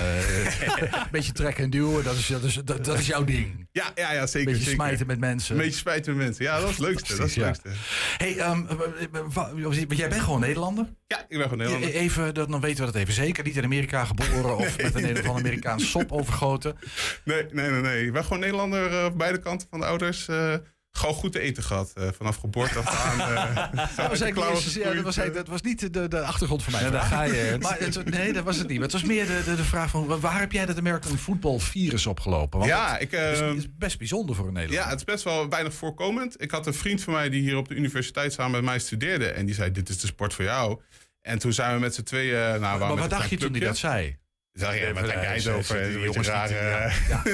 beetje 1.11 1.31
trekken 1.31 1.63
en 1.63 1.69
duwen, 1.69 2.03
dat 2.03 2.15
is, 2.15 2.27
dat 2.27 2.43
is, 2.43 2.53
dat, 2.55 2.85
dat 2.85 2.99
is 2.99 3.07
jouw 3.07 3.23
ding. 3.23 3.67
Ja, 3.71 3.91
ja, 3.95 4.13
ja 4.13 4.27
zeker. 4.27 4.39
Een 4.39 4.45
beetje 4.45 4.69
zeker. 4.69 4.83
smijten 4.83 5.07
met 5.07 5.19
mensen. 5.19 5.55
Een 5.55 5.61
beetje 5.61 5.79
spijten 5.79 6.15
met 6.15 6.25
mensen. 6.25 6.43
Ja, 6.45 6.59
dat 6.59 6.69
is 6.69 6.77
het 6.77 6.85
leukste. 6.85 7.15
Dat 7.15 7.27
is 7.27 7.35
het 7.35 7.45
leukste. 7.45 7.69
Hey, 8.17 8.35
wa- 9.27 9.51
jij 9.87 10.09
bent 10.09 10.21
gewoon 10.21 10.39
Nederlander? 10.39 10.85
Ja, 11.09 11.19
ik 11.27 11.37
ben 11.37 11.41
gewoon 11.41 11.57
Nederlander. 11.57 11.89
Even, 11.89 12.33
dat, 12.33 12.49
dan 12.49 12.61
weten 12.61 12.85
we 12.85 12.91
dat 12.91 13.01
even 13.01 13.13
zeker. 13.13 13.43
Niet 13.43 13.57
in 13.57 13.63
Amerika 13.63 14.05
geboren 14.05 14.57
of 14.57 14.77
met 14.81 14.95
een, 14.95 15.03
of 15.11 15.17
andere 15.17 15.31
Amerikaanse 15.37 15.85
sop 15.85 16.11
overgoten. 16.11 16.75
Nee, 17.23 17.45
nee, 17.51 17.69
nee, 17.69 17.81
nee. 17.81 18.05
Ik 18.05 18.13
ben 18.13 18.23
gewoon 18.23 18.39
Nederlander 18.39 18.99
eh, 18.99 19.05
op 19.05 19.17
beide 19.17 19.39
kanten 19.39 19.67
van 19.69 19.79
de 19.79 19.85
ouders. 19.85 20.27
eh, 20.27 20.53
gewoon 20.99 21.15
goed 21.15 21.31
te 21.31 21.39
eten 21.39 21.63
gehad. 21.63 21.91
eh, 21.95 22.07
vanaf 22.17 22.35
geboorte 22.35 22.79
af 22.79 23.05
aan. 23.05 23.19
eh, 23.19 23.55
Dat 23.97 24.07
was, 24.07 24.19
ja, 24.19 24.93
dat, 24.93 25.03
was, 25.03 25.15
dat 25.15 25.47
was 25.47 25.61
niet 25.61 25.93
de, 25.93 26.07
de 26.07 26.21
achtergrond 26.21 26.63
van 26.63 26.71
mij. 26.73 26.81
Ja, 26.81 26.89
daar 26.89 27.01
ga 27.01 27.23
je. 27.23 27.55
Maar 27.61 27.79
het, 27.79 28.05
nee, 28.05 28.33
dat 28.33 28.43
was 28.43 28.57
het 28.57 28.67
niet. 28.67 28.75
Maar 28.75 28.87
het 28.87 29.01
was 29.01 29.03
meer 29.03 29.25
de, 29.25 29.41
de, 29.45 29.55
de 29.55 29.63
vraag 29.63 29.89
van... 29.89 30.19
waar 30.19 30.39
heb 30.39 30.51
jij 30.51 30.65
dat 30.65 30.77
American 30.77 31.17
football 31.17 31.59
virus 31.59 32.05
opgelopen? 32.05 32.59
Want 32.59 32.71
Ja, 32.71 32.97
ik, 32.97 33.11
is, 33.11 33.39
eh, 33.39 33.53
is 33.53 33.75
best 33.77 33.97
bijzonder 33.97 34.35
voor 34.35 34.47
een 34.47 34.53
Nederlander. 34.53 34.85
Ja, 34.85 34.91
het 34.91 34.99
is 34.99 35.13
best 35.13 35.23
wel 35.23 35.49
weinig 35.49 35.73
voorkomend. 35.73 36.41
Ik 36.41 36.51
had 36.51 36.67
een 36.67 36.73
vriend 36.73 37.01
van 37.03 37.13
mij 37.13 37.29
die 37.29 37.41
hier 37.41 37.57
op 37.57 37.67
de 37.67 37.75
universiteit 37.75 38.33
samen 38.33 38.51
met 38.51 38.63
mij 38.63 38.79
studeerde. 38.79 39.27
En 39.27 39.45
die 39.45 39.55
zei, 39.55 39.71
dit 39.71 39.89
is 39.89 39.99
de 39.99 40.07
sport 40.07 40.33
voor 40.33 40.45
jou. 40.45 40.81
En 41.21 41.39
toen 41.39 41.53
zijn 41.53 41.73
we 41.73 41.79
met 41.79 41.95
z'n 41.95 42.03
tweeën... 42.03 42.59
Nou, 42.59 42.79
maar 42.79 42.95
wat 42.95 43.09
dacht 43.09 43.29
je 43.29 43.37
toen 43.37 43.51
hij 43.51 43.59
clubje. 43.59 43.67
dat 43.67 43.77
zei? 43.77 44.17
Ik 44.53 44.65
dacht, 44.65 44.77
ja, 44.77 44.93
wat 44.93 45.05
denk 45.05 45.21
jij 45.21 45.53
over? 45.53 45.83
die 45.83 45.97
niet, 46.07 46.27
eh. 46.27 46.95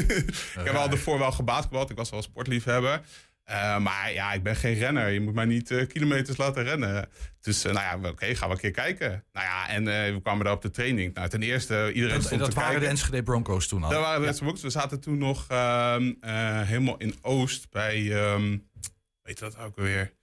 ik 0.60 0.66
heb 0.66 0.76
al 0.76 0.90
daarvoor 0.90 1.20
wel 1.20 1.32
gebasketbald. 1.32 1.90
Ik 1.90 1.98
was 1.98 2.10
wel 2.10 2.22
sportliefhebber. 2.22 3.02
Eh, 3.46 3.78
maar 3.78 4.14
ja, 4.14 4.34
ik 4.34 4.44
ben 4.44 4.56
geen 4.56 4.74
renner. 4.74 5.10
Je 5.10 5.22
moet 5.22 5.34
mij 5.34 5.46
niet 5.46 5.72
eh, 5.72 5.88
kilometers 5.88 6.38
laten 6.38 6.64
rennen. 6.64 7.10
Dus 7.42 7.66
eh, 7.66 7.74
nou 7.74 8.02
ja, 8.02 8.10
oké, 8.10 8.36
gaan 8.36 8.48
we 8.48 8.54
een 8.56 8.62
keer 8.62 8.72
kijken. 8.72 9.24
Nou 9.34 9.46
ja, 9.46 9.70
en 9.70 9.84
we 10.14 10.20
kwamen 10.22 10.46
daar 10.46 10.54
op 10.54 10.62
de 10.62 10.72
training. 10.72 11.14
Nou, 11.14 11.30
ten 11.30 11.42
eerste, 11.42 11.92
iedereen 11.94 12.16
En, 12.16 12.24
stond 12.24 12.40
dat 12.40 12.50
te 12.50 12.60
waren 12.60 12.80
de. 12.80 12.88
Enschede 12.88 13.24
Broncos 13.24 13.68
toen 13.68 13.84
al. 13.84 13.90
Daar 13.90 14.00
waren 14.00 14.22
de 14.22 14.28
Ja. 14.28 14.34
Broncos. 14.34 14.62
We 14.62 14.70
zaten 14.70 15.00
toen 15.00 15.18
nog 15.18 15.46
ehm, 15.48 16.14
eh, 16.22 16.62
helemaal 16.62 16.98
in 16.98 17.16
Oost 17.22 17.70
bij... 17.70 18.24
ehm, 18.24 18.58
weet 19.22 19.40
je 19.40 19.46
dat 19.46 19.58
ook 19.58 19.76
weer? 19.76 20.14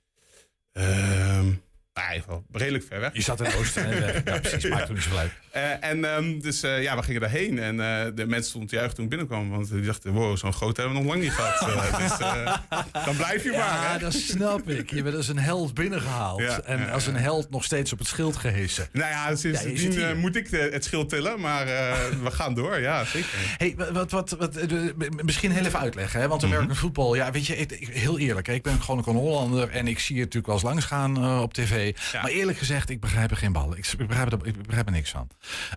Ehm 0.73 1.51
nou, 1.95 2.07
in 2.09 2.15
ieder 2.15 2.29
geval 2.29 2.45
redelijk 2.53 2.85
ver 2.85 3.01
weg. 3.01 3.15
Je 3.15 3.23
zat 3.23 3.41
in 3.41 3.55
Oost 3.55 3.77
en 3.77 4.01
weg. 4.01 4.25
Ja, 4.25 4.39
precies. 4.39 4.69
Maakt 4.71 4.87
toen 4.87 4.95
niet 4.95 5.05
zo 5.05 5.17
uit. 5.17 5.33
Eh, 5.53 5.85
en 5.85 6.05
ehm, 6.15 6.39
dus 6.39 6.63
eh, 6.63 6.83
ja, 6.83 6.97
we 6.97 7.03
gingen 7.03 7.21
daarheen. 7.21 7.59
En 7.59 7.81
eh, 7.81 8.07
de 8.15 8.27
mensen 8.27 8.49
stonden 8.49 8.69
te 8.71 8.75
juichen 8.77 8.95
toen 8.95 9.05
ik 9.05 9.11
binnenkwam. 9.11 9.51
Want 9.51 9.71
die 9.71 9.81
dachten, 9.83 10.13
wow, 10.13 10.37
zo'n 10.37 10.53
groot 10.53 10.77
hebben 10.77 10.95
we 10.97 11.01
nog 11.03 11.11
lang 11.11 11.23
niet 11.23 11.33
gehad. 11.33 11.69
Eh, 11.69 11.99
dus 12.09 12.19
eh, 12.19 12.57
dan 13.05 13.17
blijf 13.17 13.45
je 13.45 13.51
maar. 13.51 13.59
Ja, 13.59 13.99
dat 13.99 14.13
snap 14.13 14.69
ik. 14.69 14.91
Je 14.91 15.03
bent 15.03 15.17
als 15.17 15.29
een 15.29 15.39
held 15.39 15.75
binnengehaald. 15.75 16.41
Ja, 16.41 16.61
en 16.61 16.79
ja, 16.79 16.91
als 16.91 17.07
een 17.07 17.17
held 17.17 17.51
nog 17.51 17.65
steeds 17.65 17.93
op 17.93 17.99
het 17.99 18.09
schild 18.09 18.37
gehezen. 18.37 18.89
Nou 18.93 19.11
ja, 19.11 19.29
Ja, 19.29 19.37
sindsdien 19.37 20.03
eh, 20.03 20.15
moet 20.15 20.37
ik 20.37 20.51
de- 20.51 20.69
het 20.73 20.85
schild 20.85 21.09
tillen. 21.09 21.41
Maar 21.41 21.67
eh, 21.67 21.93
we 22.23 22.31
gaan 22.31 22.55
door, 22.55 22.81
ja, 22.81 23.05
zeker. 23.05 23.29
Hey, 23.57 23.75
wat, 23.93 24.11
wat, 24.11 24.31
wat, 24.31 24.53
de- 24.55 24.95
misschien 25.23 25.51
heel 25.53 25.65
even 25.65 25.79
uitleggen. 25.81 26.21
Hè? 26.21 26.29
Want 26.29 26.45
American 26.45 26.77
football, 26.77 27.17
ja, 27.17 27.31
weet 27.31 27.47
je, 27.47 27.57
ik- 27.57 27.89
heel 27.91 28.19
eerlijk. 28.19 28.47
Hè? 28.47 28.53
Ik 28.53 28.63
ben 28.63 28.83
gewoon 28.83 29.03
een 29.07 29.15
Hollander 29.15 29.69
en 29.71 29.87
ik 29.87 29.99
zie 29.99 30.15
het 30.21 30.25
natuurlijk 30.35 30.47
wel 30.47 30.55
eens 30.55 30.65
langs 30.65 30.85
gaan 30.85 31.17
eh, 31.17 31.41
op 31.43 31.55
tv. 31.55 31.97
Maar 32.13 32.31
eerlijk 32.31 32.59
gezegd, 32.59 32.91
ik 32.91 33.01
begrijp 33.01 33.31
er 33.31 33.37
geen 33.37 33.53
bal. 33.53 33.77
Ik, 33.77 33.87
ik 33.99 34.07
begrijp, 34.09 34.33
er, 34.33 34.39
ik 34.43 34.63
begrijp 34.67 34.87
er 34.87 34.93
niks 34.93 35.11
van. 35.11 35.29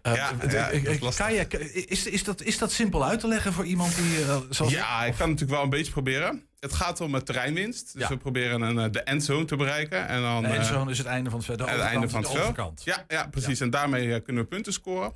Eh, 0.01 0.15
Ja, 0.15 0.31
d- 0.47 0.51
ja, 0.51 0.67
ik- 0.69 0.83
dat 0.83 0.91
is 0.91 0.97
ik- 0.97 1.03
lastig. 1.03 1.25
kan 1.25 1.33
je, 1.35 1.85
is, 1.85 2.05
is, 2.05 2.23
dat, 2.23 2.41
is 2.41 2.57
dat 2.57 2.71
simpel 2.71 3.05
uit 3.05 3.19
te 3.19 3.27
leggen 3.27 3.53
voor 3.53 3.65
iemand 3.65 3.95
die. 3.95 4.21
eh, 4.21 4.37
zoals 4.49 4.71
Ja, 4.71 5.03
ik 5.05 5.13
kan 5.17 5.25
natuurlijk 5.29 5.51
wel 5.55 5.63
een 5.63 5.69
beetje 5.69 5.91
proberen. 5.91 6.43
Het 6.59 6.73
gaat 6.73 7.01
om 7.01 7.13
het 7.13 7.25
terreinwinst. 7.25 7.93
Dus 7.93 8.01
Ja. 8.01 8.07
we 8.09 8.17
proberen 8.17 8.61
een, 8.61 8.79
eh, 8.79 8.91
de 8.91 9.01
endzone 9.01 9.45
te 9.45 9.55
bereiken. 9.55 10.07
En 10.07 10.21
dan, 10.21 10.41
De 10.43 10.47
eh, 10.49 10.55
endzone 10.55 10.91
is 10.91 10.97
het 10.97 11.07
einde 11.07 11.29
van 11.29 11.39
het 11.39 11.47
veld. 11.47 11.59
Het 11.59 11.69
einde 11.79 12.09
van 12.09 12.21
het 12.23 12.31
de 12.31 12.51
veld. 12.55 12.81
Ja, 12.83 13.05
ja, 13.07 13.27
precies. 13.27 13.59
En 13.59 13.69
daarmee 13.69 14.13
eh, 14.13 14.23
kunnen 14.23 14.43
we 14.43 14.49
punten 14.49 14.73
scoren. 14.73 15.13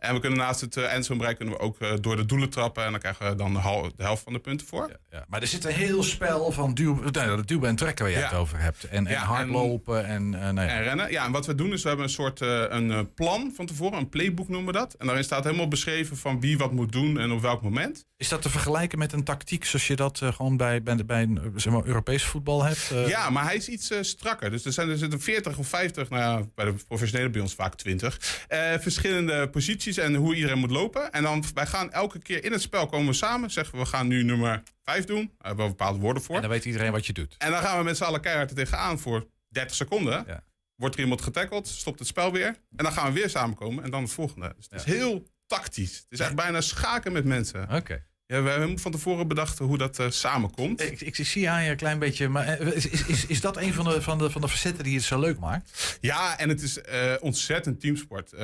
En 0.00 0.14
we 0.14 0.20
kunnen 0.20 0.38
naast 0.38 0.60
het 0.60 0.76
uh, 0.76 0.92
endzone 0.94 1.18
bereiken 1.18 1.44
kunnen 1.46 1.60
we 1.60 1.66
ook 1.66 1.80
eh, 1.80 1.92
door 2.00 2.16
de 2.16 2.26
doelen 2.26 2.50
trappen. 2.50 2.84
En 2.84 2.90
dan 2.90 3.00
krijgen 3.00 3.28
we 3.28 3.34
dan 3.34 3.52
de, 3.52 3.58
hal- 3.58 3.90
de 3.96 4.02
helft 4.02 4.22
van 4.22 4.32
de 4.32 4.38
punten 4.38 4.66
voor. 4.66 4.90
Ja, 5.10 5.24
maar 5.28 5.40
er 5.40 5.46
zit 5.46 5.64
een 5.64 5.72
heel 5.72 6.02
spel 6.02 6.52
van 6.52 6.74
duw, 6.74 7.02
nou, 7.10 7.44
duwen 7.44 7.68
en 7.68 7.76
trekken 7.76 8.04
waar 8.04 8.14
je 8.14 8.20
Ja. 8.20 8.28
het 8.28 8.34
over 8.38 8.58
hebt. 8.60 8.84
En, 8.84 9.06
en 9.06 9.12
Ja, 9.12 9.20
en- 9.20 9.26
hardlopen 9.26 10.06
en... 10.06 10.34
eh, 10.34 10.40
ja. 10.40 10.66
En 10.68 10.82
rennen. 10.82 11.10
Ja, 11.10 11.24
en 11.24 11.32
wat 11.32 11.46
we 11.46 11.54
doen 11.54 11.72
is 11.72 11.82
we 11.82 11.88
hebben 11.88 12.06
een 12.06 12.12
soort 12.12 12.40
eh, 12.40 12.64
een 12.68 12.90
eh, 12.90 13.00
plan 13.14 13.52
van 13.56 13.66
tevoren. 13.66 13.98
Een 13.98 14.08
playbook 14.08 14.48
noemen 14.48 14.72
we 14.72 14.78
dat. 14.78 14.94
En 14.94 15.06
daarin 15.06 15.24
staat 15.24 15.44
helemaal 15.44 15.68
beschreven 15.68 16.16
van 16.16 16.40
wie 16.40 16.58
wat 16.58 16.72
moet 16.72 16.92
doen 16.92 17.18
en 17.18 17.30
op 17.32 17.40
welk 17.40 17.62
moment. 17.62 18.04
Is 18.16 18.28
dat 18.28 18.42
te 18.42 18.50
vergelijken 18.50 18.98
met 18.98 19.12
een 19.12 19.24
tactiek 19.24 19.64
zoals 19.64 19.86
je 19.86 19.96
dat 19.96 20.20
eh, 20.22 20.32
gewoon 20.32 20.56
bij, 20.56 20.82
bij, 20.82 21.04
bij 21.04 21.22
eh, 21.22 21.42
zeg 21.56 21.72
maar, 21.72 21.84
Europees 21.84 22.24
voetbal 22.24 22.64
hebt? 22.64 22.90
eh? 22.92 23.08
Ja, 23.08 23.30
maar 23.30 23.44
hij 23.44 23.56
is 23.56 23.68
iets 23.68 23.90
eh, 23.90 23.98
strakker. 24.02 24.50
Dus 24.50 24.64
er, 24.64 24.72
zijn, 24.72 24.88
er 24.90 24.98
zitten 24.98 25.20
40 25.20 25.58
of 25.58 25.68
50, 25.68 26.08
nou 26.10 26.22
ja, 26.22 26.46
bij 26.54 26.64
de 26.64 26.74
professionele 26.88 27.30
bij 27.30 27.40
ons 27.40 27.54
vaak 27.54 27.74
20, 27.74 28.44
eh, 28.48 28.58
verschillende 28.78 29.48
posities 29.50 29.89
en 29.98 30.14
hoe 30.14 30.34
iedereen 30.34 30.58
moet 30.58 30.70
lopen. 30.70 31.12
En 31.12 31.22
dan, 31.22 31.44
wij 31.54 31.66
gaan 31.66 31.92
elke 31.92 32.18
keer 32.18 32.44
in 32.44 32.52
het 32.52 32.62
spel 32.62 32.86
komen 32.86 33.06
we 33.06 33.12
samen, 33.12 33.50
zeggen 33.50 33.74
we, 33.74 33.80
we 33.80 33.86
gaan 33.86 34.06
nu 34.06 34.22
nummer 34.22 34.62
5 34.82 35.04
doen. 35.04 35.32
Daar 35.38 35.46
hebben 35.46 35.64
we 35.64 35.70
bepaalde 35.70 35.98
woorden 35.98 36.22
voor. 36.22 36.34
En 36.34 36.40
dan 36.40 36.50
weet 36.50 36.64
iedereen 36.64 36.92
wat 36.92 37.06
je 37.06 37.12
doet. 37.12 37.34
En 37.38 37.50
dan 37.50 37.62
gaan 37.62 37.78
we 37.78 37.84
met 37.84 37.96
z'n 37.96 38.04
allen 38.04 38.20
keihard 38.20 38.50
er 38.50 38.56
tegenaan 38.56 38.98
voor 38.98 39.26
30 39.48 39.76
seconden. 39.76 40.44
wordt 40.74 40.94
er 40.94 41.00
iemand 41.00 41.22
getackled, 41.22 41.68
stopt 41.68 41.98
het 41.98 42.08
spel 42.08 42.32
weer. 42.32 42.46
En 42.76 42.84
dan 42.84 42.92
gaan 42.92 43.06
we 43.06 43.20
weer 43.20 43.30
samenkomen 43.30 43.84
en 43.84 43.90
dan 43.90 44.02
het 44.02 44.12
volgende. 44.12 44.52
Dus 44.56 44.66
het 44.70 44.80
is 44.86 44.94
heel 44.94 45.26
tactisch. 45.46 45.96
Het 45.96 46.06
is 46.08 46.18
echt 46.18 46.34
bijna 46.34 46.60
schaken 46.60 47.12
met 47.12 47.24
mensen. 47.24 47.74
Oké. 47.74 48.04
Ja, 48.30 48.42
we 48.42 48.50
hebben 48.50 48.78
van 48.78 48.92
tevoren 48.92 49.28
bedacht 49.28 49.58
hoe 49.58 49.78
dat 49.78 49.98
eh, 49.98 50.06
samenkomt. 50.10 50.82
Ik, 50.82 51.00
ik 51.00 51.16
zie 51.16 51.50
aan 51.50 51.64
je 51.64 51.70
een 51.70 51.76
klein 51.76 51.98
beetje, 51.98 52.28
maar 52.28 52.46
eh, 52.46 52.66
is, 52.66 52.88
is, 52.88 53.26
is, 53.26 53.40
dat 53.40 53.56
een 53.56 53.74
van 53.74 53.84
de, 53.84 54.02
van, 54.02 54.18
de, 54.18 54.30
van 54.30 54.40
de 54.40 54.48
facetten 54.48 54.84
die 54.84 54.94
het 54.94 55.04
zo 55.04 55.20
leuk 55.20 55.38
maakt? 55.38 55.98
Ja, 56.00 56.38
en 56.38 56.48
het 56.48 56.62
is 56.62 56.80
eh, 56.80 57.14
ontzettend 57.20 57.80
teamsport. 57.80 58.34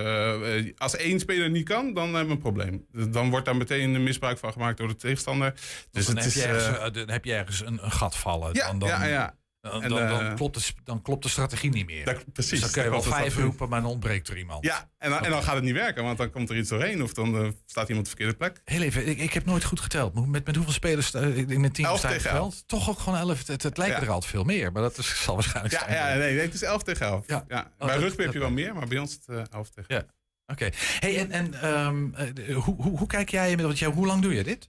Als 0.76 0.96
één 0.96 1.20
speler 1.20 1.50
niet 1.50 1.68
kan, 1.68 1.94
dan 1.94 2.04
hebben 2.04 2.26
we 2.26 2.32
een 2.32 2.38
probleem. 2.38 2.86
Dan 3.12 3.30
wordt 3.30 3.46
daar 3.46 3.56
meteen 3.56 3.94
een 3.94 4.02
misbruik 4.02 4.38
van 4.38 4.52
gemaakt 4.52 4.78
door 4.78 4.88
de 4.88 4.96
tegenstander. 4.96 5.52
Dus 5.52 5.62
Dus 5.90 6.06
dan, 6.06 6.16
het 6.16 6.24
heb 6.24 6.34
is, 6.34 6.42
je 6.42 6.48
ergens, 6.48 6.92
dan 6.92 7.10
heb 7.10 7.24
je 7.24 7.34
ergens 7.34 7.60
een, 7.60 7.84
een 7.84 7.92
gat 7.92 8.16
vallen. 8.16 8.54
Ja, 8.54 8.66
dan, 8.66 8.78
dan, 8.78 8.88
ja, 8.88 9.04
ja. 9.04 9.36
Dan, 9.70 9.82
En, 9.82 9.88
dan, 9.88 10.08
dan 10.08 10.20
eh, 10.20 10.34
klopt 10.34 10.54
de, 10.54 10.72
dan 10.84 11.02
klopt 11.02 11.22
de 11.22 11.28
strategie 11.28 11.70
niet 11.70 11.86
meer. 11.86 12.04
Dat- 12.04 12.32
precies, 12.32 12.50
Dus 12.50 12.60
dan 12.60 12.70
kun 12.70 12.82
je 12.82 12.90
wel 12.90 13.02
vijf 13.02 13.36
roepen, 13.36 13.68
maar 13.68 13.80
dan 13.80 13.90
ontbreekt 13.90 14.28
er 14.28 14.38
iemand. 14.38 14.64
ja, 14.64 14.90
en 14.98 15.10
dan, 15.10 15.24
en 15.24 15.30
dan 15.30 15.42
gaat 15.42 15.54
het 15.54 15.64
niet 15.64 15.74
werken, 15.74 16.04
want 16.04 16.18
dan 16.18 16.30
komt 16.30 16.50
er 16.50 16.56
iets 16.56 16.68
doorheen. 16.68 17.02
Of 17.02 17.12
dan 17.14 17.36
eh, 17.36 17.48
staat 17.66 17.88
iemand 17.88 18.06
op 18.08 18.12
de 18.12 18.24
verkeerde 18.24 18.34
plek. 18.34 18.60
Heel 18.64 18.82
even, 18.82 19.06
ik, 19.08 19.18
ik 19.18 19.32
heb 19.32 19.44
nooit 19.44 19.64
goed 19.64 19.80
geteld. 19.80 20.26
Met, 20.26 20.46
met 20.46 20.54
hoeveel 20.56 20.72
spelers 20.74 21.14
eh, 21.14 21.36
in 21.36 21.62
het 21.62 21.74
team 21.74 21.88
Elf 21.88 21.98
sta 21.98 22.08
je 22.08 22.14
tegen 22.14 22.30
geveld? 22.30 22.68
Toch 22.68 22.88
ook 22.90 22.98
gewoon 22.98 23.18
elf. 23.18 23.46
Het, 23.46 23.62
het 23.62 23.76
lijkt 23.78 23.96
Ja. 23.96 24.02
er 24.02 24.10
altijd 24.10 24.30
veel 24.30 24.44
meer, 24.44 24.72
maar 24.72 24.82
dat 24.82 24.98
is, 24.98 25.22
zal 25.24 25.34
waarschijnlijk 25.34 25.74
Ja, 25.74 25.80
zijn. 25.80 25.92
ja 25.94 26.18
nee, 26.18 26.34
nee, 26.34 26.44
het 26.44 26.54
is 26.54 26.62
11 26.62 26.82
tegen 26.82 27.06
11. 27.06 27.24
Ja. 27.26 27.44
Ja. 27.48 27.70
Oh, 27.78 27.86
bij 27.86 27.96
rugby 27.98 28.22
heb 28.22 28.32
je 28.32 28.38
wel 28.38 28.50
meer, 28.50 28.74
maar 28.74 28.86
bij 28.86 28.98
ons 28.98 29.10
is 29.10 29.18
het 29.26 29.36
eh, 29.36 29.54
11 29.54 29.70
tegen 29.70 29.94
Ja. 29.94 30.04
Oké. 30.46 30.68
Hey, 31.00 31.18
en, 31.18 31.30
en 31.30 31.54
eh, 31.54 32.54
hoe, 32.56 32.74
hoe, 32.82 32.98
hoe 32.98 33.06
kijk 33.06 33.28
jij, 33.30 33.54
jij, 33.74 33.88
hoe 33.88 34.06
lang 34.06 34.22
doe 34.22 34.34
je 34.34 34.44
dit? 34.44 34.68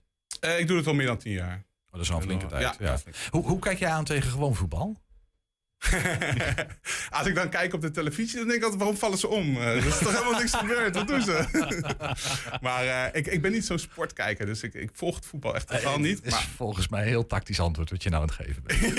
Ik 0.58 0.66
doe 0.66 0.76
het 0.76 0.86
al 0.86 0.94
meer 0.94 1.06
dan 1.06 1.18
10 1.18 1.32
jaar. 1.32 1.64
Oh, 1.88 1.94
dat 1.94 2.00
is 2.02 2.10
al 2.10 2.16
een 2.16 2.22
flinke 2.22 2.46
tijd. 2.46 2.62
Ja, 2.62 2.74
Ja, 2.78 2.98
Hoe, 3.30 3.44
hoe 3.46 3.58
kijk 3.58 3.78
jij 3.78 3.90
aan 3.90 4.04
tegen 4.04 4.30
gewoon 4.30 4.54
voetbal? 4.54 5.00
Als 7.10 7.26
ik 7.26 7.34
dan 7.34 7.48
kijk 7.48 7.72
op 7.74 7.80
de 7.80 7.90
televisie, 7.90 8.36
dan 8.38 8.46
denk 8.46 8.58
ik 8.58 8.62
altijd, 8.62 8.80
waarom 8.80 8.98
vallen 8.98 9.18
ze 9.18 9.28
om? 9.28 9.56
Eh, 9.56 9.66
er 9.66 9.86
is 9.86 9.98
toch 9.98 10.12
helemaal 10.12 10.38
niks 10.40 10.54
gebeurd, 10.54 10.94
wat 10.94 11.08
doen 11.08 11.22
ze? 11.22 11.44
maar 12.60 12.84
eh, 12.84 13.18
ik, 13.20 13.26
ik 13.26 13.42
ben 13.42 13.52
niet 13.52 13.64
zo'n 13.66 13.78
sportkijker, 13.78 14.46
dus 14.46 14.62
ik, 14.62 14.74
ik 14.74 14.90
volg 14.92 15.14
het 15.14 15.26
voetbal 15.26 15.54
echt 15.54 15.66
totaal 15.68 15.98
niet. 15.98 16.16
Het 16.16 16.26
is 16.26 16.32
Maar 16.32 16.46
volgens 16.56 16.88
mij 16.88 17.00
een 17.02 17.08
heel 17.08 17.26
tactisch 17.26 17.60
antwoord 17.60 17.90
wat 17.90 18.02
je 18.02 18.10
nou 18.10 18.22
aan 18.22 18.28
het 18.28 18.36
geven 18.46 18.62
bent. 18.62 18.96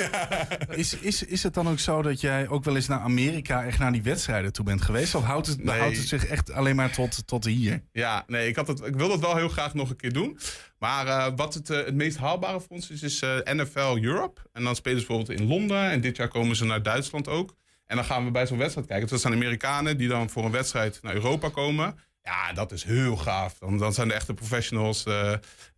Is, 0.80 0.94
is, 0.94 1.24
is 1.24 1.44
het 1.44 1.54
dan 1.54 1.70
ook 1.70 1.80
zo 1.80 2.02
dat 2.02 2.22
jij 2.22 2.48
ook 2.48 2.64
wel 2.64 2.76
eens 2.76 2.88
naar 2.88 3.00
Amerika 3.00 3.64
echt 3.66 3.80
naar 3.80 3.92
die 3.92 4.04
wedstrijden 4.04 4.54
toe 4.54 4.66
bent 4.66 4.82
geweest? 4.82 5.16
Of 5.16 5.24
houdt 5.24 5.48
het, 5.48 5.64
Nee. 5.64 5.80
houdt 5.80 5.98
het 5.98 6.08
zich 6.08 6.26
echt 6.26 6.52
alleen 6.52 6.76
maar 6.76 6.92
tot, 6.92 7.28
tot 7.28 7.46
hier? 7.46 7.84
ja, 7.92 8.24
nee, 8.28 8.48
ik, 8.48 8.56
had 8.56 8.68
het, 8.68 8.82
ik 8.86 8.96
wil 8.96 9.08
dat 9.08 9.20
wel 9.20 9.36
heel 9.36 9.50
graag 9.50 9.74
nog 9.74 9.90
een 9.90 9.96
keer 9.96 10.14
doen. 10.14 10.40
Maar 10.80 11.08
eh, 11.08 11.28
wat 11.36 11.54
het, 11.54 11.70
eh, 11.70 11.86
het 11.86 11.96
meest 11.96 12.18
haalbare 12.18 12.60
voor 12.60 12.70
ons 12.70 12.90
is, 12.90 13.04
is 13.04 13.22
eh, 13.22 13.38
NFL 13.44 13.98
Europe. 14.02 14.42
En 14.54 14.64
dan 14.64 14.76
spelen 14.76 15.00
ze 15.00 15.06
bijvoorbeeld 15.06 15.40
in 15.40 15.48
Londen. 15.48 15.90
En 15.90 16.02
dit 16.02 16.18
jaar 16.18 16.28
komen 16.28 16.56
ze 16.56 16.66
naar 16.66 16.84
Duitsland 16.84 17.28
ook. 17.28 17.56
En 17.86 17.96
dan 17.96 18.06
gaan 18.06 18.26
we 18.26 18.32
bij 18.32 18.48
zo'n 18.48 18.58
wedstrijd 18.58 18.88
kijken. 18.88 19.08
Dus 19.08 19.22
dat 19.22 19.32
zijn 19.32 19.42
Amerikanen 19.42 19.98
die 19.98 20.08
dan 20.08 20.30
voor 20.30 20.46
een 20.46 20.52
wedstrijd 20.52 21.00
naar 21.02 21.14
Europa 21.14 21.50
komen. 21.50 22.00
Ja, 22.24 22.54
dat 22.54 22.72
is 22.72 22.84
heel 22.84 23.18
gaaf. 23.18 23.58
Dan, 23.58 23.78
dan 23.78 23.94
zijn 23.94 24.08
de 24.08 24.14
echte 24.14 24.34
professionals. 24.34 25.04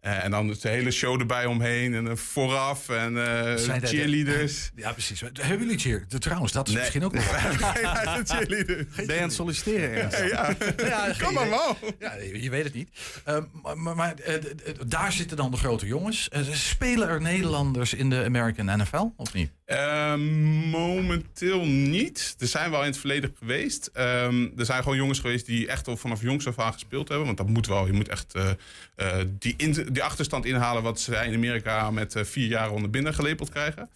Eh, 0.02 0.24
en 0.24 0.32
dan 0.32 0.50
is 0.50 0.60
de 0.60 0.70
hele 0.70 0.92
show 0.92 1.20
erbij 1.20 1.46
omheen. 1.46 1.94
En 1.94 2.08
eh, 2.08 2.16
vooraf. 2.16 2.90
En 2.90 3.26
eh, 3.26 3.56
cheerleaders. 3.84 4.70
Ja, 4.76 4.92
precies. 4.92 5.20
Hebben 5.20 5.60
jullie 5.60 5.80
cheer? 5.80 6.06
de- 6.08 6.18
Trouwens, 6.20 6.52
dat 6.52 6.68
is 6.68 6.74
Nee. 6.74 6.82
misschien 6.82 7.04
ook 7.04 7.14
wel. 7.14 7.22
Geen 7.24 8.28
cheerleaders. 8.28 8.86
Ben 8.96 9.06
je 9.06 9.16
aan 9.18 9.22
het 9.22 9.34
solliciteren 9.34 9.92
ergens? 9.92 10.32
Ja, 10.32 10.56
Ja, 10.86 11.14
kan 11.18 11.34
maar 11.34 11.50
wel. 11.50 11.78
Ja, 12.00 12.14
je 12.34 12.50
weet 12.50 12.64
het 12.64 12.74
niet. 12.74 12.90
Ehm, 13.26 13.44
maar 13.62 13.78
maar, 13.78 13.96
maar, 13.96 14.16
d- 14.16 14.22
d- 14.42 14.92
daar 14.92 15.12
zitten 15.12 15.38
dan 15.38 15.52
de 15.52 15.58
grote 15.58 15.86
jongens. 15.86 16.30
Spelen 16.52 17.08
er 17.08 17.22
Nederlanders 17.22 17.94
in 17.94 18.10
de 18.10 18.24
American 18.24 18.80
NFL 18.82 19.10
of 19.18 19.34
niet? 19.34 19.52
Ehm, 19.66 20.22
momenteel 20.70 21.66
niet. 21.66 22.36
Er 22.40 22.48
zijn 22.48 22.72
wel 22.72 22.80
in 22.80 22.86
het 22.88 22.98
verleden 22.98 23.36
geweest. 23.40 23.90
Ehm, 23.94 24.48
er 24.58 24.66
zijn 24.66 24.82
gewoon 24.84 24.98
jongens 24.98 25.20
geweest 25.20 25.46
die 25.46 25.68
echt 25.68 25.88
al 25.88 25.98
vanaf 25.98 26.22
jongs 26.22 26.48
af 26.48 26.60
aan 26.60 26.74
gespeeld 26.74 27.08
hebben. 27.08 27.26
Want 27.26 27.38
dat 27.38 27.48
moet 27.50 27.68
wel. 27.68 27.86
Je 27.86 27.94
moet 27.94 28.08
echt 28.10 28.34
eh, 28.34 28.50
eh, 28.96 29.26
die, 29.40 29.54
in- 29.58 29.88
die 29.92 30.04
achterstand 30.04 30.46
inhalen 30.46 30.84
wat 30.84 31.00
zij 31.00 31.28
in 31.28 31.34
Amerika 31.34 31.92
met 31.92 32.16
eh, 32.16 32.24
vier 32.24 32.48
jaar 32.48 32.72
onder 32.72 32.90
binnen 32.90 33.14
gelepeld 33.14 33.50
krijgen. 33.50 33.90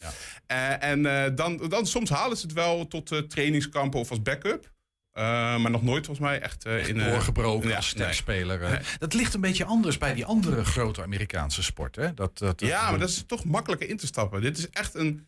Eh, 0.47 0.84
en 0.84 1.05
eh, 1.05 1.31
dan, 1.36 1.58
dan 1.69 1.86
soms 1.88 2.10
halen 2.10 2.38
ze 2.38 2.43
het 2.45 2.53
wel 2.55 2.88
tot 2.88 3.29
trainingskampen 3.29 3.99
of 3.99 4.10
als 4.10 4.21
backup. 4.21 4.73
Eh, 5.12 5.23
maar 5.58 5.71
nog 5.71 5.84
nooit 5.84 6.05
volgens 6.05 6.27
mij 6.27 6.39
echt, 6.41 6.65
eh, 6.65 6.88
in... 6.88 6.97
Doorgebroken 6.97 7.69
ja, 7.69 7.75
als 7.75 7.88
sterspeler. 7.88 8.60
Nee. 8.69 8.79
Dat 8.97 9.13
ligt 9.13 9.34
een 9.34 9.41
beetje 9.41 9.65
anders 9.65 9.97
bij 9.97 10.13
die 10.13 10.25
andere 10.25 10.65
grote 10.65 11.01
Amerikaanse 11.03 11.63
sport. 11.63 11.95
Hè? 11.95 12.13
Dat, 12.13 12.38
dat, 12.38 12.60
dat- 12.60 12.69
Ja, 12.69 12.89
maar 12.89 12.99
dat 12.99 13.10
is 13.10 13.23
toch 13.27 13.43
makkelijker 13.45 13.89
in 13.89 13.97
te 13.97 14.05
stappen. 14.05 14.41
Dit 14.41 14.58
is 14.58 14.69
echt 14.69 14.95
een, 14.95 15.27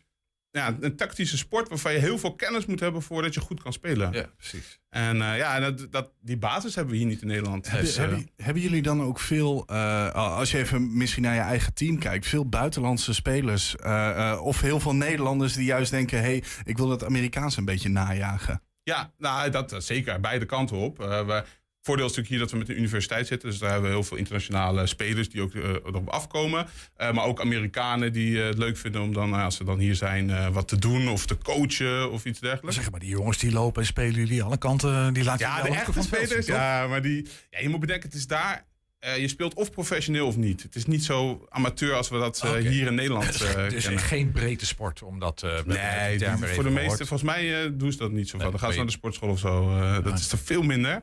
ja, 0.50 0.76
een 0.80 0.96
tactische 0.96 1.36
sport 1.36 1.68
waarvan 1.68 1.92
je 1.92 1.98
heel 1.98 2.18
veel 2.18 2.34
kennis 2.34 2.66
moet 2.66 2.80
hebben 2.80 3.02
voordat 3.02 3.34
je 3.34 3.40
goed 3.40 3.62
kan 3.62 3.72
spelen. 3.72 4.12
Ja, 4.12 4.26
precies. 4.36 4.78
En 4.88 5.22
eh, 5.22 5.36
ja, 5.36 5.54
en 5.54 5.60
dat, 5.60 5.92
dat, 5.92 6.12
die 6.20 6.36
basis 6.36 6.74
hebben 6.74 6.92
we 6.92 6.98
hier 6.98 7.08
niet 7.08 7.20
in 7.22 7.28
Nederland. 7.28 7.66
Hebben, 7.66 7.86
Dus, 7.86 7.96
hebben, 7.96 8.30
hebben 8.36 8.62
jullie 8.62 8.82
dan 8.82 9.02
ook 9.02 9.20
veel, 9.20 9.66
eh, 9.66 10.12
als 10.12 10.50
je 10.50 10.58
even 10.58 10.96
misschien 10.96 11.22
naar 11.22 11.34
je 11.34 11.40
eigen 11.40 11.74
team 11.74 11.98
kijkt, 11.98 12.26
veel 12.26 12.48
buitenlandse 12.48 13.14
spelers 13.14 13.76
eh, 13.76 14.30
eh, 14.30 14.42
of 14.42 14.60
heel 14.60 14.80
veel 14.80 14.94
Nederlanders 14.94 15.52
die 15.52 15.64
juist 15.64 15.90
denken: 15.90 16.18
hé, 16.18 16.24
hey, 16.24 16.42
ik 16.64 16.76
wil 16.76 16.88
dat 16.88 17.04
Amerikaans 17.04 17.56
een 17.56 17.64
beetje 17.64 17.88
najagen? 17.88 18.62
ja, 18.88 19.12
nou, 19.18 19.50
dat 19.50 19.74
zeker. 19.78 20.20
Beide 20.20 20.46
kanten 20.46 20.76
op. 20.76 21.00
Eh, 21.00 21.26
we, 21.26 21.44
voordeel 21.88 22.06
is 22.06 22.16
natuurlijk 22.16 22.28
hier 22.28 22.38
dat 22.38 22.50
we 22.50 22.56
met 22.56 22.66
de 22.66 22.74
universiteit 22.74 23.26
zitten. 23.26 23.48
Dus 23.50 23.58
daar 23.58 23.70
hebben 23.70 23.88
we 23.88 23.94
heel 23.96 24.04
veel 24.04 24.16
internationale 24.16 24.86
spelers 24.86 25.28
die 25.28 25.42
ook 25.42 25.54
eh, 25.54 25.62
erop 25.62 26.08
afkomen. 26.08 26.66
Eh, 26.96 27.12
maar 27.12 27.24
ook 27.24 27.40
Amerikanen 27.40 28.12
die 28.12 28.40
eh, 28.40 28.46
het 28.46 28.58
leuk 28.58 28.76
vinden 28.76 29.02
om 29.02 29.12
dan, 29.12 29.34
eh, 29.34 29.44
als 29.44 29.56
ze 29.56 29.64
dan 29.64 29.78
hier 29.78 29.94
zijn, 29.94 30.52
wat 30.52 30.68
te 30.68 30.78
doen 30.78 31.08
of 31.08 31.26
te 31.26 31.38
coachen 31.38 32.10
of 32.10 32.24
iets 32.24 32.40
dergelijks. 32.40 32.76
Zeg 32.76 32.90
maar, 32.90 33.00
die 33.00 33.08
jongens 33.08 33.38
die 33.38 33.52
lopen 33.52 33.80
en 33.82 33.86
spelen 33.86 34.14
jullie 34.14 34.42
alle 34.42 34.58
kanten, 34.58 35.12
die 35.14 35.24
laten 35.24 35.46
Ja, 35.46 35.62
de 35.62 35.68
echte 35.68 36.02
spelers. 36.02 36.46
Ja, 36.46 36.86
maar 36.86 37.02
die, 37.02 37.28
ja, 37.50 37.60
je 37.60 37.68
moet 37.68 37.80
bedenken, 37.80 38.08
het 38.08 38.18
is 38.18 38.26
daar. 38.26 38.66
Eh, 38.98 39.18
je 39.18 39.28
speelt 39.28 39.54
of 39.54 39.70
professioneel 39.70 40.26
of 40.26 40.36
niet. 40.36 40.62
Het 40.62 40.74
is 40.74 40.86
niet 40.86 41.04
zo 41.04 41.46
amateur 41.48 41.94
als 41.94 42.08
we 42.08 42.18
dat 42.18 42.40
eh, 42.44 42.52
hier 42.52 42.86
in 42.86 42.94
Nederland 42.94 43.24
eh 43.42 43.68
Dus 43.68 43.82
kennen. 43.84 44.02
geen 44.02 44.30
breedte 44.32 44.66
sport, 44.66 45.02
omdat 45.02 45.42
uh, 45.44 45.50
Nee, 45.64 46.18
die- 46.18 46.28
voor 46.28 46.62
de 46.64 46.70
meeste, 46.70 47.06
volgens 47.06 47.22
mij 47.22 47.76
doen 47.76 47.92
ze 47.92 47.98
dat 47.98 48.10
niet 48.10 48.28
zo 48.28 48.38
veel. 48.38 48.50
Dan 48.50 48.60
gaan 48.60 48.70
ze 48.70 48.76
naar 48.76 48.86
de 48.86 48.92
sportschool 48.92 49.28
of 49.30 49.38
zo. 49.38 49.78
dat 50.02 50.18
is 50.18 50.32
er 50.32 50.38
veel 50.38 50.62
minder. 50.62 50.92
En 50.92 51.00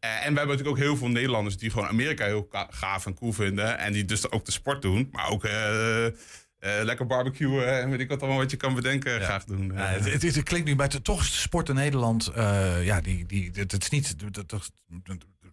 we 0.00 0.16
hebben 0.38 0.46
natuurlijk 0.46 0.68
ook 0.68 0.78
heel 0.78 0.96
veel 0.96 1.08
Nederlanders 1.08 1.56
die 1.56 1.70
gewoon 1.70 1.88
Amerika 1.88 2.24
heel 2.24 2.48
gaaf 2.70 3.06
en 3.06 3.14
cool 3.14 3.32
vinden. 3.32 3.78
En 3.78 3.92
die 3.92 4.04
dus 4.04 4.30
ook 4.30 4.44
de 4.44 4.52
sport 4.52 4.82
doen. 4.82 5.08
Maar 5.12 5.28
ook 5.30 5.48
lekker 6.82 7.06
barbecuen 7.06 7.80
en 7.80 7.90
weet 7.90 8.00
ik 8.00 8.08
wat 8.08 8.20
allemaal 8.20 8.38
wat 8.38 8.50
je 8.50 8.56
kan 8.56 8.74
bedenken 8.74 9.20
graag 9.20 9.44
doen. 9.44 9.72
Ja, 9.74 9.86
het, 9.86 10.12
het, 10.12 10.22
het 10.34 10.42
klinkt 10.42 10.66
nu 10.68 10.76
bij 10.76 10.88
de 10.88 11.02
toch 11.02 11.24
sport 11.24 11.68
in 11.68 11.74
Nederland. 11.74 12.30
ja, 12.82 13.00
die, 13.00 13.26
die, 13.26 13.50
het, 13.54 13.72
het 13.72 13.82
is 13.82 13.88
niet. 13.90 14.34
Dat, 14.34 14.48
dat, 14.48 14.70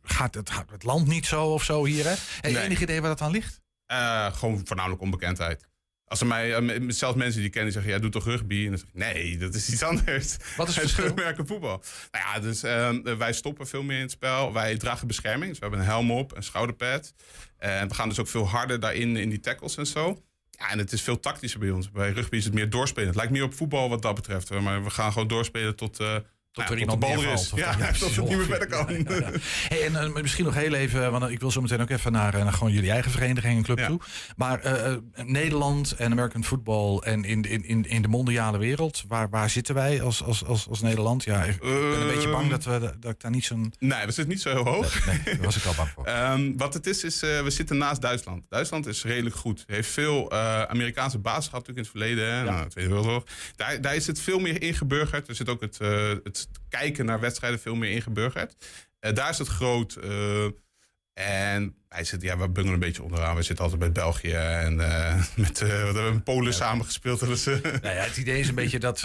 gaat 0.04 0.36
het, 0.36 0.50
het 0.72 0.84
land 0.84 1.08
niet 1.08 1.26
zo 1.26 1.46
of 1.46 1.64
zo 1.64 1.86
hier? 1.86 2.04
Hè? 2.04 2.10
Heb 2.10 2.46
je 2.46 2.52
Nee. 2.52 2.64
enig 2.64 2.82
idee 2.82 3.00
waar 3.02 3.10
dat 3.10 3.22
aan 3.22 3.32
ligt? 3.32 3.62
Eh, 3.86 4.34
gewoon 4.36 4.62
voornamelijk 4.66 5.02
onbekendheid. 5.02 5.66
Als 6.06 6.22
er 6.22 6.28
mij, 6.28 6.56
eh, 6.56 6.82
zelfs 6.88 7.18
mensen 7.18 7.42
die 7.42 7.50
kennen 7.50 7.74
zeggen, 7.74 7.92
ja, 7.92 8.00
doe 8.00 8.10
toch 8.10 8.26
rugby? 8.26 8.64
En 8.64 8.70
dan 8.70 8.78
zeg 8.78 8.88
ik, 8.88 8.94
nee, 8.94 9.38
dat 9.38 9.56
is 9.56 9.70
iets 9.70 9.84
anders. 9.92 10.38
Wat 10.58 10.68
is 10.68 10.76
het 10.76 10.92
verschil? 10.92 11.14
merken 11.14 11.48
voetbal. 11.48 11.84
Nou 12.12 12.26
ja, 12.26 12.40
dus 12.40 12.64
eh, 12.64 13.16
wij 13.18 13.34
stoppen 13.34 13.68
veel 13.68 13.84
meer 13.84 13.96
in 13.96 14.02
het 14.02 14.12
spel. 14.12 14.54
Wij 14.54 14.78
dragen 14.78 15.08
bescherming. 15.08 15.50
Dus 15.50 15.60
we 15.60 15.66
hebben 15.66 15.80
een 15.86 15.92
helm 15.92 16.12
op, 16.12 16.36
een 16.36 16.44
schouderpad. 16.44 17.14
En 17.58 17.88
we 17.88 17.94
gaan 17.94 18.10
dus 18.10 18.20
ook 18.20 18.28
veel 18.28 18.48
harder 18.48 18.80
daarin 18.80 19.18
in 19.18 19.30
die 19.30 19.40
tackles 19.40 19.78
en 19.78 19.86
zo. 19.88 20.24
Ja, 20.50 20.70
en 20.70 20.78
het 20.78 20.92
is 20.92 21.02
veel 21.02 21.20
tactischer 21.20 21.60
bij 21.60 21.70
ons. 21.70 21.92
Bij 21.92 22.12
rugby 22.12 22.38
is 22.38 22.44
het 22.46 22.54
meer 22.54 22.70
doorspelen. 22.70 23.08
Het 23.08 23.18
lijkt 23.18 23.32
meer 23.32 23.44
op 23.44 23.54
voetbal 23.54 23.90
wat 23.90 24.02
dat 24.02 24.16
betreft. 24.16 24.50
Maar 24.50 24.84
we 24.84 24.90
gaan 24.90 25.12
gewoon 25.12 25.28
doorspelen 25.28 25.76
tot, 25.76 25.98
eh 26.54 26.66
tot, 26.66 26.70
er 26.74 26.76
ja, 26.76 26.92
iemand 26.94 27.04
er 27.26 27.34
is. 27.34 27.52
of 27.52 27.60
Ja, 27.60 27.66
dat- 27.72 28.00
ja, 28.00 28.06
het 28.06 28.18
niet 28.30 28.38
meer 28.38 28.46
verder 28.46 28.68
kan. 28.68 28.94
Ja, 28.94 29.16
ja. 29.16 29.30
Hey, 29.70 29.86
en 29.86 29.96
eh, 29.96 30.22
misschien 30.22 30.46
nog 30.46 30.54
heel 30.54 30.74
even, 30.74 31.12
want 31.12 31.30
ik 31.30 31.40
wil 31.40 31.52
zo 31.52 31.62
meteen 31.62 31.82
ook 31.82 31.90
even 31.90 32.12
naar, 32.12 32.34
eh, 32.34 32.44
naar 32.44 32.54
gewoon 32.54 32.72
jullie 32.74 32.92
eigen 32.92 33.12
vereniging 33.12 33.58
en 33.58 33.64
club 33.64 33.78
toe. 33.80 34.00
Maar 34.36 34.60
eh, 34.60 34.92
eh, 34.92 34.98
Nederland 35.26 35.92
en 35.92 36.12
American 36.12 36.44
football 36.44 36.98
en 36.98 37.24
in, 37.24 37.42
in, 37.42 37.66
in, 37.66 37.86
in 37.90 38.02
de 38.02 38.08
mondiale 38.08 38.58
wereld, 38.58 39.04
waar, 39.08 39.30
waar 39.30 39.50
zitten 39.50 39.76
wij 39.76 40.02
als, 40.02 40.24
als, 40.24 40.46
als, 40.46 40.68
als 40.70 40.82
Nederland? 40.82 41.24
Ja, 41.24 41.44
ik 41.44 41.60
ben 41.60 42.02
een 42.02 42.08
beetje 42.08 42.30
bang 42.30 42.50
dat, 42.50 42.64
we, 42.64 42.94
dat 43.00 43.12
ik 43.12 43.20
daar 43.22 43.32
niet 43.32 43.46
zo'n... 43.46 43.74
Nee, 43.80 44.06
we 44.06 44.12
zitten 44.12 44.28
niet 44.28 44.42
zo 44.42 44.50
heel 44.50 44.64
hoog. 44.74 45.06
Nee, 45.06 45.22
daar 45.24 45.38
was 45.46 45.56
ik 45.58 45.66
al 45.66 45.74
bang 45.76 45.90
voor. 45.90 46.06
Ehm, 46.14 46.52
wat 46.58 46.74
het 46.74 46.88
is, 46.88 47.04
is 47.04 47.22
eh, 47.24 47.42
we 47.42 47.50
zitten 47.50 47.78
naast 47.78 48.02
Duitsland. 48.02 48.44
Duitsland 48.50 48.86
is 48.88 49.04
redelijk 49.04 49.36
goed. 49.36 49.64
Heeft 49.68 49.90
veel 49.90 50.32
eh, 50.32 50.62
Amerikaanse 50.64 51.18
basis 51.18 51.48
gehad 51.48 51.68
natuurlijk 51.68 51.96
in 51.96 52.02
het 52.02 52.16
verleden. 52.16 52.36
Hè? 52.36 52.44
Nou, 52.44 52.64
de 52.64 52.70
Tweede 52.70 52.90
Wereldoorlog. 52.90 53.24
Daar, 53.56 53.82
daar 53.82 53.96
is 53.96 54.08
het 54.08 54.20
veel 54.22 54.40
meer 54.40 54.62
ingeburgerd. 54.62 55.28
Er 55.28 55.36
zit 55.36 55.50
ook 55.50 55.62
het, 55.62 55.80
het 56.50 56.60
kijken 56.70 57.06
naar 57.06 57.20
wedstrijden 57.20 57.60
veel 57.60 57.76
meer 57.76 57.92
ingeburgerd. 57.92 58.56
Eh, 59.00 59.14
daar 59.14 59.30
is 59.30 59.38
het 59.38 59.48
groot. 59.48 59.94
eh, 59.96 60.46
en 61.14 61.76
wij 61.90 62.04
zitten, 62.04 62.30
ja, 62.30 62.38
we 62.38 62.50
bungelen 62.50 62.74
een 62.74 62.80
beetje 62.80 63.04
onderaan. 63.04 63.36
We 63.36 63.42
zitten 63.42 63.64
altijd 63.64 63.82
met 63.82 63.94
België 63.94 64.32
en 64.32 64.80
eh, 64.80 65.24
met, 65.36 65.60
hebben 65.60 66.06
we 66.06 66.12
met 66.14 66.24
Polen 66.24 66.54
samen 66.54 66.86
gespeeld. 66.86 67.20
Dus, 67.20 67.46
Nou 67.46 67.62
ja, 67.82 67.90
het 67.90 68.18
idee 68.18 68.40
is 68.40 68.48
een 68.48 68.56
beetje 68.56 68.80
dat 68.80 69.00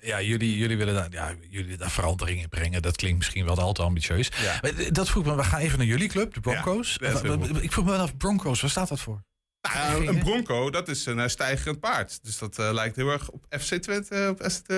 ja, 0.00 0.20
jullie, 0.22 0.56
jullie 0.56 0.76
willen 0.76 0.94
daar, 0.94 1.10
ja, 1.10 1.34
jullie 1.50 1.76
daar 1.76 1.90
verandering 1.90 2.40
in 2.40 2.48
brengen. 2.48 2.82
Dat 2.82 2.96
klinkt 2.96 3.18
misschien 3.18 3.44
wel 3.44 3.58
al 3.58 3.72
te 3.72 3.82
ambitieus. 3.82 4.30
Ja. 4.42 4.58
Maar 4.62 4.92
Dat 4.92 5.10
vroeg 5.10 5.24
me, 5.24 5.36
we 5.36 5.44
gaan 5.44 5.60
even 5.60 5.78
naar 5.78 5.86
jullie 5.86 6.08
club, 6.08 6.34
de 6.34 6.40
Broncos. 6.40 6.96
Ja, 7.00 7.08
ik 7.60 7.72
vroeg 7.72 7.84
me 7.84 7.90
wel 7.90 8.00
af, 8.00 8.16
Broncos, 8.16 8.60
waar 8.60 8.70
staat 8.70 8.88
dat 8.88 9.00
voor? 9.00 9.22
Nou, 9.74 10.06
een 10.06 10.18
bronco, 10.18 10.70
dat 10.70 10.88
is 10.88 11.06
een 11.06 11.30
stijgerend 11.30 11.80
paard. 11.80 12.24
Dus 12.24 12.38
dat 12.38 12.56
lijkt 12.58 12.96
heel 12.96 13.10
erg 13.10 13.30
op 13.30 13.46
FC 13.60 13.74
Twente, 13.74 14.28
op 14.30 14.50
ST, 14.50 14.72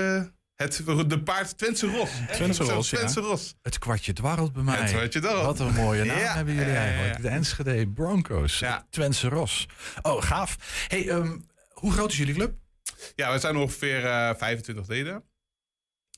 Het, 0.57 0.83
de 1.07 1.23
paard 1.23 1.59
Twentse 1.59 1.87
Ros. 1.87 2.11
Twentse 2.33 2.63
Ros, 2.65 2.91
ja. 2.91 3.09
Ros. 3.15 3.55
Het 3.63 3.79
kwartje 3.79 4.13
dwarrelt 4.13 4.53
bij 4.53 4.63
mij. 4.63 4.79
Het 4.79 4.91
kwartje 4.91 5.21
dwarrelt. 5.21 5.59
Wat 5.59 5.69
een 5.69 5.75
mooie 5.75 6.05
naam 6.05 6.19
Ja, 6.19 6.35
hebben 6.35 6.55
jullie 6.55 6.75
eigenlijk. 6.75 7.23
De 7.23 7.29
Enschede 7.29 7.89
Broncos. 7.89 8.59
Ja. 8.59 8.87
Twentse 8.91 9.29
Ros. 9.29 9.67
Oh, 10.03 10.23
gaaf. 10.23 10.57
Hey, 10.89 11.09
ehm, 11.09 11.39
hoe 11.73 11.93
groot 11.93 12.11
is 12.11 12.17
jullie 12.19 12.35
club? 12.35 12.55
Ja, 13.15 13.33
we 13.33 13.39
zijn 13.39 13.57
ongeveer 13.57 14.05
eh 14.05 14.31
25 14.37 14.87
leden. 14.87 15.25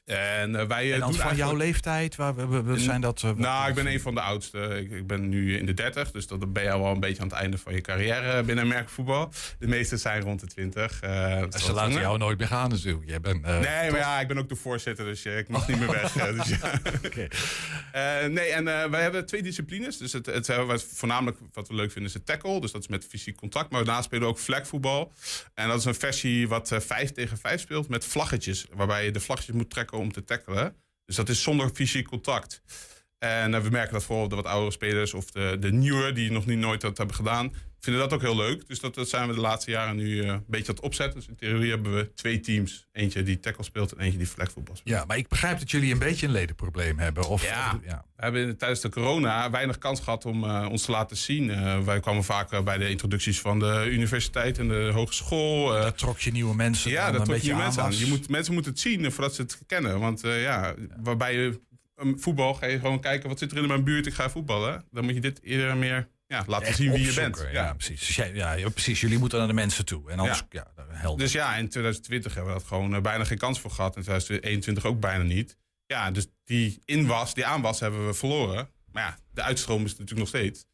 En 0.09 0.57
eh, 0.57 0.67
wij 0.67 0.87
eh, 0.89 0.95
En 0.95 1.01
dan 1.01 1.15
van 1.15 1.37
jouw 1.37 1.57
leeftijd, 1.57 2.17
waar 2.17 2.35
we, 2.35 2.47
we- 2.47 2.63
we 2.63 2.79
zijn 2.79 3.01
dat... 3.01 3.17
eh, 3.23 3.29
wat- 3.29 3.39
Nou, 3.39 3.69
ik 3.69 3.75
ben 3.75 3.87
een 3.87 4.01
van 4.01 4.15
de 4.15 4.21
oudste. 4.21 4.59
Ik, 4.59 4.91
ik 4.91 5.07
ben 5.07 5.29
nu 5.29 5.59
in 5.59 5.67
de 5.67 5.75
30, 5.75 6.11
dus 6.11 6.27
dan 6.27 6.53
ben 6.53 6.63
je 6.63 6.71
al 6.71 6.83
wel 6.83 6.93
een 6.93 7.01
beetje 7.01 7.23
aan 7.23 7.29
het 7.29 7.37
einde 7.37 7.59
van 7.59 7.75
je 7.75 7.81
carrière 7.81 8.43
binnen 8.43 8.69
merkvoetbal. 8.69 9.33
De 9.59 9.67
meeste 9.69 9.97
zijn 9.97 10.23
rond 10.23 10.41
de 10.41 10.47
20. 10.47 11.01
eh, 11.01 11.41
wat 11.41 11.61
Ze 11.61 11.73
laten 11.73 12.01
jou 12.01 12.19
nooit 12.19 12.39
meer 12.39 12.47
gaan 12.47 12.71
natuurlijk. 12.71 13.09
Jij 13.09 13.21
bent, 13.21 13.45
eh, 13.45 13.59
Nee, 13.61 13.91
maar 13.91 14.01
ja, 14.01 14.21
ik 14.21 14.29
ben 14.29 14.39
ook 14.39 14.49
de 14.49 14.57
voorzitter, 14.57 15.05
dus 15.05 15.25
ik 15.25 15.49
mag 15.49 15.69
niet 15.69 15.79
meer 15.79 15.91
weg. 15.91 16.13
dus 16.37 16.49
ja. 16.49 16.81
Eh, 17.93 18.27
nee, 18.29 18.49
en 18.49 18.69
eh, 18.83 18.91
wij 18.91 19.03
hebben 19.03 19.27
twee 19.27 19.43
disciplines. 19.43 19.97
Dus 19.99 20.13
het, 20.13 20.27
het, 20.27 20.47
wat 20.47 20.83
voornamelijk 20.95 21.39
wat 21.53 21.69
we 21.69 21.75
leuk 21.75 21.91
vinden 21.93 22.09
is 22.11 22.15
het 22.17 22.27
tackle. 22.27 22.61
Dus 22.61 22.73
dat 22.73 22.81
is 22.81 22.89
met 22.89 23.07
fysiek 23.09 23.37
contact. 23.37 23.71
Maar 23.71 23.85
daarnaast 23.85 24.05
spelen 24.07 24.25
we 24.25 24.31
ook 24.31 24.39
flagvoetbal. 24.39 25.13
En 25.55 25.69
dat 25.69 25.79
is 25.79 25.85
een 25.85 25.95
versie 25.95 26.49
wat 26.49 26.73
eh 26.73 26.81
5 26.81 27.13
tegen 27.13 27.39
5 27.39 27.61
speelt 27.61 27.89
met 27.89 28.05
vlaggetjes. 28.05 28.67
Waarbij 28.75 29.05
je 29.05 29.11
de 29.11 29.21
vlaggetjes 29.21 29.55
moet 29.57 29.71
trekken 29.71 29.98
om 29.99 30.13
te 30.13 30.25
tackelen. 30.25 30.77
Dus 31.05 31.17
dat 31.17 31.29
is 31.29 31.43
zonder 31.43 31.71
fysiek 31.71 32.07
contact. 32.07 32.63
En 33.19 33.55
eh, 33.55 33.61
we 33.61 33.71
merken 33.71 33.93
dat 33.93 34.05
vooral 34.05 34.29
de 34.29 34.37
wat 34.37 34.45
oudere 34.45 34.71
spelers 34.71 35.15
of 35.15 35.31
de, 35.31 35.57
de 35.61 35.73
nieuwe 35.73 36.13
die 36.13 36.31
nog 36.31 36.47
niet 36.47 36.59
nooit 36.59 36.81
dat 36.81 36.99
hebben 36.99 37.17
gedaan, 37.17 37.53
vinden 37.81 38.03
dat 38.03 38.13
ook 38.13 38.21
heel 38.21 38.37
leuk. 38.37 38.69
Dus 38.69 38.81
dat, 38.81 38.95
dat 38.95 39.09
zijn 39.09 39.29
we 39.29 39.35
de 39.35 39.41
laatste 39.41 39.71
jaren 39.71 39.97
nu 39.97 40.21
eh, 40.21 40.27
een 40.29 40.45
beetje 40.47 40.69
aan 40.69 40.75
het 40.75 40.85
opzetten. 40.85 41.19
Dus 41.19 41.29
in 41.29 41.37
theorie 41.37 41.71
hebben 41.71 41.95
we 41.95 42.15
twee 42.15 42.41
teams. 42.41 42.87
Eentje 42.93 43.23
die 43.23 43.41
tackle 43.41 43.65
speelt 43.65 43.93
en 43.93 44.01
eentje 44.01 44.19
die 44.19 44.27
flagvoetbal 44.27 44.77
speelt. 44.77 44.97
Ja, 44.97 45.05
maar 45.05 45.17
ik 45.17 45.29
begrijp 45.29 45.59
dat 45.59 45.71
jullie 45.71 45.93
een 45.93 45.99
beetje 45.99 46.27
een 46.27 46.33
ledenprobleem 46.33 46.99
hebben. 46.99 47.29
Of, 47.29 47.45
Ja. 47.45 47.81
ja. 47.85 48.05
We 48.17 48.25
hebben 48.25 48.57
tijdens 48.57 48.81
de 48.81 48.89
corona 48.89 49.51
weinig 49.51 49.79
kans 49.79 50.01
gehad 50.01 50.25
om 50.25 50.45
eh, 50.45 50.67
ons 50.71 50.85
te 50.85 50.91
laten 50.91 51.17
zien. 51.17 51.51
Eh, 51.51 51.81
wij 51.81 52.01
kwamen 52.01 52.25
vaak 52.25 52.65
bij 52.65 52.79
de 52.79 52.91
introducties 52.91 53.41
van 53.41 53.59
de 53.59 53.87
universiteit 53.91 54.59
en 54.59 54.69
de 54.69 54.91
hogeschool. 54.95 55.67
Daar 55.69 55.95
trok 55.95 56.19
je 56.19 56.31
nieuwe 56.31 56.55
mensen 56.55 56.91
ja, 56.91 57.13
dat 57.13 57.25
trok 57.25 57.37
je 57.37 57.55
mensen 57.55 57.83
aan. 57.83 57.97
Je 57.99 58.07
moet, 58.07 58.29
mensen 58.29 58.53
moeten 58.53 58.73
het 58.73 58.81
zien 58.81 59.13
voordat 59.13 59.35
ze 59.35 59.43
het 59.43 59.59
kennen. 59.67 60.01
Want 60.01 60.25
eh, 60.25 60.43
ja, 60.43 60.75
waarbij 61.03 61.35
je 61.35 61.61
um, 61.97 62.21
voetbal 62.21 62.55
ga 62.55 62.67
je 62.67 62.79
gewoon 62.79 63.01
kijken 63.01 63.29
wat 63.29 63.39
zit 63.39 63.53
er 63.53 63.59
in 63.59 63.69
mijn 63.69 63.85
buurt. 63.85 64.07
Ik 64.07 64.15
ga 64.15 64.31
voetballen. 64.31 64.85
Dan 64.91 65.05
moet 65.05 65.15
je 65.15 65.21
dit 65.21 65.41
eerder 65.43 65.77
meer 65.77 66.09
ja, 66.29 66.45
laten 66.47 66.75
zien 66.75 66.93
wie 66.93 67.07
je 67.07 67.15
bent. 67.15 67.47
Ja, 67.53 67.75
precies. 67.75 68.07
Dus 68.07 68.17
jij, 68.17 68.35
ja, 68.35 68.69
precies. 68.71 69.01
Jullie 69.01 69.19
moeten 69.19 69.39
naar 69.39 69.49
de 69.49 69.55
mensen 69.55 69.85
toe. 69.85 70.11
En 70.11 70.19
anders, 70.19 70.43
ja, 70.51 70.67
helder. 70.89 71.19
Dus 71.19 71.33
ja, 71.33 71.57
in 71.57 71.69
2020 71.69 72.35
hebben 72.35 72.53
we 72.53 72.59
dat 72.59 72.69
gewoon 72.69 72.95
eh, 72.95 73.01
bijna 73.01 73.25
geen 73.25 73.39
kans 73.39 73.61
voor 73.61 73.71
gehad. 73.71 73.97
In 73.97 74.03
2021 74.03 74.85
ook 74.85 75.01
bijna 75.01 75.25
niet. 75.25 75.57
Ja, 75.87 76.11
dus 76.11 76.27
die 76.45 76.83
inwas, 76.85 77.35
die 77.35 77.47
aanwas 77.47 77.81
hebben 77.81 78.07
we 78.07 78.15
verloren. 78.15 78.69
Maar 78.93 79.03
ja, 79.03 79.19
de 79.31 79.43
uitstroom 79.43 79.85
is 79.85 79.91
natuurlijk 79.91 80.19
nog 80.19 80.29
steeds. 80.29 80.65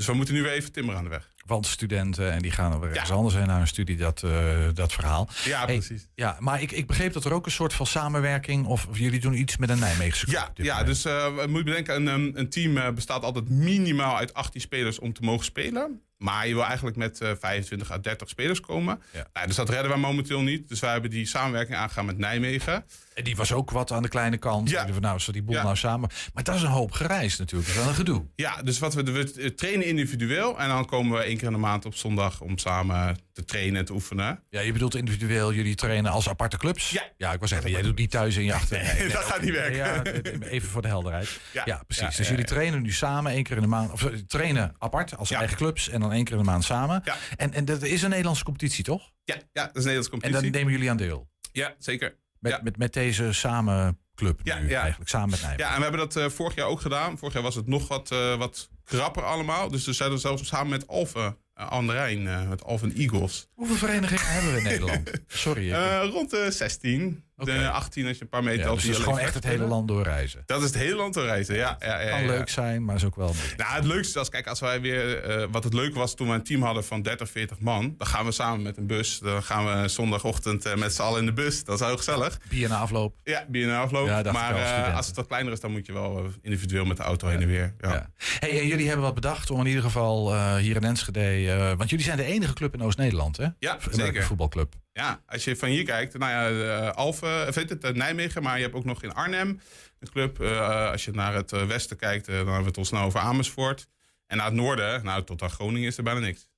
Dus 0.00 0.08
we 0.08 0.14
moeten 0.14 0.34
nu 0.34 0.42
weer 0.42 0.52
even 0.52 0.72
timmeren 0.72 0.98
aan 0.98 1.04
de 1.04 1.10
weg. 1.10 1.28
Want 1.46 1.66
studenten 1.66 2.32
en 2.32 2.42
die 2.42 2.50
gaan 2.50 2.72
er 2.72 2.80
weer 2.80 2.90
ergens 2.90 3.10
anders 3.10 3.34
heen 3.34 3.46
naar 3.46 3.60
een 3.60 3.66
studie, 3.66 3.96
dat, 3.96 4.22
eh, 4.22 4.68
dat 4.74 4.92
verhaal. 4.92 5.28
Ja, 5.44 5.64
Hey, 5.64 5.76
precies. 5.76 6.08
Ja, 6.14 6.36
maar 6.38 6.62
ik, 6.62 6.72
ik 6.72 6.86
begreep 6.86 7.12
dat 7.12 7.24
er 7.24 7.32
ook 7.32 7.46
een 7.46 7.52
soort 7.52 7.72
van 7.72 7.86
samenwerking, 7.86 8.66
of, 8.66 8.86
jullie 8.92 9.20
doen 9.20 9.34
iets 9.34 9.56
met 9.56 9.68
een 9.68 9.78
Nijmeegse 9.78 10.24
club. 10.24 10.50
Ja, 10.54 10.64
ja 10.64 10.84
dus 10.84 11.04
eh 11.04 11.24
we 11.34 11.46
moeten 11.46 11.64
bedenken, 11.64 11.94
een, 11.96 12.08
um, 12.08 12.30
een 12.34 12.48
team 12.48 12.76
eh, 12.76 12.90
bestaat 12.90 13.22
altijd 13.22 13.48
minimaal 13.48 14.16
uit 14.16 14.34
18 14.34 14.60
spelers 14.60 14.98
om 14.98 15.12
te 15.12 15.22
mogen 15.22 15.44
spelen. 15.44 16.02
Maar 16.16 16.46
je 16.46 16.54
wil 16.54 16.64
eigenlijk 16.64 16.96
met 16.96 17.20
eh 17.20 17.30
25 17.40 17.90
à 17.90 17.98
30 17.98 18.28
spelers 18.28 18.60
komen. 18.60 19.02
Nou, 19.32 19.46
dus 19.46 19.56
dat 19.56 19.68
redden 19.68 19.88
wij 19.88 19.98
momenteel 19.98 20.40
niet. 20.40 20.68
Dus 20.68 20.80
wij 20.80 20.92
hebben 20.92 21.10
die 21.10 21.26
samenwerking 21.26 21.76
aangegaan 21.76 22.06
met 22.06 22.18
Nijmegen. 22.18 22.84
En 23.20 23.26
die 23.26 23.36
was 23.36 23.52
ook 23.52 23.70
wat 23.70 23.92
aan 23.92 24.02
de 24.02 24.08
kleine 24.08 24.36
kant. 24.38 24.70
Ja. 24.70 24.88
Van, 24.92 25.00
nou, 25.02 25.18
zo 25.18 25.32
die 25.32 25.42
boel 25.42 25.54
nou 25.62 25.76
samen. 25.76 26.10
Maar 26.34 26.44
dat 26.44 26.54
is 26.54 26.62
een 26.62 26.68
hoop 26.68 26.92
gereisd 26.92 27.38
natuurlijk. 27.38 27.68
Dat 27.68 27.76
is 27.76 27.82
wel 27.82 27.90
een 27.92 27.98
gedoe. 27.98 28.24
Ja, 28.34 28.62
dus 28.62 28.78
wat 28.78 28.94
we, 28.94 29.02
we 29.02 29.54
trainen 29.54 29.86
individueel. 29.86 30.58
En 30.58 30.68
dan 30.68 30.86
komen 30.86 31.18
we 31.18 31.24
één 31.24 31.36
keer 31.36 31.46
in 31.46 31.52
de 31.52 31.58
maand 31.58 31.84
op 31.84 31.94
zondag 31.94 32.40
om 32.40 32.58
samen 32.58 33.18
te 33.32 33.44
trainen 33.44 33.76
en 33.78 33.84
te 33.84 33.92
oefenen. 33.92 34.42
Ja, 34.50 34.60
je 34.60 34.72
bedoelt 34.72 34.94
individueel, 34.94 35.52
jullie 35.52 35.74
trainen 35.74 36.10
als 36.12 36.28
aparte 36.28 36.56
clubs? 36.56 36.90
Ja. 36.90 37.02
Ja, 37.16 37.32
ik 37.32 37.40
was 37.40 37.48
zeggen, 37.48 37.70
jij 37.70 37.82
doet 37.82 37.98
niet 37.98 38.10
thuis 38.10 38.36
in 38.36 38.44
je 38.44 38.54
achter. 38.54 38.82
Nee, 38.82 39.08
dat 39.12 39.24
gaat 39.24 39.40
niet 39.42 39.52
werken. 39.52 39.76
Ja, 39.76 40.02
even 40.48 40.68
voor 40.68 40.82
de 40.82 40.88
helderheid. 40.88 41.40
Ja, 41.52 41.62
Ja. 41.64 41.82
precies. 41.86 42.16
Dus 42.16 42.28
jullie 42.28 42.44
trainen 42.44 42.82
nu 42.82 42.92
samen 42.92 43.32
één 43.32 43.42
keer 43.42 43.56
in 43.56 43.62
de 43.62 43.68
maand. 43.68 43.92
Of 43.92 44.04
eh, 44.04 44.12
trainen 44.26 44.74
apart 44.78 45.16
als 45.16 45.30
eigen 45.30 45.56
clubs 45.56 45.88
en 45.88 46.00
dan 46.00 46.12
één 46.12 46.24
keer 46.24 46.32
in 46.32 46.38
de 46.42 46.50
maand 46.50 46.64
samen. 46.64 47.02
En, 47.36 47.52
en 47.52 47.64
dat 47.64 47.82
is 47.82 48.02
een 48.02 48.10
Nederlandse 48.10 48.44
competitie, 48.44 48.84
toch? 48.84 49.10
Ja, 49.24 49.34
ja, 49.34 49.42
dat 49.52 49.52
is 49.52 49.64
een 49.64 49.72
Nederlandse 49.74 50.10
En 50.10 50.18
competitie. 50.20 50.42
dan 50.50 50.50
nemen 50.60 50.72
jullie 50.72 50.90
aan 50.90 50.96
deel. 50.96 51.28
Ja, 51.52 51.74
zeker. 51.78 52.18
Met, 52.40 52.52
Ja. 52.52 52.60
met, 52.62 52.76
met 52.76 52.92
deze 52.92 53.32
samen 53.32 53.98
club 54.14 54.40
Ja, 54.42 54.58
nu 54.58 54.68
ja. 54.68 54.80
eigenlijk, 54.80 55.10
samen 55.10 55.30
met 55.30 55.40
Nijmegen. 55.40 55.64
Ja, 55.66 55.70
en 55.70 55.76
we 55.76 55.82
hebben 55.82 56.00
dat 56.00 56.16
eh, 56.16 56.28
vorig 56.30 56.54
jaar 56.54 56.66
ook 56.66 56.80
gedaan. 56.80 57.18
Vorig 57.18 57.34
jaar 57.34 57.42
was 57.42 57.54
het 57.54 57.66
nog 57.66 57.88
wat, 57.88 58.10
eh, 58.10 58.36
wat 58.36 58.68
krapper 58.84 59.22
allemaal. 59.24 59.68
Dus 59.70 59.86
we 59.86 59.92
zijn 59.92 60.12
er 60.12 60.18
zelfs 60.18 60.46
samen 60.46 60.68
met 60.68 60.86
Alphen 60.88 61.36
uh, 61.58 61.66
aan 61.66 61.86
de 61.86 61.92
Rijn, 61.92 62.28
eh, 62.28 62.48
met 62.48 62.64
Alphen 62.64 62.92
Eagles. 62.94 63.48
Hoeveel 63.54 63.76
verenigingen 63.76 64.26
hebben 64.26 64.52
we 64.52 64.58
in 64.58 64.64
Nederland? 64.70 65.10
Sorry. 65.26 65.66
ik- 65.68 65.72
Eh, 65.74 66.02
rond 66.12 66.30
de 66.30 66.50
16, 66.50 67.24
de 67.44 67.70
18 67.70 68.06
als 68.06 68.16
je 68.16 68.22
een 68.22 68.28
paar 68.28 68.44
meter 68.44 68.66
ja, 68.66 68.74
dus 68.74 68.84
is 68.84 68.96
gewoon 68.96 69.18
echt 69.18 69.34
het 69.34 69.44
hele 69.44 69.64
land 69.64 69.88
doorreizen. 69.88 70.42
Dat 70.46 70.60
is 70.60 70.66
het 70.66 70.76
hele 70.76 70.96
land 70.96 71.12
te 71.12 71.22
reizen, 71.22 71.54
ja. 71.54 71.76
ja, 71.78 72.00
ja, 72.00 72.10
kan 72.10 72.26
leuk 72.26 72.48
zijn, 72.48 72.84
maar 72.84 72.94
is 72.94 73.04
ook 73.04 73.16
wel... 73.16 73.34
Nou, 73.56 73.74
het 73.74 73.84
leukste 73.84 74.18
was, 74.18 74.28
kijk, 74.28 74.46
als 74.46 74.60
wij 74.60 74.80
weer, 74.80 75.22
eh, 75.22 75.46
wat 75.50 75.64
het 75.64 75.74
leuk 75.74 75.94
was 75.94 76.14
toen 76.14 76.28
we 76.28 76.34
een 76.34 76.42
team 76.42 76.62
hadden 76.62 76.84
van 76.84 77.02
30, 77.02 77.30
40 77.30 77.58
man, 77.58 77.94
dan 77.98 78.06
gaan 78.06 78.24
we 78.24 78.32
samen 78.32 78.62
met 78.62 78.76
een 78.76 78.86
bus. 78.86 79.18
Dan 79.18 79.42
gaan 79.42 79.82
we 79.82 79.88
zondagochtend 79.88 80.64
eh, 80.64 80.74
met 80.74 80.94
z'n 80.94 81.02
allen 81.02 81.18
in 81.20 81.26
de 81.26 81.32
bus. 81.32 81.64
Dat 81.64 81.80
is 81.80 81.86
heel 81.86 81.96
gezellig. 81.96 82.38
Bier 82.48 82.68
na 82.68 82.78
afloop. 82.78 83.14
Ja, 83.24 83.44
bier 83.48 83.66
na 83.66 83.80
afloop. 83.80 84.32
Maar 84.32 84.54
eh, 84.54 84.96
als 84.96 85.06
het 85.06 85.16
wat 85.16 85.26
kleiner 85.26 85.52
is, 85.52 85.60
dan 85.60 85.70
moet 85.70 85.86
je 85.86 85.92
wel 85.92 86.30
individueel 86.42 86.84
met 86.84 86.96
de 86.96 87.02
auto 87.02 87.28
heen 87.28 87.40
en 87.40 87.48
weer. 87.48 87.74
Ja. 87.80 88.10
Hey, 88.38 88.60
en 88.60 88.66
jullie 88.66 88.86
hebben 88.86 89.04
wat 89.04 89.14
bedacht 89.14 89.50
om 89.50 89.60
in 89.60 89.66
ieder 89.66 89.82
geval 89.82 90.56
hier 90.56 90.76
in 90.76 90.84
Enschede... 90.84 91.74
want 91.76 91.90
jullie 91.90 92.04
zijn 92.04 92.16
de 92.16 92.24
enige 92.24 92.52
club 92.52 92.74
in 92.74 92.82
Oost-Nederland, 92.82 93.36
hè? 93.36 93.46
Ja, 93.58 93.78
zeker. 93.90 94.22
voetbalclub. 94.22 94.74
Ja, 94.92 95.22
als 95.26 95.44
je 95.44 95.56
van 95.56 95.68
hier 95.68 95.84
kijkt, 95.84 96.18
nou 96.18 96.30
ja, 96.30 96.48
eh, 96.88 96.96
Alphen, 96.96 97.54
heet 97.54 97.68
het, 97.68 97.84
eh, 97.84 97.92
Nijmegen, 97.92 98.42
maar 98.42 98.56
je 98.56 98.62
hebt 98.62 98.74
ook 98.74 98.84
nog 98.84 99.02
in 99.02 99.14
Arnhem 99.14 99.60
een 100.00 100.10
club. 100.10 100.40
Eh, 100.40 100.90
als 100.90 101.04
je 101.04 101.10
naar 101.10 101.34
het 101.34 101.52
eh, 101.52 101.66
westen 101.66 101.96
kijkt, 101.96 102.28
eh, 102.28 102.34
dan 102.34 102.44
hebben 102.44 102.62
we 102.62 102.68
het 102.68 102.76
al 102.76 102.84
snel 102.84 103.02
over 103.02 103.20
Amersfoort. 103.20 103.88
En 104.26 104.36
naar 104.36 104.46
het 104.46 104.54
noorden, 104.54 105.04
nou 105.04 105.24
tot 105.24 105.42
aan 105.42 105.50
Groningen 105.50 105.88
is 105.88 105.96
er 105.96 106.02
bijna 106.02 106.20
niks. 106.20 106.48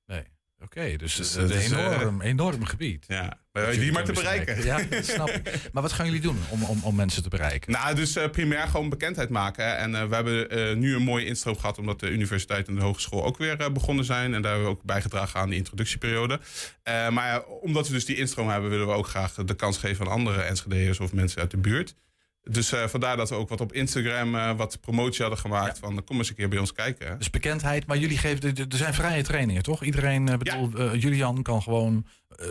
Oké, 0.63 0.95
dus 0.97 1.13
het 1.13 1.25
is 1.25 1.35
het 1.35 1.49
een 1.51 1.57
is, 1.57 1.71
eh, 1.71 1.77
enorm, 1.91 2.21
enorm 2.21 2.65
gebied. 2.65 3.05
Ja, 3.07 3.39
maar 3.51 3.71
die 3.71 3.91
maar 3.91 4.03
te 4.03 4.13
bereiken. 4.13 4.63
Ja, 4.63 4.83
dat 4.89 5.05
snap 5.05 5.29
ik. 5.29 5.59
Maar 5.73 5.81
wat 5.81 5.91
gaan 5.91 6.05
jullie 6.05 6.21
doen 6.21 6.37
om, 6.49 6.63
om, 6.63 6.79
om 6.83 6.95
mensen 6.95 7.23
te 7.23 7.29
bereiken? 7.29 7.71
Nou, 7.71 7.95
dus 7.95 8.15
eh, 8.15 8.29
primair 8.29 8.67
gewoon 8.67 8.89
bekendheid 8.89 9.29
maken. 9.29 9.77
En 9.77 9.95
eh, 9.95 10.05
we 10.07 10.15
hebben 10.15 10.49
eh, 10.49 10.75
nu 10.75 10.95
een 10.95 11.01
mooie 11.01 11.25
instroom 11.25 11.57
gehad, 11.57 11.77
omdat 11.77 11.99
de 11.99 12.09
universiteit 12.09 12.67
en 12.67 12.75
de 12.75 12.81
hogeschool 12.81 13.23
ook 13.25 13.37
weer 13.37 13.59
eh, 13.59 13.69
begonnen 13.71 14.05
zijn. 14.05 14.33
En 14.33 14.41
daar 14.41 14.51
hebben 14.51 14.69
we 14.69 14.75
ook 14.77 14.83
bijgedragen 14.83 15.39
aan 15.39 15.49
de 15.49 15.55
introductieperiode. 15.55 16.39
Eh, 16.83 17.09
maar 17.09 17.43
omdat 17.45 17.87
we 17.87 17.93
dus 17.93 18.05
die 18.05 18.17
instroom 18.17 18.49
hebben, 18.49 18.69
willen 18.69 18.87
we 18.87 18.93
ook 18.93 19.07
graag 19.07 19.33
de 19.33 19.55
kans 19.55 19.77
geven 19.77 20.05
aan 20.05 20.11
andere 20.11 20.41
Enschede'ers 20.41 20.99
of 20.99 21.13
mensen 21.13 21.41
uit 21.41 21.51
de 21.51 21.57
buurt. 21.57 21.95
Dus 22.43 22.71
eh, 22.71 22.87
vandaar 22.87 23.17
dat 23.17 23.29
we 23.29 23.35
ook 23.35 23.49
wat 23.49 23.61
op 23.61 23.73
Instagram 23.73 24.35
eh, 24.35 24.55
wat 24.55 24.79
promotie 24.81 25.21
hadden 25.21 25.39
gemaakt. 25.39 25.79
Van 25.79 26.03
kom 26.03 26.17
eens 26.17 26.29
een 26.29 26.35
keer 26.35 26.49
bij 26.49 26.59
ons 26.59 26.73
kijken. 26.73 27.17
Dus 27.17 27.29
bekendheid, 27.29 27.85
maar 27.85 27.97
jullie 27.97 28.17
geven... 28.17 28.55
Er 28.55 28.77
zijn 28.77 28.93
vrije 28.93 29.23
trainingen, 29.23 29.63
toch? 29.63 29.83
Iedereen, 29.83 30.29
eh, 30.29 30.37
bedoel, 30.37 30.73
eh, 30.73 31.01
Julian 31.01 31.41
kan 31.41 31.61
gewoon 31.61 32.05
eh, 32.29 32.47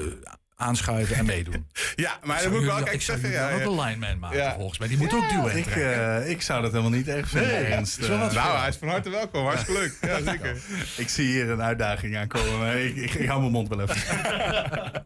aanschuiven 0.63 1.17
en 1.17 1.27
meedoen. 1.27 1.67
Ja, 1.95 2.19
maar 2.25 2.39
zou 2.41 2.53
moet 2.53 2.61
ik 2.61 2.67
wel 2.67 2.79
ik 2.89 3.03
zeggen. 3.03 3.23
jullie 3.31 3.37
Ja, 3.37 3.49
dan 3.51 3.55
ook 3.69 3.77
ja. 3.77 3.83
een 3.85 3.89
lineman 3.89 4.19
maken, 4.19 4.39
Ja. 4.39 4.55
volgens 4.55 4.79
mij. 4.79 4.89
Die 4.89 4.97
moet 4.97 5.15
ook 5.15 5.29
duwen 5.29 5.51
en 5.51 5.57
ik, 5.59 5.67
eh, 5.67 6.31
ik 6.31 6.43
zou 6.43 6.63
dat 6.63 6.71
helemaal 6.71 6.91
niet 6.93 7.09
erg 7.09 7.29
vinden. 7.29 7.51
Nee, 7.53 7.65
Ernst. 7.65 7.99
wat 7.99 8.09
Nou, 8.19 8.31
veel. 8.33 8.59
hij 8.59 8.69
is 8.69 8.77
van 8.77 8.89
harte 8.89 9.11
welkom. 9.11 9.45
Hartstikke 9.45 9.81
leuk. 9.81 9.97
Ja, 10.01 10.21
zeker. 10.33 10.57
ik 10.97 11.09
zie 11.09 11.27
hier 11.27 11.51
een 11.51 11.63
uitdaging 11.63 12.17
aankomen, 12.17 12.59
maar 12.59 12.77
ik, 12.77 12.97
ik, 12.97 13.15
ik 13.15 13.27
hou 13.29 13.41
mijn 13.41 13.53
mond 13.53 13.69
wel 13.69 13.81
even. 13.81 13.97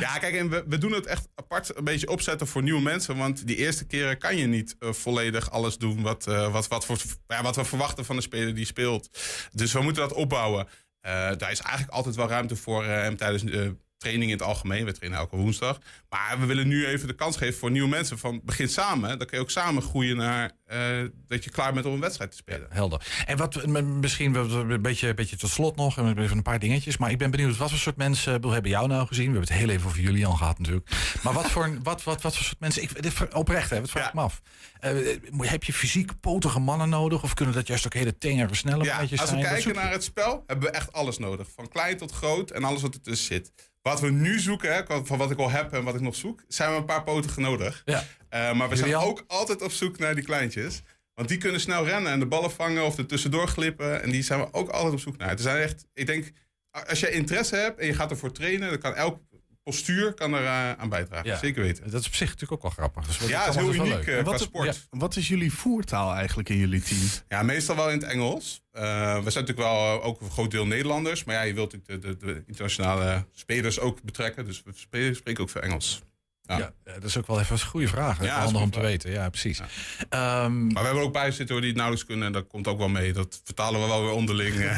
Ja, 0.00 0.18
kijk, 0.18 0.34
en 0.34 0.48
we, 0.50 0.64
we 0.66 0.78
doen 0.78 0.92
het 0.92 1.06
echt 1.06 1.28
apart 1.34 1.76
een 1.76 1.84
beetje 1.84 2.08
opzetten 2.08 2.46
voor 2.46 2.62
nieuwe 2.62 2.82
mensen. 2.82 3.16
Want 3.16 3.46
die 3.46 3.56
eerste 3.56 3.84
keren 3.86 4.18
kan 4.18 4.36
je 4.36 4.46
niet 4.46 4.76
eh, 4.78 4.92
volledig 4.92 5.50
alles 5.50 5.78
doen 5.78 6.02
wat, 6.02 6.26
eh, 6.26 6.52
wat, 6.52 6.68
wat, 6.68 6.84
voor, 6.84 6.96
ja, 7.26 7.42
wat 7.42 7.56
we 7.56 7.64
verwachten 7.64 8.04
van 8.04 8.16
de 8.16 8.22
speler 8.22 8.54
die 8.54 8.64
speelt. 8.66 9.18
Dus 9.52 9.72
we 9.72 9.80
moeten 9.82 10.02
dat 10.02 10.12
opbouwen. 10.12 10.66
Eh, 11.00 11.12
daar 11.12 11.50
is 11.50 11.60
eigenlijk 11.60 11.90
altijd 11.92 12.14
wel 12.16 12.28
ruimte 12.28 12.56
voor 12.56 12.84
eh, 12.84 12.88
hem 12.90 13.16
tijdens 13.16 13.42
de 13.42 13.76
training 13.98 14.30
in 14.30 14.36
het 14.36 14.46
algemeen. 14.46 14.84
We 14.84 14.92
trainen 14.92 15.18
elke 15.18 15.36
woensdag. 15.36 15.78
Maar 16.08 16.36
we 16.40 16.46
willen 16.46 16.68
nu 16.68 16.86
even 16.86 17.06
de 17.06 17.14
kans 17.14 17.36
geven 17.36 17.58
voor 17.58 17.70
nieuwe 17.70 17.88
mensen. 17.88 18.18
Van 18.18 18.40
begin 18.44 18.68
samen. 18.68 19.18
Dan 19.18 19.26
kun 19.26 19.36
je 19.36 19.42
ook 19.42 19.50
samen 19.50 19.82
groeien 19.82 20.16
naar 20.16 20.52
eh, 20.66 20.80
dat 21.28 21.44
je 21.44 21.50
klaar 21.50 21.72
bent 21.72 21.86
om 21.86 21.92
een 21.92 22.00
wedstrijd 22.00 22.30
te 22.30 22.36
spelen. 22.36 22.66
Helder. 22.70 23.06
En 23.26 23.36
wat 23.36 23.66
misschien 23.66 24.34
een 24.34 24.82
beetje, 24.82 25.08
een 25.08 25.14
beetje 25.14 25.36
tot 25.36 25.50
slot 25.50 25.76
nog, 25.76 25.98
en 25.98 26.18
even 26.18 26.36
een 26.36 26.42
paar 26.42 26.58
dingetjes. 26.58 26.96
Maar 26.96 27.10
ik 27.10 27.18
ben 27.18 27.30
benieuwd, 27.30 27.56
wat 27.56 27.70
voor 27.70 27.78
soort 27.78 27.96
mensen 27.96 28.34
ik 28.34 28.36
bedoel, 28.36 28.52
hebben 28.52 28.70
jou 28.70 28.88
nou 28.88 29.06
gezien? 29.06 29.32
We 29.32 29.38
hebben 29.38 29.54
het 29.54 29.62
heel 29.62 29.74
even 29.74 29.86
over 29.86 30.00
Julian 30.00 30.36
gehad 30.36 30.58
natuurlijk. 30.58 30.90
Maar 31.22 31.32
wat 31.32 31.50
voor, 31.50 31.78
wat, 31.82 32.02
wat, 32.02 32.22
wat 32.22 32.36
voor 32.36 32.44
soort 32.44 32.60
mensen? 32.60 32.82
Ik, 32.82 33.02
dit, 33.02 33.34
oprecht, 33.34 33.70
hè, 33.70 33.80
dat 33.80 33.90
vraag 33.90 34.08
ik 34.08 34.14
me 34.14 34.20
af. 34.20 34.42
Eh, 34.80 35.16
heb 35.38 35.64
je 35.64 35.72
fysiek 35.72 36.20
potige 36.20 36.58
mannen 36.58 36.88
nodig? 36.88 37.22
Of 37.22 37.34
kunnen 37.34 37.54
dat 37.54 37.66
juist 37.66 37.86
ook 37.86 37.94
hele 37.94 38.18
tengere, 38.18 38.54
snelle 38.54 38.84
Ja, 38.84 39.00
als 39.00 39.10
we 39.10 39.16
zijn? 39.16 39.34
Wat 39.34 39.44
kijken 39.44 39.74
naar 39.74 39.92
het 39.92 40.04
spel, 40.04 40.44
hebben 40.46 40.70
we 40.70 40.74
echt 40.74 40.92
alles 40.92 41.18
nodig. 41.18 41.48
Van 41.54 41.68
klein 41.68 41.96
tot 41.96 42.12
groot 42.12 42.50
en 42.50 42.64
alles 42.64 42.82
wat 42.82 42.94
ertussen 42.94 43.26
zit. 43.26 43.52
Wat 43.86 44.00
we 44.00 44.10
nu 44.10 44.38
zoeken, 44.38 44.74
hè, 44.74 45.04
van 45.04 45.18
wat 45.18 45.30
ik 45.30 45.38
al 45.38 45.50
heb 45.50 45.72
en 45.72 45.84
wat 45.84 45.94
ik 45.94 46.00
nog 46.00 46.14
zoek, 46.14 46.44
zijn 46.48 46.70
we 46.70 46.76
een 46.76 46.84
paar 46.84 47.02
poten 47.02 47.42
nodig. 47.42 47.82
Ja. 47.84 48.04
Eh, 48.28 48.52
maar 48.52 48.68
we 48.68 48.76
zijn 48.76 48.90
Julian? 48.90 49.08
ook 49.08 49.24
altijd 49.26 49.62
op 49.62 49.70
zoek 49.70 49.98
naar 49.98 50.14
die 50.14 50.24
kleintjes. 50.24 50.82
Want 51.14 51.28
die 51.28 51.38
kunnen 51.38 51.60
snel 51.60 51.84
rennen 51.84 52.12
en 52.12 52.18
de 52.18 52.26
ballen 52.26 52.50
vangen 52.50 52.84
of 52.84 52.98
er 52.98 53.06
tussendoor 53.06 53.48
glippen. 53.48 54.02
En 54.02 54.10
die 54.10 54.22
zijn 54.22 54.40
we 54.40 54.48
ook 54.52 54.68
altijd 54.68 54.92
op 54.92 55.00
zoek 55.00 55.16
naar. 55.16 55.28
Het 55.28 55.40
zijn 55.40 55.62
echt, 55.62 55.86
ik 55.92 56.06
denk, 56.06 56.32
als 56.70 57.00
je 57.00 57.10
interesse 57.10 57.56
hebt 57.56 57.80
en 57.80 57.86
je 57.86 57.94
gaat 57.94 58.10
ervoor 58.10 58.32
trainen, 58.32 58.68
dan 58.68 58.78
kan 58.78 58.94
elk 58.94 59.20
postuur 59.66 60.14
kan 60.14 60.34
er 60.34 60.44
eh, 60.44 60.72
aan 60.72 60.88
bijdragen. 60.88 61.26
Ja. 61.26 61.38
Zeker 61.38 61.62
weten. 61.62 61.90
Dat 61.90 62.00
is 62.00 62.06
op 62.06 62.14
zich 62.14 62.26
natuurlijk 62.26 62.52
ook 62.52 62.62
wel 62.62 62.70
grappig. 62.70 63.06
Dus 63.06 63.28
Ja, 63.28 63.40
het 63.44 63.48
is 63.48 63.60
heel 63.60 63.74
uniek 63.74 63.92
eh, 63.92 64.02
qua 64.02 64.22
wat, 64.22 64.40
sport. 64.40 64.66
ja, 64.66 64.98
wat 64.98 65.16
is 65.16 65.28
jullie 65.28 65.52
voertaal 65.52 66.14
eigenlijk 66.14 66.48
in 66.48 66.56
jullie 66.56 66.82
team? 66.82 67.00
Ja, 67.28 67.42
meestal 67.42 67.76
wel 67.76 67.90
in 67.90 67.98
het 67.98 68.08
Engels. 68.08 68.62
Eh, 68.72 68.82
we 69.24 69.30
zijn 69.30 69.44
natuurlijk 69.44 69.58
wel 69.58 70.02
ook 70.02 70.20
een 70.20 70.30
groot 70.30 70.50
deel 70.50 70.66
Nederlanders. 70.66 71.24
Maar 71.24 71.34
ja, 71.34 71.42
je 71.42 71.54
wilt 71.54 71.72
natuurlijk 71.72 72.02
de, 72.02 72.16
de, 72.16 72.26
de 72.26 72.42
internationale 72.46 73.26
spelers 73.32 73.78
ook 73.78 74.02
betrekken. 74.02 74.44
Dus 74.44 74.62
we 74.64 74.70
spelen, 74.74 75.16
spreken 75.16 75.42
ook 75.42 75.50
veel 75.50 75.62
Engels. 75.62 76.02
Ja. 76.46 76.58
Ja, 76.58 76.72
eh, 76.84 76.94
dat 76.94 77.04
is 77.04 77.16
ook 77.18 77.26
wel 77.26 77.40
even 77.40 77.52
een 77.54 77.62
goede 77.62 77.88
vraag. 77.88 78.24
Ja, 78.24 78.40
handig 78.40 78.62
om 78.62 78.70
te 78.70 78.80
weten. 78.80 79.10
Ja, 79.10 79.28
precies. 79.28 79.60
Ehm, 80.08 80.66
Maar 80.66 80.82
we 80.82 80.88
hebben 80.88 81.02
ook 81.02 81.12
bij 81.12 81.30
zitten 81.30 81.48
hoor, 81.48 81.60
die 81.60 81.68
het 81.68 81.78
nauwelijks 81.78 82.08
kunnen. 82.08 82.26
En 82.26 82.32
dat 82.32 82.46
komt 82.46 82.66
ook 82.66 82.78
wel 82.78 82.88
mee. 82.88 83.12
Dat 83.12 83.40
vertalen 83.44 83.80
we 83.80 83.86
wel 83.86 84.02
weer 84.02 84.12
onderling. 84.12 84.54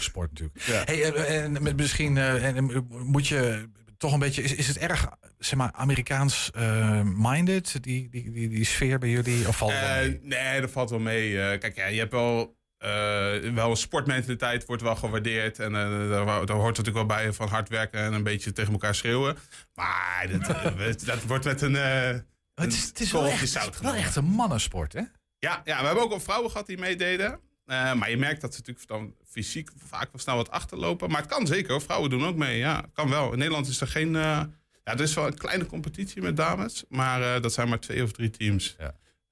sport 0.00 0.30
natuurlijk. 0.30 0.60
Ja. 0.64 0.82
Hey, 0.84 1.12
en 1.42 1.62
met 1.62 1.76
misschien 1.76 2.16
eh, 2.16 2.46
en, 2.46 2.70
eh, 2.70 2.78
moet 2.88 3.28
je 3.28 3.68
toch 3.98 4.12
een 4.12 4.18
beetje. 4.18 4.42
Is, 4.42 4.54
is 4.54 4.68
het 4.68 4.78
erg, 4.78 5.08
zeg 5.38 5.58
maar, 5.58 5.72
Amerikaans 5.72 6.50
eh, 6.54 7.00
minded, 7.02 7.82
die, 7.82 8.08
die, 8.10 8.30
die, 8.30 8.48
die 8.48 8.64
sfeer 8.64 8.98
bij 8.98 9.08
jullie? 9.08 9.48
Of 9.48 9.56
valt 9.56 9.72
mee? 9.72 10.20
nee, 10.22 10.60
dat 10.60 10.70
valt 10.70 10.90
wel 10.90 10.98
mee. 10.98 11.58
Kijk, 11.58 11.76
ja, 11.76 11.86
je 11.86 11.98
hebt 11.98 12.12
wel, 12.12 12.56
eh, 12.82 13.52
wel 13.54 13.70
een 13.70 13.76
sportmentaliteit, 13.76 14.64
wordt 14.64 14.82
wel 14.82 14.96
gewaardeerd. 14.96 15.58
En 15.58 15.74
eh, 15.76 16.10
daar, 16.10 16.46
daar 16.46 16.56
hoort 16.56 16.76
natuurlijk 16.76 16.96
wel 16.96 17.06
bij 17.06 17.32
van 17.32 17.48
hard 17.48 17.68
werken 17.68 18.00
en 18.00 18.12
een 18.12 18.22
beetje 18.22 18.52
tegen 18.52 18.72
elkaar 18.72 18.94
schreeuwen. 18.94 19.36
Maar 19.74 20.26
dat, 20.30 20.48
eh, 20.48 21.06
dat 21.14 21.22
wordt 21.22 21.44
met 21.44 21.60
een. 21.60 21.74
het 21.74 22.72
is, 22.72 22.86
het 22.86 23.00
is 23.00 23.12
wel, 23.12 23.26
echt, 23.26 23.48
zout 23.48 23.80
wel 23.80 23.94
echt 23.94 24.16
een 24.16 24.24
mannensport, 24.24 24.92
hè? 24.92 25.02
Ja, 25.38 25.62
ja, 25.64 25.80
we 25.80 25.86
hebben 25.86 26.04
ook 26.04 26.12
al 26.12 26.20
vrouwen 26.20 26.50
gehad 26.50 26.66
die 26.66 26.78
meededen. 26.78 27.40
Maar 27.64 28.10
je 28.10 28.16
merkt 28.16 28.40
dat 28.40 28.54
ze 28.54 28.58
natuurlijk 28.58 28.88
dan 28.88 29.14
fysiek 29.26 29.70
vaak 29.76 30.12
wel 30.12 30.20
snel 30.20 30.36
wat 30.36 30.50
achterlopen. 30.50 31.10
Maar 31.10 31.20
het 31.20 31.30
kan 31.30 31.46
zeker, 31.46 31.70
hoor. 31.70 31.82
vrouwen 31.82 32.10
doen 32.10 32.24
ook 32.24 32.36
mee. 32.36 32.58
Ja, 32.58 32.84
kan 32.92 33.08
wel. 33.08 33.32
In 33.32 33.38
Nederland 33.38 33.68
is 33.68 33.80
er 33.80 33.86
geen... 33.86 34.12
ja, 34.12 34.50
er 34.84 35.00
is 35.00 35.14
wel 35.14 35.26
een 35.26 35.38
kleine 35.38 35.66
competitie 35.66 36.22
met 36.22 36.36
dames. 36.36 36.84
Maar 36.88 37.40
dat 37.40 37.52
zijn 37.52 37.68
maar 37.68 37.80
twee 37.80 38.02
of 38.02 38.12
drie 38.12 38.30
teams. 38.30 38.76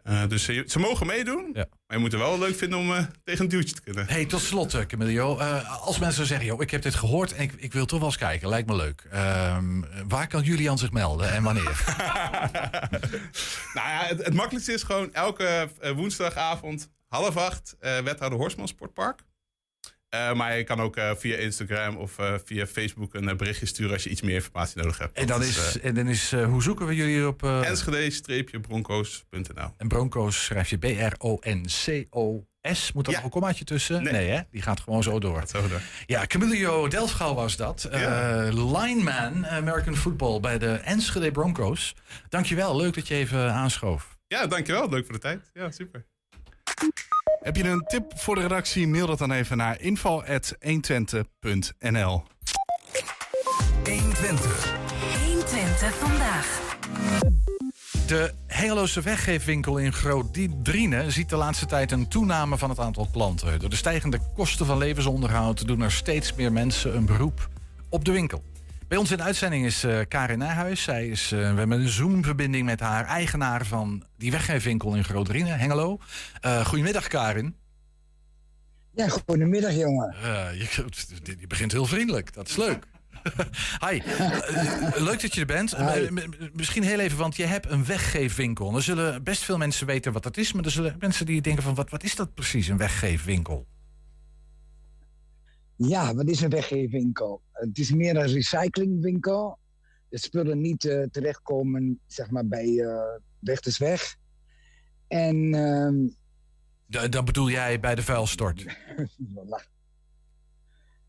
Eh, 0.03 0.29
dus 0.29 0.45
ze, 0.45 0.65
ze 0.67 0.79
mogen 0.79 1.07
meedoen. 1.07 1.51
Maar 1.53 1.67
je 1.87 1.99
moet 1.99 2.13
het 2.13 2.21
wel 2.21 2.39
leuk 2.39 2.57
vinden 2.57 2.79
om 2.79 2.93
eh, 2.93 3.05
tegen 3.25 3.45
een 3.45 3.51
duwtje 3.51 3.75
te 3.75 3.83
kunnen. 3.83 4.07
Hey, 4.07 4.27
tot 4.27 4.41
slot, 4.41 4.87
Camilio. 4.87 5.39
Eh, 5.39 5.87
als 5.87 5.99
mensen 5.99 6.27
zeggen, 6.27 6.47
joh, 6.47 6.61
ik 6.61 6.71
heb 6.71 6.83
dit 6.83 6.95
gehoord 6.95 7.33
en 7.33 7.43
ik, 7.43 7.53
ik 7.57 7.73
wil 7.73 7.87
toch 7.87 7.99
wel 7.99 8.09
eens 8.09 8.19
kijken, 8.19 8.49
lijkt 8.49 8.69
me 8.69 8.77
leuk. 8.77 9.07
Ehm, 9.11 9.83
waar 10.09 10.27
kan 10.27 10.43
Julian 10.43 10.79
zich 10.79 10.93
melden 10.93 11.33
en 11.33 11.43
wanneer? 11.43 11.85
Nou 13.75 13.89
ja, 13.89 14.05
het, 14.07 14.25
het 14.25 14.35
makkelijkste 14.35 14.73
is 14.73 14.83
gewoon 14.83 15.13
elke 15.13 15.69
woensdagavond 15.95 16.91
half 17.09 17.37
acht 17.37 17.77
eh 17.81 17.99
wethouder 17.99 18.39
Horsman 18.39 18.69
Sportpark. 18.69 19.23
Eh, 20.11 20.33
maar 20.33 20.57
je 20.57 20.65
kan 20.65 20.81
ook 20.81 20.97
eh, 20.97 21.11
via 21.17 21.37
Instagram 21.37 21.97
of 21.97 22.19
eh, 22.19 22.35
via 22.45 22.67
Facebook 22.67 23.15
een 23.15 23.37
berichtje 23.37 23.67
sturen 23.67 23.93
als 23.93 24.03
je 24.03 24.11
iets 24.11 24.21
meer 24.21 24.35
informatie 24.35 24.83
nodig 24.83 24.99
hebt. 24.99 25.19
en 25.19 25.27
dan 25.27 25.43
is, 25.43 25.81
en 25.81 25.95
dan 25.95 26.09
is 26.09 26.33
hoe 26.33 26.63
zoeken 26.63 26.87
we 26.87 26.95
jullie 26.95 27.27
op... 27.27 27.43
Enschede-bronco's.nl 27.43 29.75
En 29.77 29.89
Broncos 29.89 30.45
schrijf 30.45 30.71
je 30.71 30.77
B-R-O-N-C-O-S. 30.77 32.93
Moet 32.93 33.07
er 33.07 33.13
nog 33.13 33.23
een 33.23 33.31
kommaatje 33.31 33.65
tussen? 33.65 34.03
Nee. 34.03 34.29
hè? 34.29 34.41
Die 34.51 34.63
gaat 34.63 34.81
gewoon 34.81 35.03
zo 35.03 35.19
door. 35.19 35.45
Ja, 36.07 36.27
Camilio 36.27 36.89
Delfgauw 36.89 37.35
was 37.35 37.57
dat. 37.57 37.85
Eh, 37.85 38.49
lineman 38.51 39.47
American 39.47 39.97
Football 39.97 40.41
bij 40.41 40.59
de 40.59 40.73
Enschede 40.73 41.31
Broncos. 41.31 41.95
Dankjewel, 42.29 42.77
leuk 42.77 42.95
dat 42.95 43.09
je 43.09 43.15
even 43.15 43.53
aanschoof. 43.53 44.19
Ja, 44.27 44.47
dankjewel. 44.47 44.89
Leuk 44.89 45.05
voor 45.05 45.15
de 45.15 45.21
tijd. 45.21 45.51
Ja, 45.53 45.71
super. 45.71 46.07
Heb 47.41 47.57
je 47.57 47.65
een 47.65 47.85
tip 47.87 48.13
voor 48.15 48.35
de 48.35 48.41
redactie? 48.41 48.89
Mail 48.89 49.07
dat 49.07 49.19
dan 49.19 49.33
even 49.33 49.57
naar 49.57 49.81
info.120.nl 49.81 52.23
120. 53.85 54.75
120 55.25 55.95
vandaag. 55.95 56.79
De 58.07 58.33
Hengeloze 58.47 59.01
weggeefwinkel 59.01 59.79
in 59.79 59.93
Groot-Driene 59.93 61.11
ziet 61.11 61.29
de 61.29 61.37
laatste 61.37 61.67
tijd 61.67 61.93
een 61.93 62.09
toename 62.09 62.59
van 62.59 62.69
het 62.69 62.79
aantal 62.79 63.09
klanten. 63.13 63.59
Door 63.59 63.71
de 63.71 63.77
stijgende 63.77 64.19
kosten 64.35 64.67
van 64.67 64.79
levensonderhoud 64.79 65.67
doen 65.67 65.81
er 65.81 65.93
steeds 65.93 66.35
meer 66.35 66.53
mensen 66.53 66.97
een 66.97 67.07
beroep 67.07 67.49
op 67.89 68.05
de 68.05 68.13
winkel. 68.13 68.50
Bij 68.91 68.99
ons 68.99 69.11
in 69.11 69.17
de 69.17 69.23
uitzending 69.23 69.65
is 69.65 69.85
eh, 69.85 69.99
Karin 70.09 70.39
Nijhuis. 70.39 70.83
Zij 70.83 71.09
is, 71.09 71.33
eh, 71.33 71.39
we 71.39 71.45
hebben 71.45 71.81
een 71.81 71.89
Zoom-verbinding 71.89 72.65
met 72.65 72.81
haar 72.81 73.05
eigenaar 73.05 73.67
van 73.67 74.05
die 74.17 74.31
weggeefwinkel 74.31 74.95
in 74.95 75.05
Groot-Driene, 75.05 75.51
Hengelo. 75.51 75.99
Eh, 76.41 76.67
goedemiddag, 76.67 77.07
Karin. 77.07 77.57
Ja, 78.95 79.09
goedemiddag, 79.09 79.75
jongen. 79.75 80.15
Je, 80.59 80.85
je 81.41 81.47
begint 81.47 81.73
heel 81.73 81.87
vriendelijk, 81.87 82.33
dat 82.33 82.49
is 82.49 82.57
leuk. 82.57 82.87
Hi, 83.87 84.01
leuk 84.95 85.21
dat 85.21 85.35
je 85.35 85.41
er 85.41 85.47
bent. 85.47 85.77
Misschien 86.53 86.83
heel 86.83 86.99
even, 86.99 87.19
want 87.19 87.37
je 87.37 87.45
hebt 87.45 87.71
een 87.71 87.85
weggeefwinkel. 87.85 88.77
Er 88.77 88.83
zullen 88.83 89.23
best 89.23 89.43
veel 89.43 89.59
mensen 89.59 89.87
weten 89.87 90.13
wat 90.13 90.23
dat 90.23 90.37
is, 90.37 90.53
maar 90.53 90.65
er 90.65 90.71
zullen 90.71 90.97
mensen 90.99 91.27
die 91.27 91.41
denken 91.41 91.63
van 91.63 91.75
wat, 91.75 91.91
wat 91.91 92.03
is 92.03 92.15
dat 92.15 92.35
precies, 92.35 92.69
een 92.69 92.77
weggeefwinkel? 92.77 93.67
Ja, 95.89 96.15
wat 96.15 96.29
is 96.29 96.41
een 96.41 96.51
weggeefwinkel? 96.51 97.43
Het 97.53 97.79
is 97.79 97.93
meer 97.93 98.17
een 98.17 98.27
recyclingwinkel. 98.27 99.59
De 100.09 100.19
spullen 100.19 100.61
niet 100.61 100.85
eh, 100.85 101.03
terechtkomen 101.03 102.01
zeg 102.07 102.31
maar, 102.31 102.47
bij 102.47 102.79
eh 102.79 103.19
Weg 103.39 103.61
is 103.61 103.79
Weg. 103.79 104.17
En 105.09 105.55
ehm, 105.55 106.09
Da- 106.87 107.09
Dan 107.09 107.25
bedoel 107.25 107.51
jij 107.51 107.81
bij 107.81 107.95
de 107.95 108.03
vuilstort. 108.03 108.65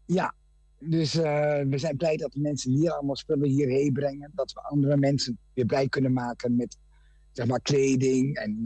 ja, 0.05 0.33
dus 0.79 1.15
eh, 1.15 1.61
we 1.61 1.77
zijn 1.77 1.97
blij 1.97 2.17
dat 2.17 2.31
de 2.33 2.39
mensen 2.39 2.71
hier 2.71 2.91
allemaal 2.91 3.15
spullen 3.15 3.49
hierheen 3.49 3.93
brengen. 3.93 4.31
Dat 4.35 4.53
we 4.53 4.61
andere 4.61 4.97
mensen 4.97 5.37
weer 5.53 5.65
blij 5.65 5.87
kunnen 5.89 6.13
maken 6.13 6.55
met 6.55 6.77
zeg 7.31 7.45
maar, 7.47 7.61
kleding 7.61 8.35
en 8.35 8.59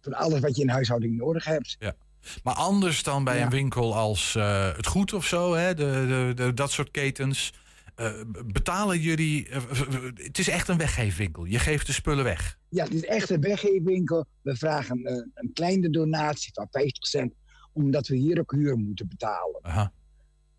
van 0.00 0.12
alles 0.12 0.40
wat 0.40 0.56
je 0.56 0.62
in 0.62 0.68
huishouding 0.68 1.16
nodig 1.16 1.44
hebt. 1.44 1.76
Ja. 1.78 1.94
Maar 2.42 2.54
anders 2.54 3.02
dan 3.02 3.24
bij 3.24 3.42
een 3.42 3.50
winkel 3.50 3.94
als 3.96 4.34
eh, 4.34 4.76
het 4.76 4.86
goed 4.86 5.12
of 5.12 5.26
zo, 5.26 5.54
hè, 5.54 5.74
de, 5.74 6.04
de, 6.08 6.32
de, 6.44 6.54
dat 6.54 6.70
soort 6.70 6.90
ketens. 6.90 7.52
eh, 7.94 8.12
betalen 8.46 9.00
jullie. 9.00 9.48
eh, 9.48 9.62
het 10.14 10.38
is 10.38 10.48
echt 10.48 10.68
een 10.68 10.78
weggeefwinkel. 10.78 11.44
Je 11.44 11.58
geeft 11.58 11.86
de 11.86 11.92
spullen 11.92 12.24
weg. 12.24 12.58
Ja, 12.68 12.84
het 12.84 12.94
is 12.94 13.04
echt 13.04 13.30
een 13.30 13.40
weggeefwinkel. 13.40 14.26
We 14.42 14.56
vragen 14.56 15.04
eh, 15.04 15.14
een 15.34 15.50
kleine 15.54 15.90
donatie 15.90 16.50
van 16.52 16.66
50 16.70 17.06
cent, 17.06 17.32
omdat 17.72 18.06
we 18.06 18.16
hier 18.16 18.38
ook 18.40 18.52
huur 18.52 18.76
moeten 18.76 19.08
betalen. 19.08 19.58
Aha. 19.62 19.92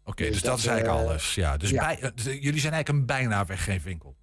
Oké, 0.04 0.24
dus, 0.24 0.32
Dus 0.32 0.42
dat, 0.42 0.52
dat, 0.52 0.60
is 0.60 0.66
eigenlijk 0.66 1.00
alles. 1.08 1.36
Ja, 1.36 1.58
dus 1.58 1.70
ja. 1.70 1.86
Bij, 1.86 2.12
dus 2.16 2.24
jullie 2.26 2.60
zijn 2.60 2.74
eigenlijk 2.74 2.90
een 2.90 3.06
bijna 3.06 3.46
weggeefwinkel. 3.46 4.16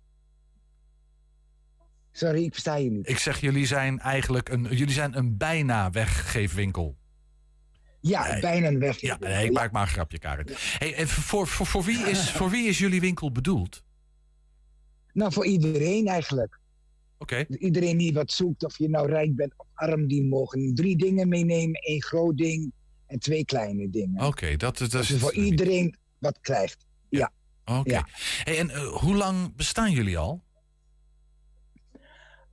Sorry, 2.12 2.42
ik 2.44 2.52
versta 2.52 2.76
je 2.76 2.90
niet. 2.90 3.08
Ik 3.08 3.18
zeg, 3.18 3.40
jullie 3.40 3.66
zijn 3.66 4.00
eigenlijk 4.00 4.48
een, 4.48 4.62
jullie 4.70 4.94
zijn 4.94 5.16
een 5.16 5.36
bijna 5.36 5.90
weggeefwinkel. 5.90 6.96
Ja, 8.00 8.40
bijna 8.40 8.66
een 8.68 8.78
weggeefwinkel. 8.78 9.28
Ja, 9.28 9.34
nee, 9.36 9.46
ik 9.46 9.52
maak 9.52 9.72
maar 9.72 9.82
een 9.82 9.88
grapje, 9.88 10.18
Karin. 10.18 10.46
Hey, 10.78 10.94
en 10.94 11.08
voor, 11.08 11.46
voor, 11.46 11.66
voor, 11.66 11.82
wie 11.82 11.98
is, 11.98 12.30
voor 12.38 12.50
wie 12.50 12.68
is 12.68 12.78
jullie 12.78 13.00
winkel 13.00 13.32
bedoeld? 13.32 13.82
Nou, 15.12 15.32
voor 15.32 15.46
iedereen 15.46 16.06
eigenlijk. 16.06 16.58
Oké. 17.18 17.46
Iedereen 17.48 17.98
die 17.98 18.12
wat 18.12 18.32
zoekt, 18.32 18.64
of 18.64 18.78
je 18.78 18.88
nou 18.88 19.08
rijk 19.08 19.36
bent 19.36 19.52
of 19.56 19.66
arm, 19.74 20.06
die 20.06 20.24
mogen 20.24 20.74
drie 20.74 20.96
dingen 20.96 21.28
meenemen. 21.28 21.80
één 21.80 22.02
groot 22.02 22.36
ding 22.36 22.72
en 23.06 23.18
twee 23.18 23.44
kleine 23.44 23.90
dingen. 23.90 24.26
Oké, 24.26 24.56
dat, 24.56 24.78
dat 24.78 24.90
Dat 24.90 25.02
is... 25.02 25.08
je 25.08 25.18
voor 25.18 25.34
iedereen 25.34 25.96
wat 26.18 26.38
krijgt. 26.40 26.86
Ja. 27.08 27.32
Oké. 27.64 27.90
Ja. 27.90 28.06
Hey, 28.42 28.58
en 28.58 28.70
eh, 28.70 28.86
hoe 28.86 29.14
lang 29.14 29.56
bestaan 29.56 29.92
jullie 29.92 30.18
al? 30.18 30.42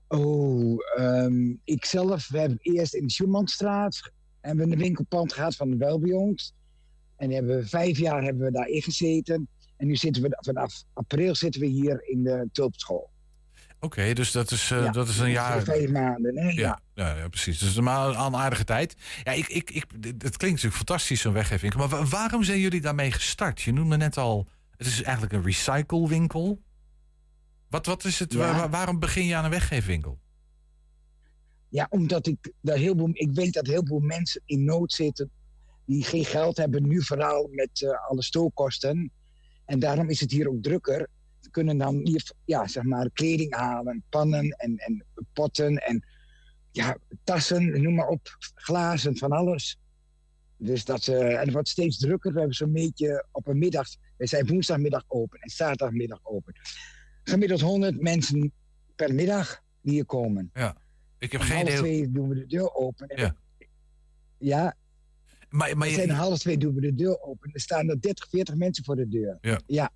Oh, 0.08 0.80
ehm, 0.98 1.54
ik 1.64 1.86
zelf, 1.86 2.28
we 2.28 2.40
hebben 2.40 2.58
eerst 2.62 2.94
in 2.94 3.04
de 3.04 3.12
Schumannstraat 3.12 4.12
hebben 4.46 4.66
we 4.68 4.72
een 4.74 4.80
winkelpand 4.80 5.34
gehad 5.34 5.56
van 5.56 5.70
de 5.70 5.78
Welbejons. 5.78 6.54
En 7.18 7.32
hebben 7.32 7.58
we, 7.58 7.68
vijf 7.68 7.98
jaar 7.98 8.24
hebben 8.24 8.46
we 8.46 8.52
daarin 8.52 8.82
gezeten. 8.82 9.48
En 9.78 9.88
nu 9.88 9.96
zitten 9.96 10.22
we 10.22 10.38
vanaf 10.40 10.84
april 10.94 11.36
zitten 11.36 11.62
we 11.62 11.68
hier 11.68 12.08
in 12.08 12.24
de 12.24 12.50
Tulpschool. 12.52 13.10
Oké, 13.80 14.14
dus 14.14 14.32
dat 14.32 14.52
is, 14.52 14.72
eh, 14.72 14.84
Ja, 14.84 14.92
dat 14.92 15.08
is 15.08 15.20
een 15.20 15.30
jaar... 15.32 15.64
Vijf 15.64 15.90
maanden, 15.92 16.38
hè? 16.38 16.50
Ja, 16.50 16.80
ja, 16.94 17.16
ja, 17.18 17.28
precies. 17.28 17.60
Dus 17.60 17.80
maar 17.80 17.98
al 18.16 18.28
een 18.28 18.36
aardige 18.36 18.64
tijd. 18.64 18.96
Ja, 19.24 19.32
ik, 19.32 19.48
ik, 19.48 19.70
ik, 19.72 19.86
het 20.02 20.20
klinkt 20.20 20.40
natuurlijk 20.42 20.76
fantastisch, 20.76 21.22
zo'n 21.22 21.34
weggeving. 21.34 21.76
Maar 21.76 21.88
wa- 21.88 22.06
waarom 22.06 22.44
zijn 22.44 22.60
jullie 22.60 22.82
daarmee 22.82 23.12
gestart? 23.12 23.62
Je 23.62 23.74
noemde 23.74 23.98
net 23.98 24.18
al, 24.18 24.48
het 24.78 24.88
is 24.88 25.02
eigenlijk 25.04 25.34
een 25.34 25.44
recyclewinkel. 25.44 26.62
Wat, 27.70 27.86
wat 27.86 28.04
is 28.04 28.20
het? 28.20 28.34
Ja. 28.34 28.40
Waar- 28.40 28.70
waarom 28.70 29.00
begin 29.00 29.26
je 29.26 29.36
aan 29.36 29.44
een 29.44 29.50
weggeefwinkel? 29.50 30.20
Ja, 31.70 31.88
omdat 31.90 32.28
ik, 32.28 32.54
daar 32.62 32.78
heel 32.78 32.96
veel, 32.98 33.10
ik 33.12 33.32
weet 33.32 33.54
dat 33.54 33.68
heel 33.68 33.86
veel 33.86 34.00
mensen 34.00 34.42
in 34.46 34.64
nood 34.64 34.94
zitten 34.94 35.32
die 35.86 36.04
geen 36.04 36.26
geld 36.26 36.58
hebben, 36.58 36.88
nu 36.88 37.04
vooral 37.04 37.48
met 37.52 37.82
eh, 37.82 38.08
alle 38.10 38.24
stookkosten. 38.24 39.12
En 39.66 39.80
daarom 39.80 40.10
is 40.10 40.20
het 40.20 40.32
hier 40.32 40.50
ook 40.50 40.64
drukker. 40.64 41.10
We 41.42 41.50
kunnen 41.50 41.78
dan 41.78 42.00
hier, 42.04 42.32
ja, 42.46 42.68
zeg 42.68 42.84
maar, 42.84 43.10
kleding 43.14 43.56
halen, 43.56 44.04
pannen 44.10 44.50
en, 44.50 44.78
en 44.78 45.06
potten 45.34 45.78
en 45.78 46.06
ja, 46.72 46.98
tassen, 47.24 47.82
noem 47.82 47.96
maar 47.96 48.08
op, 48.08 48.38
glazen, 48.56 49.18
van 49.18 49.32
alles. 49.32 49.80
Dus 50.58 50.86
dat, 50.86 51.08
eh, 51.08 51.34
en 51.34 51.40
het 51.40 51.52
wordt 51.52 51.68
steeds 51.68 51.98
drukker. 51.98 52.32
We 52.32 52.38
hebben 52.38 52.56
zo'n 52.56 52.72
beetje 52.72 53.26
op 53.32 53.48
een 53.48 53.58
middag, 53.58 53.88
we 54.18 54.28
zijn 54.28 54.48
woensdagmiddag 54.48 55.04
open 55.08 55.40
en 55.40 55.50
zaterdagmiddag 55.50 56.20
open. 56.24 56.54
Gemiddeld 57.24 57.62
100 57.62 58.02
mensen 58.02 58.52
per 58.96 59.14
middag 59.14 59.62
die 59.82 59.94
hier 59.94 60.06
komen. 60.06 60.50
Ja, 60.54 60.78
ik 61.20 61.32
heb 61.32 61.42
Om 61.42 61.48
geen 61.48 61.56
half 61.56 61.68
idee. 61.68 61.78
twee 61.80 62.12
doen 62.12 62.30
we 62.30 62.36
de 62.36 62.46
deur 62.48 62.74
open. 62.76 63.08
En 63.08 63.22
Ja. 63.22 63.36
ja. 64.38 64.76
Maar, 65.50 65.78
maar 65.78 65.88
je- 65.88 65.94
zijn 65.94 66.10
half 66.10 66.40
twee 66.40 66.58
doen 66.58 66.76
we 66.76 66.82
de 66.82 66.96
deur 66.96 67.22
open. 67.22 67.50
Er 67.54 67.60
staan 67.60 67.90
er 67.90 68.02
30, 68.02 68.28
40 68.30 68.56
mensen 68.56 68.84
voor 68.86 68.96
de 68.96 69.08
deur. 69.10 69.38
Ja. 69.42 69.60
Ja. 69.68 69.90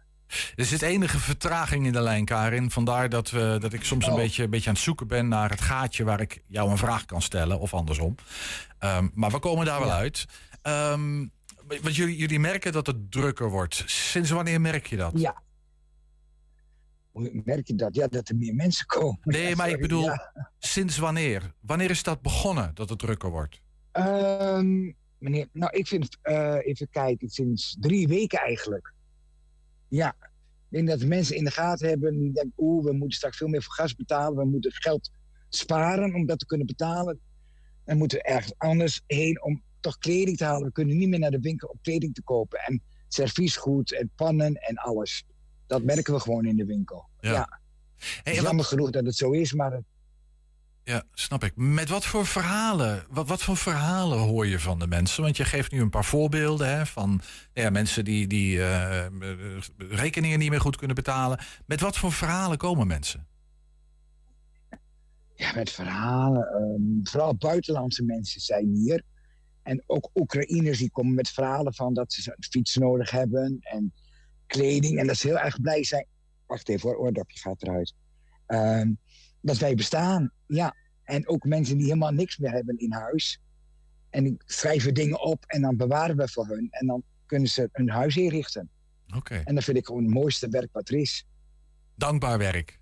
Er 0.56 0.66
zit 0.66 0.82
enige 0.82 1.20
vertraging 1.20 1.86
in 1.86 1.92
de 1.92 2.02
lijn, 2.02 2.26
Karin. 2.26 2.72
Vandaar 2.72 3.10
dat, 3.10 3.30
we, 3.30 3.58
dat 3.60 3.74
ik 3.74 3.84
soms 3.84 4.06
een, 4.06 4.12
Oh. 4.12 4.18
beetje, 4.18 4.44
een 4.44 4.50
beetje 4.50 4.68
aan 4.70 4.74
het 4.76 4.84
zoeken 4.84 5.08
ben 5.08 5.28
naar 5.28 5.50
het 5.50 5.62
gaatje 5.62 6.04
waar 6.04 6.22
ik 6.22 6.42
jou 6.48 6.70
een 6.72 6.78
vraag 6.78 7.06
kan 7.06 7.22
stellen, 7.22 7.60
of 7.60 7.74
andersom. 7.74 8.16
Ehm, 8.80 9.08
maar 9.14 9.32
we 9.32 9.40
komen 9.40 9.66
daar 9.66 9.80
wel 9.80 9.92
uit. 9.92 10.26
Ehm, 10.62 11.26
want 11.82 11.96
jullie, 11.96 12.18
jullie 12.18 12.40
merken 12.40 12.72
dat 12.72 12.88
het 12.88 13.12
drukker 13.12 13.50
wordt. 13.50 13.84
Sinds 13.86 14.30
wanneer 14.30 14.62
merk 14.62 14.86
je 14.88 14.96
dat? 14.98 15.12
Ja. 15.16 15.42
Hoe 17.20 17.42
merk 17.46 17.68
je 17.68 17.76
dat? 17.76 17.96
Ja, 17.96 18.08
dat 18.08 18.30
er 18.30 18.36
meer 18.36 18.56
mensen 18.56 18.86
komen. 18.98 19.20
Nee, 19.24 19.56
maar 19.56 19.70
ik 19.70 19.80
bedoel, 19.80 20.04
ja. 20.04 20.32
sinds 20.60 20.98
wanneer? 20.98 21.54
Wanneer 21.60 21.90
is 21.90 22.04
dat 22.04 22.22
begonnen, 22.22 22.72
dat 22.74 22.90
het 22.90 23.00
drukker 23.00 23.30
wordt? 23.30 23.62
Ehm, 23.92 24.92
meneer, 25.18 25.48
nou, 25.54 25.78
ik 25.78 25.88
vind, 25.88 26.18
eh, 26.22 26.58
even 26.62 26.90
kijken, 26.90 27.30
sinds 27.30 27.78
drie 27.80 28.08
weken 28.08 28.40
eigenlijk. 28.40 28.94
Ja, 29.88 30.16
ik 30.70 30.76
denk 30.76 30.88
dat 30.88 31.00
de 31.00 31.08
mensen 31.08 31.36
in 31.36 31.44
de 31.44 31.52
gaten 31.52 31.90
hebben. 31.90 32.20
Die 32.20 32.32
denken, 32.32 32.54
oeh, 32.58 32.86
we 32.86 32.92
moeten 32.92 33.18
straks 33.18 33.38
veel 33.38 33.48
meer 33.48 33.64
voor 33.64 33.74
gas 33.74 33.96
betalen. 33.96 34.38
We 34.38 34.46
moeten 34.46 34.72
geld 34.74 35.12
sparen 35.50 36.14
om 36.14 36.26
dat 36.26 36.40
te 36.40 36.46
kunnen 36.46 36.68
betalen. 36.68 37.20
Dan 37.86 37.98
moeten 37.98 38.18
we 38.18 38.24
ergens 38.24 38.54
anders 38.58 39.02
heen 39.06 39.44
om 39.44 39.64
toch 39.80 39.98
kleding 39.98 40.38
te 40.38 40.44
halen. 40.44 40.66
We 40.66 40.72
kunnen 40.72 40.98
niet 40.98 41.10
meer 41.10 41.20
naar 41.20 41.32
de 41.32 41.40
winkel 41.40 41.68
om 41.68 41.80
kleding 41.82 42.14
te 42.14 42.24
kopen. 42.24 42.60
En 42.60 42.82
serviesgoed 43.08 43.94
en 43.94 44.12
pannen 44.16 44.54
en 44.56 44.76
alles. 44.76 45.26
Dat 45.70 45.84
merken 45.84 46.14
we 46.14 46.20
gewoon 46.20 46.46
in 46.46 46.56
de 46.56 46.66
winkel. 46.66 47.08
Ja. 47.20 47.60
Jammer 48.24 48.66
genoeg 48.66 48.90
dat 48.90 49.06
het 49.06 49.16
zo 49.16 49.32
is, 49.32 49.54
maar 49.54 49.72
het- 49.72 49.84
Ja, 50.84 51.04
snap 51.14 51.44
ik. 51.44 51.52
Met 51.56 51.90
wat 51.90 52.06
voor 52.06 52.26
verhalen? 52.26 53.06
Wat, 53.10 53.28
wat 53.28 53.42
voor 53.44 53.58
verhalen 53.58 54.18
hoor 54.20 54.48
je 54.48 54.60
van 54.60 54.80
de 54.80 54.88
mensen? 54.88 55.24
Want 55.24 55.38
je 55.38 55.46
geeft 55.46 55.72
nu 55.72 55.82
een 55.82 55.90
paar 55.90 56.06
voorbeelden 56.06 56.70
hè, 56.70 56.86
van 56.86 57.22
ja, 57.54 57.70
mensen 57.70 58.04
die, 58.06 58.28
die 58.28 58.64
eh, 58.64 59.06
rekeningen 59.78 60.40
niet 60.40 60.50
meer 60.50 60.62
goed 60.62 60.76
kunnen 60.76 60.96
betalen. 60.96 61.40
Met 61.66 61.82
wat 61.82 61.98
voor 61.98 62.12
verhalen 62.12 62.58
komen 62.58 62.88
mensen? 62.88 63.28
Ja, 65.36 65.54
met 65.56 65.70
verhalen. 65.72 66.48
ehm, 66.48 66.82
vooral 67.04 67.36
buitenlandse 67.36 68.04
mensen 68.04 68.42
zijn 68.42 68.68
hier. 68.76 69.04
En 69.64 69.84
ook 69.88 70.10
Oekraïners 70.14 70.78
die 70.78 70.92
komen 70.92 71.14
met 71.14 71.30
verhalen 71.30 71.74
van 71.74 71.94
dat 71.94 72.14
ze 72.14 72.32
een 72.36 72.44
fiets 72.50 72.76
nodig 72.76 73.10
hebben 73.12 73.58
en 73.62 73.94
kleding. 74.50 75.00
En 75.00 75.08
dat 75.08 75.18
ze 75.18 75.28
heel 75.28 75.40
erg 75.40 75.62
blij 75.62 75.84
zijn. 75.84 76.06
Wacht 76.48 76.70
even 76.70 76.90
hoor, 76.90 76.98
oordopje 76.98 77.40
gaat 77.40 77.62
eruit. 77.64 77.94
Ehm, 78.46 78.94
dat 79.42 79.58
wij 79.58 79.76
bestaan, 79.76 80.32
ja. 80.48 80.76
En 81.04 81.28
ook 81.28 81.44
mensen 81.44 81.78
die 81.78 81.86
helemaal 81.86 82.12
niks 82.12 82.38
meer 82.38 82.52
hebben 82.52 82.78
in 82.78 82.92
huis. 82.92 83.42
En 84.10 84.24
die 84.24 84.36
schrijven 84.46 84.94
dingen 84.94 85.22
op 85.22 85.44
en 85.46 85.62
dan 85.62 85.78
bewaren 85.78 86.18
we 86.18 86.28
voor 86.28 86.48
hun. 86.48 86.68
En 86.70 86.88
dan 86.88 87.04
kunnen 87.26 87.48
ze 87.50 87.70
hun 87.72 87.90
huis 87.90 88.18
inrichten. 88.18 88.70
Oké. 89.16 89.36
En 89.36 89.56
dat 89.56 89.64
vind 89.64 89.78
ik 89.78 89.86
gewoon 89.86 90.04
het 90.04 90.14
mooiste 90.14 90.50
werk 90.50 90.70
wat 90.72 90.90
er 90.90 90.96
is. 90.96 91.26
Dankbaar 91.96 92.38
werk. 92.38 92.80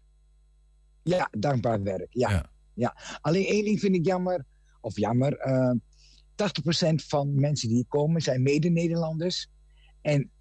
Ja, 1.03 1.27
dankbaar 1.31 1.83
werk. 1.83 2.07
Ja. 2.09 2.49
ja. 2.73 2.97
Alleen 3.21 3.45
één 3.45 3.63
ding 3.63 3.79
vind 3.79 3.95
ik 3.95 4.05
jammer. 4.05 4.45
Of 4.81 4.97
jammer. 4.97 5.37
eh 5.37 5.71
80% 6.37 6.95
van 7.07 7.39
mensen 7.39 7.67
die 7.67 7.77
hier 7.77 7.87
komen 7.87 8.21
zijn 8.21 8.41
mede-Nederlanders. 8.41 9.49
En 10.01 10.31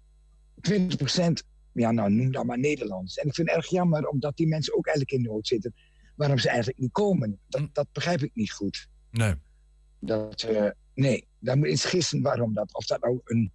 20%, 0.61 1.45
ja 1.71 1.91
nou 1.91 2.11
noem 2.11 2.31
dat 2.31 2.45
maar 2.45 2.59
Nederlands. 2.59 3.17
En 3.17 3.27
ik 3.27 3.35
vind 3.35 3.47
het 3.47 3.57
erg 3.57 3.69
jammer 3.69 4.07
omdat 4.07 4.37
die 4.37 4.47
mensen 4.47 4.77
ook 4.77 4.87
eigenlijk 4.87 5.17
in 5.17 5.31
nood 5.31 5.47
zitten. 5.47 5.73
Waarom 6.15 6.37
ze 6.37 6.47
eigenlijk 6.49 6.79
niet 6.79 6.91
komen. 6.91 7.39
Dat, 7.47 7.69
dat 7.73 7.87
begrijp 7.91 8.21
ik 8.21 8.31
niet 8.33 8.51
goed. 8.51 8.87
Nee. 9.11 9.33
Dat, 9.99 10.41
eh, 10.41 10.69
nee, 10.93 11.27
daar 11.39 11.57
moet 11.57 11.67
eens 11.67 11.85
gissen 11.85 12.21
waarom 12.21 12.53
dat. 12.53 12.73
Of 12.75 12.85
dat 12.85 13.01
nou 13.01 13.19
een 13.23 13.51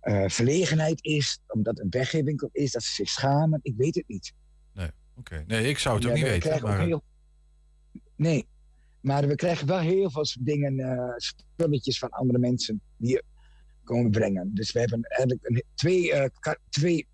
eh, 0.00 0.28
verlegenheid 0.28 1.04
is, 1.04 1.40
omdat 1.46 1.76
het 1.76 1.84
een 1.84 1.90
weggeefwinkel 1.90 2.48
is, 2.52 2.72
dat 2.72 2.82
ze 2.82 2.92
zich 2.94 3.08
schamen. 3.08 3.58
Ik 3.62 3.74
weet 3.76 3.94
het 3.94 4.08
niet. 4.08 4.32
Nee, 4.74 4.90
oké. 5.16 5.44
Nee, 5.46 5.68
ik 5.68 5.78
zou 5.78 5.96
het 5.96 6.06
ook 6.06 6.12
niet 6.14 6.22
we 6.22 6.28
weten. 6.28 6.42
krijgen 6.48 6.68
ook 6.68 6.74
Maar, 6.74 6.86
heel- 6.86 7.02
Nee, 8.16 8.46
maar 9.00 9.26
we 9.26 9.34
krijgen 9.34 9.66
wel 9.66 9.78
heel 9.78 10.10
veel 10.10 10.24
dingen, 10.40 10.78
eh, 10.78 11.12
spulletjes 11.16 11.98
van 11.98 12.08
andere 12.10 12.38
mensen 12.38 12.80
die 12.96 13.22
komen 13.90 14.10
brengen. 14.10 14.54
Dus 14.54 14.72
we 14.72 14.80
hebben 14.80 15.02
eigenlijk 15.02 15.48
een, 15.48 15.62
twee, 15.74 16.12
eh, 16.12 16.52
twee 16.68 17.08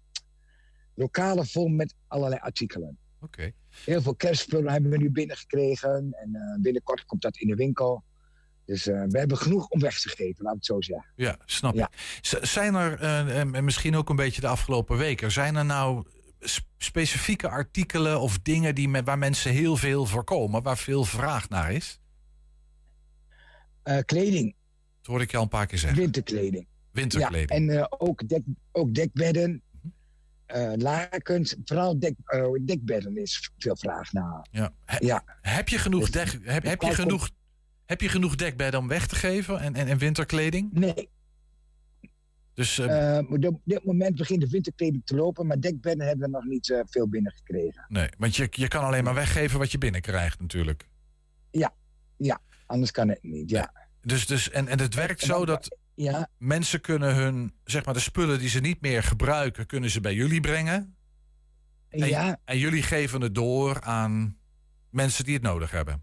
lokalen 0.95 1.47
vol 1.47 1.69
met 1.69 1.95
allerlei 2.07 2.41
artikelen. 2.41 2.99
Oké. 3.21 3.51
Heel 3.85 4.03
veel 4.03 4.15
kerstspullen 4.15 4.73
hebben 4.73 4.91
we 4.91 4.97
nu 4.97 5.11
binnengekregen 5.11 6.13
en 6.13 6.35
eh, 6.35 6.61
binnenkort 6.61 7.05
komt 7.05 7.23
dat 7.23 7.37
in 7.37 7.49
de 7.49 7.55
winkel. 7.55 8.05
Dus 8.65 8.87
eh, 8.87 9.03
we 9.09 9.19
hebben 9.19 9.37
genoeg 9.39 9.69
om 9.69 9.81
weg 9.81 10.01
te 10.01 10.09
geven, 10.09 10.45
laat 10.45 10.53
ik 10.53 10.59
het 10.59 10.67
zo 10.67 10.81
zeggen. 10.81 11.13
Ja, 11.17 11.37
snap 11.45 11.75
Ja. 11.75 11.91
ik. 11.93 12.19
Z- 12.21 12.41
Zijn 12.41 12.75
er, 12.75 13.01
en 13.55 13.65
misschien 13.65 13.97
ook 13.97 14.09
een 14.09 14.17
beetje 14.17 14.41
de 14.41 14.47
afgelopen 14.47 14.97
weken, 14.97 15.33
zijn 15.33 15.57
er 15.57 15.65
nou 15.65 16.07
specifieke 16.79 17.49
artikelen 17.49 18.21
of 18.21 18.39
dingen 18.39 18.75
die 18.75 18.89
met, 18.89 19.05
waar 19.05 19.19
mensen 19.19 19.53
heel 19.53 19.77
veel 19.77 20.07
voorkomen, 20.07 20.63
waar 20.63 20.79
veel 20.79 21.05
vraag 21.05 21.49
naar 21.49 21.73
is? 21.73 22.01
Kleding. 24.05 24.55
Dat 25.07 25.15
hoorde 25.15 25.25
ik 25.25 25.31
je 25.31 25.37
al 25.37 25.43
een 25.43 25.59
paar 25.59 25.67
keer 25.67 25.79
zeggen. 25.79 25.99
Winterkleding. 26.01 26.67
Winterkleding. 26.91 27.51
Ja, 27.51 27.57
en 27.57 27.79
eh, 27.79 27.85
ook, 27.99 28.29
dek, 28.29 28.43
ook 28.73 28.95
dekbedden, 28.95 29.63
eh, 30.47 30.73
lakens, 30.77 31.57
vooral 31.65 31.99
dek, 31.99 32.15
eh, 32.25 32.47
dekbedden 32.61 33.17
is 33.17 33.51
veel 33.59 33.77
vraag 33.77 34.13
naar. 34.13 34.47
Ja. 34.51 34.73
He- 34.85 35.07
Ja. 35.07 35.25
Heb 35.43 35.69
je 35.69 35.79
genoeg, 35.79 36.11
dek, 36.11 36.39
heb, 36.43 36.63
heb, 36.63 36.83
je 36.83 36.95
genoeg, 36.95 37.31
heb 37.85 38.01
je 38.01 38.09
genoeg 38.09 38.35
dekbedden 38.35 38.81
om 38.81 38.89
weg 38.89 39.07
te 39.07 39.15
geven 39.15 39.61
en, 39.61 39.75
en, 39.75 39.87
en 39.87 39.99
winterkleding? 39.99 40.73
Nee. 40.73 41.09
Dus 42.55 42.79
eh, 42.79 43.17
Eh, 43.19 43.31
op 43.31 43.61
dit 43.65 43.85
moment 43.85 44.17
begint 44.17 44.41
de 44.41 44.49
winterkleding 44.49 45.03
te 45.05 45.15
lopen, 45.17 45.47
maar 45.47 45.61
dekbedden 45.61 46.07
hebben 46.07 46.31
we 46.31 46.37
nog 46.37 46.45
niet 46.45 46.83
veel 46.87 47.09
binnengekregen. 47.09 47.85
nee, 47.89 48.09
want 48.19 48.37
je, 48.37 48.49
je 48.51 48.69
kan 48.69 48.85
alleen 48.85 49.05
maar 49.05 49.15
weggeven 49.15 49.59
wat 49.59 49.73
je 49.73 49.79
binnenkrijgt 49.79 50.41
natuurlijk. 50.41 50.89
Ja, 51.51 51.75
ja, 52.17 52.41
anders 52.67 52.91
kan 52.91 53.09
het 53.09 53.23
niet. 53.23 53.51
Ja. 53.51 53.73
Dus, 54.07 54.27
dus, 54.27 54.51
en, 54.51 54.69
en 54.69 54.81
het 54.81 54.95
werkt 54.95 55.21
zo 55.21 55.47
dat 55.47 55.77
ja. 55.95 56.29
mensen 56.39 56.81
kunnen 56.81 57.15
hun, 57.15 57.53
zeg 57.65 57.85
maar, 57.85 57.95
de 57.95 58.01
spullen 58.01 58.39
die 58.39 58.49
ze 58.49 58.61
niet 58.61 58.81
meer 58.81 59.03
gebruiken, 59.03 59.67
kunnen 59.67 59.91
ze 59.91 60.01
bij 60.01 60.15
jullie 60.15 60.41
brengen. 60.41 60.97
En, 61.89 62.09
Ja. 62.09 62.41
en 62.45 62.59
jullie 62.59 62.83
geven 62.83 63.21
het 63.21 63.35
door 63.35 63.81
aan 63.81 64.37
mensen 64.91 65.25
die 65.25 65.35
het 65.35 65.43
nodig 65.43 65.71
hebben. 65.71 66.03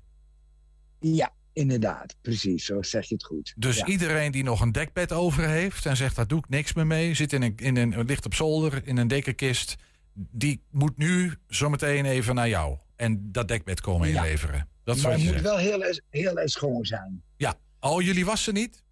Ja, 0.99 1.32
inderdaad. 1.54 2.16
Precies, 2.22 2.66
zo 2.66 2.82
zeg 2.82 3.06
je 3.06 3.14
het 3.14 3.24
goed. 3.24 3.54
Dus 3.58 3.78
ja. 3.78 3.86
iedereen 3.86 4.32
die 4.32 4.43
nog 4.43 4.62
een 4.62 4.72
dekbed 4.72 5.12
over 5.12 5.47
heeft 5.47 5.86
en 5.86 5.97
zegt 5.97 6.16
daar 6.16 6.28
doe 6.28 6.39
ik 6.39 6.49
niks 6.49 6.74
meer 6.74 6.88
mee, 6.88 7.14
zit 7.14 7.34
in 7.34 7.41
een, 7.41 7.56
in 7.56 7.78
een, 7.78 8.06
ligt 8.06 8.26
op 8.26 8.34
zolder 8.34 8.88
in 8.88 8.97
een 8.97 9.08
dekkenkist, 9.08 9.76
die 10.14 10.64
moet 10.70 10.97
nu 10.97 11.34
zometeen 11.47 12.06
even 12.06 12.36
naar 12.36 12.49
jou 12.49 12.78
en 12.95 13.32
dat 13.32 13.47
dekbed 13.47 13.82
komen 13.82 14.10
inleveren. 14.10 14.68
Dat 14.84 15.01
maar 15.01 15.12
het 15.12 15.24
moet 15.24 15.41
wel 15.41 15.58
heel, 15.58 15.99
heel 16.10 16.41
schoon 16.47 16.86
zijn. 16.86 17.24
Ja. 17.38 17.56
Oh, 17.84 18.01
jullie 18.01 18.25
wassen 18.25 18.53
niet? 18.53 18.84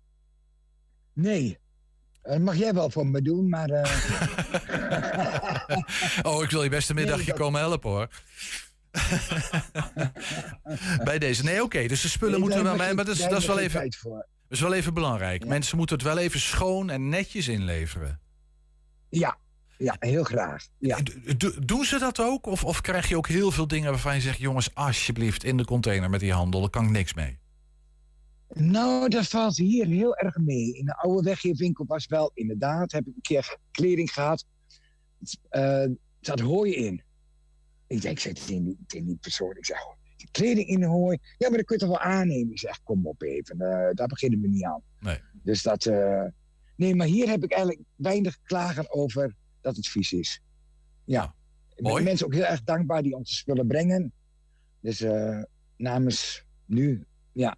Nee. 1.13 1.59
Dat 2.21 2.39
mag 2.39 2.55
jij 2.55 2.73
wel 2.73 2.89
voor 2.89 3.07
me 3.07 3.21
doen, 3.21 3.49
maar... 3.49 3.69
eh, 3.69 3.91
Oh, 6.31 6.43
ik 6.43 6.49
wil 6.49 6.63
je 6.63 6.69
best 6.69 6.89
een 6.89 6.95
middagje 6.95 7.33
komen 7.33 7.59
helpen 7.59 7.89
hoor. 7.89 8.07
Bij 11.03 11.19
deze. 11.19 11.43
Nee, 11.43 11.63
oké. 11.63 11.87
dus 11.87 12.01
de 12.01 12.07
spullen 12.09 12.33
Nee, 12.33 12.41
moeten 12.41 12.63
daar 12.63 12.77
wel 12.77 12.89
ik- 12.89 12.95
Maar 12.95 13.05
dat 13.05 13.15
is, 13.15 13.21
dat 13.27 13.39
is 13.39 13.45
wel 13.45 13.59
even. 13.59 13.89
Dat 14.01 14.25
is 14.49 14.59
wel 14.59 14.73
even 14.73 14.93
belangrijk. 14.93 15.45
Mensen 15.45 15.77
moeten 15.77 15.95
het 15.95 16.05
wel 16.05 16.17
even 16.17 16.39
schoon 16.39 16.89
en 16.89 17.09
netjes 17.09 17.47
inleveren. 17.47 18.19
Ja, 19.09 19.37
ja 19.77 19.95
heel 19.99 20.23
graag. 20.23 20.67
Ja. 20.77 20.97
Do- 21.37 21.53
doen 21.65 21.85
ze 21.85 21.99
dat 21.99 22.19
ook? 22.19 22.45
Of, 22.45 22.63
of 22.63 22.81
krijg 22.81 23.09
je 23.09 23.17
ook 23.17 23.27
heel 23.27 23.51
veel 23.51 23.67
dingen 23.67 23.91
waarvan 23.91 24.15
je 24.15 24.21
zegt: 24.21 24.37
jongens, 24.37 24.75
alsjeblieft 24.75 25.43
in 25.43 25.57
de 25.57 25.65
container 25.65 26.09
met 26.09 26.19
die 26.19 26.33
handel, 26.33 26.59
daar 26.61 26.69
kan 26.69 26.83
ik 26.85 26.91
niks 26.91 27.13
mee. 27.13 27.39
Nou, 28.53 29.09
dat 29.09 29.27
valt 29.27 29.57
hier 29.57 29.85
heel 29.85 30.15
erg 30.15 30.37
mee. 30.37 30.73
In 30.73 30.85
de 30.85 30.95
oude 30.95 31.29
weggeefwinkel 31.29 31.85
was 31.85 32.07
wel 32.07 32.31
inderdaad, 32.33 32.91
heb 32.91 33.07
ik 33.07 33.15
een 33.15 33.21
keer 33.21 33.57
kleding 33.71 34.13
gehad. 34.13 34.45
eh 35.49 35.85
zat 36.19 36.39
hooi 36.39 36.75
in. 36.75 37.03
Ik 37.87 38.01
denk, 38.01 38.15
ik 38.15 38.19
zeg 38.19 38.33
tegen 38.33 38.63
die, 38.63 38.77
tegen 38.87 39.07
die 39.07 39.17
persoon, 39.17 39.57
ik 39.57 39.65
zeg, 39.65 39.77
kleding 40.31 40.67
in 40.67 40.79
de 40.79 40.85
hooi. 40.85 41.17
Ja, 41.37 41.47
maar 41.49 41.57
dat 41.57 41.65
kun 41.65 41.75
je 41.75 41.81
toch 41.81 41.91
wel 41.91 41.99
aannemen? 41.99 42.51
Ik 42.51 42.59
zeg, 42.59 42.83
kom 42.83 43.07
op 43.07 43.21
even, 43.21 43.61
eh, 43.61 43.93
daar 43.93 44.07
beginnen 44.07 44.41
we 44.41 44.47
niet 44.47 44.63
aan. 44.63 44.81
Nee. 44.99 45.19
Dus 45.43 45.63
dat, 45.63 45.85
eh, 45.85 46.25
nee, 46.75 46.95
maar 46.95 47.07
hier 47.07 47.29
heb 47.29 47.43
ik 47.43 47.51
eigenlijk 47.51 47.83
weinig 47.95 48.41
klagen 48.43 48.93
over 48.93 49.35
dat 49.61 49.75
het 49.75 49.87
vies 49.87 50.11
is. 50.13 50.41
Ja. 51.05 51.35
Ik 51.75 51.83
ben 51.83 51.95
de 51.95 52.01
mensen 52.01 52.25
ook 52.25 52.33
heel 52.33 52.45
erg 52.45 52.63
dankbaar 52.63 53.03
die 53.03 53.15
onze 53.15 53.33
spullen 53.33 53.67
brengen. 53.67 54.13
Dus 54.79 55.05
namens 55.77 56.45
nu, 56.65 57.05
ja. 57.31 57.57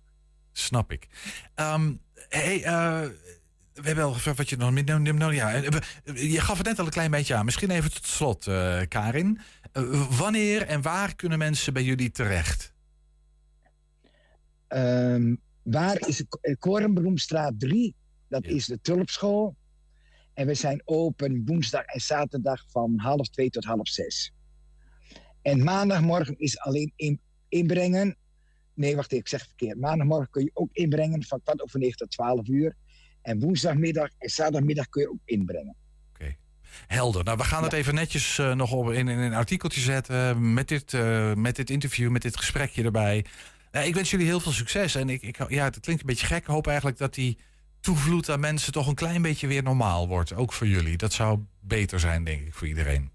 Snap 0.53 0.91
ik. 0.91 1.07
Ehm, 1.55 1.93
hey, 2.29 2.63
eh, 2.63 3.01
we 3.73 3.81
hebben 3.81 4.03
al 4.03 4.13
gevraagd 4.13 4.37
wat 4.37 4.49
je 4.49 4.57
nog 4.57 4.71
meer 4.71 4.83
no- 4.83 4.97
no- 4.97 5.11
no- 5.11 5.31
ja, 5.31 5.53
eh, 5.53 6.31
Je 6.31 6.39
gaf 6.39 6.57
het 6.57 6.67
net 6.67 6.79
al 6.79 6.85
een 6.85 6.91
klein 6.91 7.11
beetje 7.11 7.35
aan. 7.35 7.45
Misschien 7.45 7.71
even 7.71 7.93
tot 7.93 8.05
slot, 8.05 8.47
eh, 8.47 8.81
Karin. 8.87 9.39
Wanneer 10.09 10.61
en 10.61 10.81
waar 10.81 11.15
kunnen 11.15 11.37
mensen 11.37 11.73
bij 11.73 11.83
jullie 11.83 12.11
terecht? 12.11 12.73
Ehm, 14.67 15.35
waar 15.63 16.07
is 16.07 16.23
Korenbloemstraat 16.59 17.53
3? 17.57 17.95
Dat 18.27 18.45
is 18.45 18.65
de 18.65 18.81
Tulpschool. 18.81 19.55
En 20.33 20.47
we 20.47 20.53
zijn 20.53 20.81
open 20.85 21.41
woensdag 21.45 21.83
en 21.85 21.99
zaterdag 21.99 22.63
van 22.67 22.93
half 22.99 23.27
twee 23.29 23.49
tot 23.49 23.63
half 23.65 23.87
zes. 23.87 24.33
En 25.41 25.63
maandagmorgen 25.63 26.39
is 26.39 26.59
alleen 26.59 26.93
in, 26.95 27.21
inbrengen. 27.49 28.17
Nee, 28.73 28.95
wacht 28.95 29.11
even, 29.11 29.23
ik 29.23 29.27
zeg 29.27 29.39
het 29.39 29.49
verkeerd. 29.49 29.79
Maandagmorgen 29.79 30.29
kun 30.29 30.43
je 30.43 30.51
ook 30.53 30.69
inbrengen 30.71 31.23
van 31.23 31.41
kwart 31.43 31.61
over 31.61 31.79
negen 31.79 31.97
tot 31.97 32.11
twaalf 32.11 32.47
uur. 32.47 32.75
En 33.21 33.39
woensdagmiddag 33.39 34.09
en 34.17 34.29
zaterdagmiddag 34.29 34.89
kun 34.89 35.01
je 35.01 35.09
ook 35.09 35.21
inbrengen. 35.25 35.75
Helder. 36.87 37.23
Nou, 37.23 37.37
we 37.37 37.43
gaan 37.43 37.63
het 37.63 37.73
even 37.73 37.93
netjes 37.93 38.39
eh, 38.39 38.53
nog 38.53 38.71
op 38.71 38.91
in, 38.91 39.07
in 39.07 39.17
een 39.17 39.33
artikeltje 39.33 39.81
zetten. 39.81 40.53
Met 40.53 40.67
dit, 40.67 40.93
eh, 40.93 41.33
met 41.33 41.55
dit 41.55 41.69
interview, 41.69 42.09
met 42.09 42.21
dit 42.21 42.37
gesprekje 42.37 42.83
erbij. 42.83 43.25
Nou, 43.71 43.85
ik 43.85 43.95
wens 43.95 44.11
jullie 44.11 44.25
heel 44.25 44.39
veel 44.39 44.51
succes. 44.51 44.95
En 44.95 45.09
ik, 45.09 45.21
ik, 45.21 45.49
ja, 45.49 45.63
het 45.63 45.79
klinkt 45.79 46.01
een 46.01 46.07
beetje 46.07 46.25
gek. 46.25 46.41
Ik 46.41 46.47
hoop 46.47 46.67
eigenlijk 46.67 46.97
dat 46.97 47.13
die 47.13 47.37
toevloed 47.79 48.29
aan 48.29 48.39
mensen 48.39 48.73
toch 48.73 48.87
een 48.87 48.95
klein 48.95 49.21
beetje 49.21 49.47
weer 49.47 49.63
normaal 49.63 50.07
wordt. 50.07 50.33
Ook 50.33 50.53
voor 50.53 50.67
jullie. 50.67 50.97
Dat 50.97 51.13
zou 51.13 51.39
beter 51.59 51.99
zijn, 51.99 52.23
denk 52.23 52.41
ik, 52.41 52.53
voor 52.53 52.67
iedereen. 52.67 53.11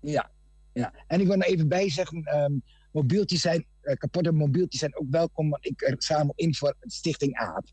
Ja, 0.00 0.30
ja. 0.72 0.92
En 1.06 1.20
ik 1.20 1.26
wil 1.26 1.36
er 1.36 1.46
even 1.46 1.68
bij 1.68 1.90
zeggen, 1.90 2.24
ehm, 2.24 2.52
mobieltjes 2.94 3.40
zijn, 3.40 3.66
eh, 3.80 3.96
kapotte 3.96 4.32
mobieltjes 4.32 4.80
zijn 4.80 4.96
ook 4.96 5.06
welkom, 5.10 5.50
want 5.50 5.66
ik 5.66 5.82
er 5.82 5.94
zamel 5.98 6.32
in 6.36 6.54
voor 6.54 6.74
Stichting 6.80 7.36
AAP. 7.36 7.66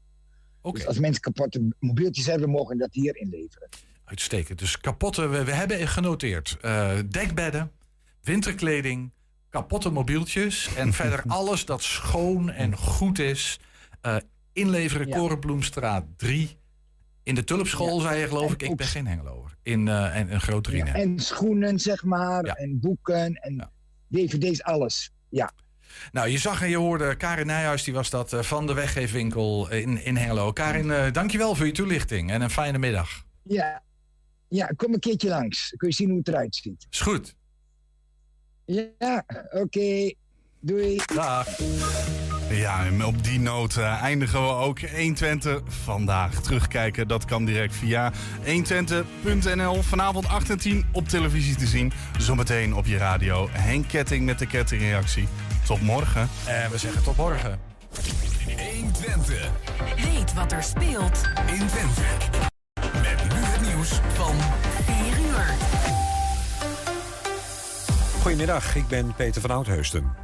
Dus 0.72 0.88
als 0.88 1.00
mensen 1.00 1.22
kapotte 1.22 1.76
mobieltjes 1.80 2.26
hebben, 2.26 2.50
mogen 2.50 2.78
dat 2.78 2.94
hier 2.94 3.16
inleveren. 3.16 3.70
Uitstekend. 4.04 4.60
Dus 4.60 4.78
kapotte, 4.80 5.28
we, 5.28 5.44
we 5.44 5.52
hebben 5.54 5.88
genoteerd. 5.88 6.58
eh, 6.62 6.98
dekbedden, 7.10 7.72
winterkleding, 8.22 9.12
kapotte 9.50 9.90
mobieltjes. 9.90 10.76
En 10.76 10.94
verder 11.02 11.24
alles 11.28 11.66
dat 11.66 11.84
schoon 11.84 12.50
en 12.52 12.78
goed 12.78 13.20
is. 13.20 13.60
eh, 14.02 14.16
inleveren 14.54 15.08
Ja. 15.08 15.18
Korenbloemstraat 15.18 16.06
3. 16.18 16.58
In 17.24 17.36
de 17.36 17.44
Tulpschool, 17.44 18.00
zei 18.00 18.20
je 18.20 18.28
geloof 18.28 18.48
En 18.48 18.54
ik. 18.54 18.62
Ik 18.62 18.76
ben 18.76 18.88
geen 18.88 19.08
Hengeloer. 19.08 19.56
In 19.64 19.88
eh 19.88 20.18
en, 20.18 20.34
een 20.34 20.42
groot 20.42 20.68
Ja, 20.68 20.94
en 20.94 21.20
schoenen, 21.20 21.80
zeg 21.80 22.04
maar, 22.04 22.44
en 22.44 22.80
boeken 22.80 23.34
en 23.36 23.72
dvd's, 24.12 24.62
alles. 24.62 25.12
Ja. 25.30 25.52
Nou, 26.12 26.28
je 26.28 26.38
zag 26.38 26.62
en 26.62 26.70
je 26.70 26.78
hoorde 26.78 27.16
Karin 27.16 27.46
Nijhuis, 27.46 27.84
die 27.84 27.94
was 27.94 28.10
dat 28.10 28.34
eh, 28.34 28.42
van 28.42 28.68
de 28.68 28.74
weggeefwinkel 28.74 29.72
in, 29.72 30.04
in 30.04 30.16
Hengelo. 30.18 30.52
Karin, 30.52 30.92
eh, 30.92 31.12
dankjewel 31.12 31.56
voor 31.56 31.66
je 31.66 31.72
toelichting 31.72 32.32
en 32.32 32.42
een 32.42 32.50
fijne 32.50 32.78
middag. 32.78 33.24
Ja. 33.44 33.84
ja, 34.48 34.66
kom 34.76 34.94
een 34.94 35.00
keertje 35.00 35.30
langs. 35.30 35.70
Dan 35.70 35.78
kun 35.78 35.88
je 35.88 35.94
zien 35.94 36.10
hoe 36.10 36.18
het 36.18 36.28
eruit 36.28 36.56
ziet. 36.56 36.88
Is 36.90 37.00
goed. 37.00 37.36
Ja, 38.66 39.26
oké. 39.52 40.14
Doei. 40.60 41.02
Dag. 41.16 41.48
Ja, 42.52 42.86
en 42.86 43.06
op 43.06 43.24
die 43.24 43.40
noot 43.40 43.76
eh, 43.78 44.02
eindigen 44.02 44.42
we 44.42 44.54
ook 44.54 44.80
120 44.80 45.62
vandaag. 45.68 46.42
Terugkijken, 46.42 47.08
dat 47.08 47.26
kan 47.26 47.46
direct 47.46 47.76
via 47.76 48.12
120.nl. 48.46 49.82
Vanavond 49.82 50.28
8 50.28 50.50
en 50.50 50.58
10 50.58 50.86
op 50.92 51.08
televisie 51.08 51.56
te 51.56 51.66
zien. 51.66 51.92
Zometeen 52.18 52.76
op 52.76 52.86
je 52.86 52.98
radio. 52.98 53.50
Henk 53.52 53.88
Ketting 53.88 54.26
met 54.26 54.40
de 54.40 54.46
kettingreactie. 54.46 55.28
Tot 55.66 55.82
morgen. 55.82 56.30
En 56.46 56.72
we 56.72 56.78
zeggen 56.78 57.04
tot 57.04 57.18
morgen. 57.18 57.60
120. 58.72 59.50
Weet 59.96 60.34
wat 60.34 60.52
er 60.52 60.64
speelt 60.64 61.22
in 61.46 61.68
Twente. 61.68 62.02
Met 62.76 63.34
nu 63.34 63.40
het 63.40 63.62
nieuws 63.62 64.00
van 64.14 64.36
4 64.86 65.20
uur. 65.26 65.46
Goedemiddag, 68.22 68.76
ik 68.76 68.88
ben 68.88 69.16
Peter 69.16 69.42
van 69.42 69.52
Oudheusden. 69.52 70.21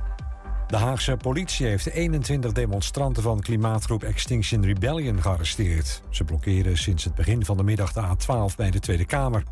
De 0.68 0.78
Haagse 0.78 1.18
politie 1.18 1.68
heeft 1.68 1.89
21 1.89 2.51
demonstranten 2.51 3.24
van 3.24 3.39
klimaatgroep 3.39 4.03
Extinction 4.03 4.65
Rebellion 4.65 5.22
gearresteerd. 5.22 6.01
Ze 6.09 6.24
blokkeren 6.24 6.78
sinds 6.78 7.03
het 7.03 7.15
begin 7.15 7.45
van 7.45 7.57
de 7.57 7.63
middag 7.63 7.93
de 7.93 8.01
A12 8.01 8.55
bij 8.55 8.72
de 8.72 8.80
Tweede 8.80 9.05
Kamer. 9.05 9.43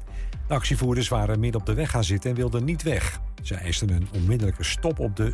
De 0.47 0.53
actievoerders 0.53 1.07
waren 1.07 1.39
midden 1.39 1.61
op 1.61 1.67
de 1.67 1.73
weg 1.73 1.89
gaan 1.89 2.03
zitten 2.03 2.29
en 2.29 2.35
wilden 2.35 2.63
niet 2.63 2.83
weg. 2.83 3.19
Ze 3.41 3.55
eisten 3.55 3.89
een 3.89 4.07
onmiddellijke 4.13 4.63
stop 4.63 4.99
op 4.99 5.15
de 5.15 5.31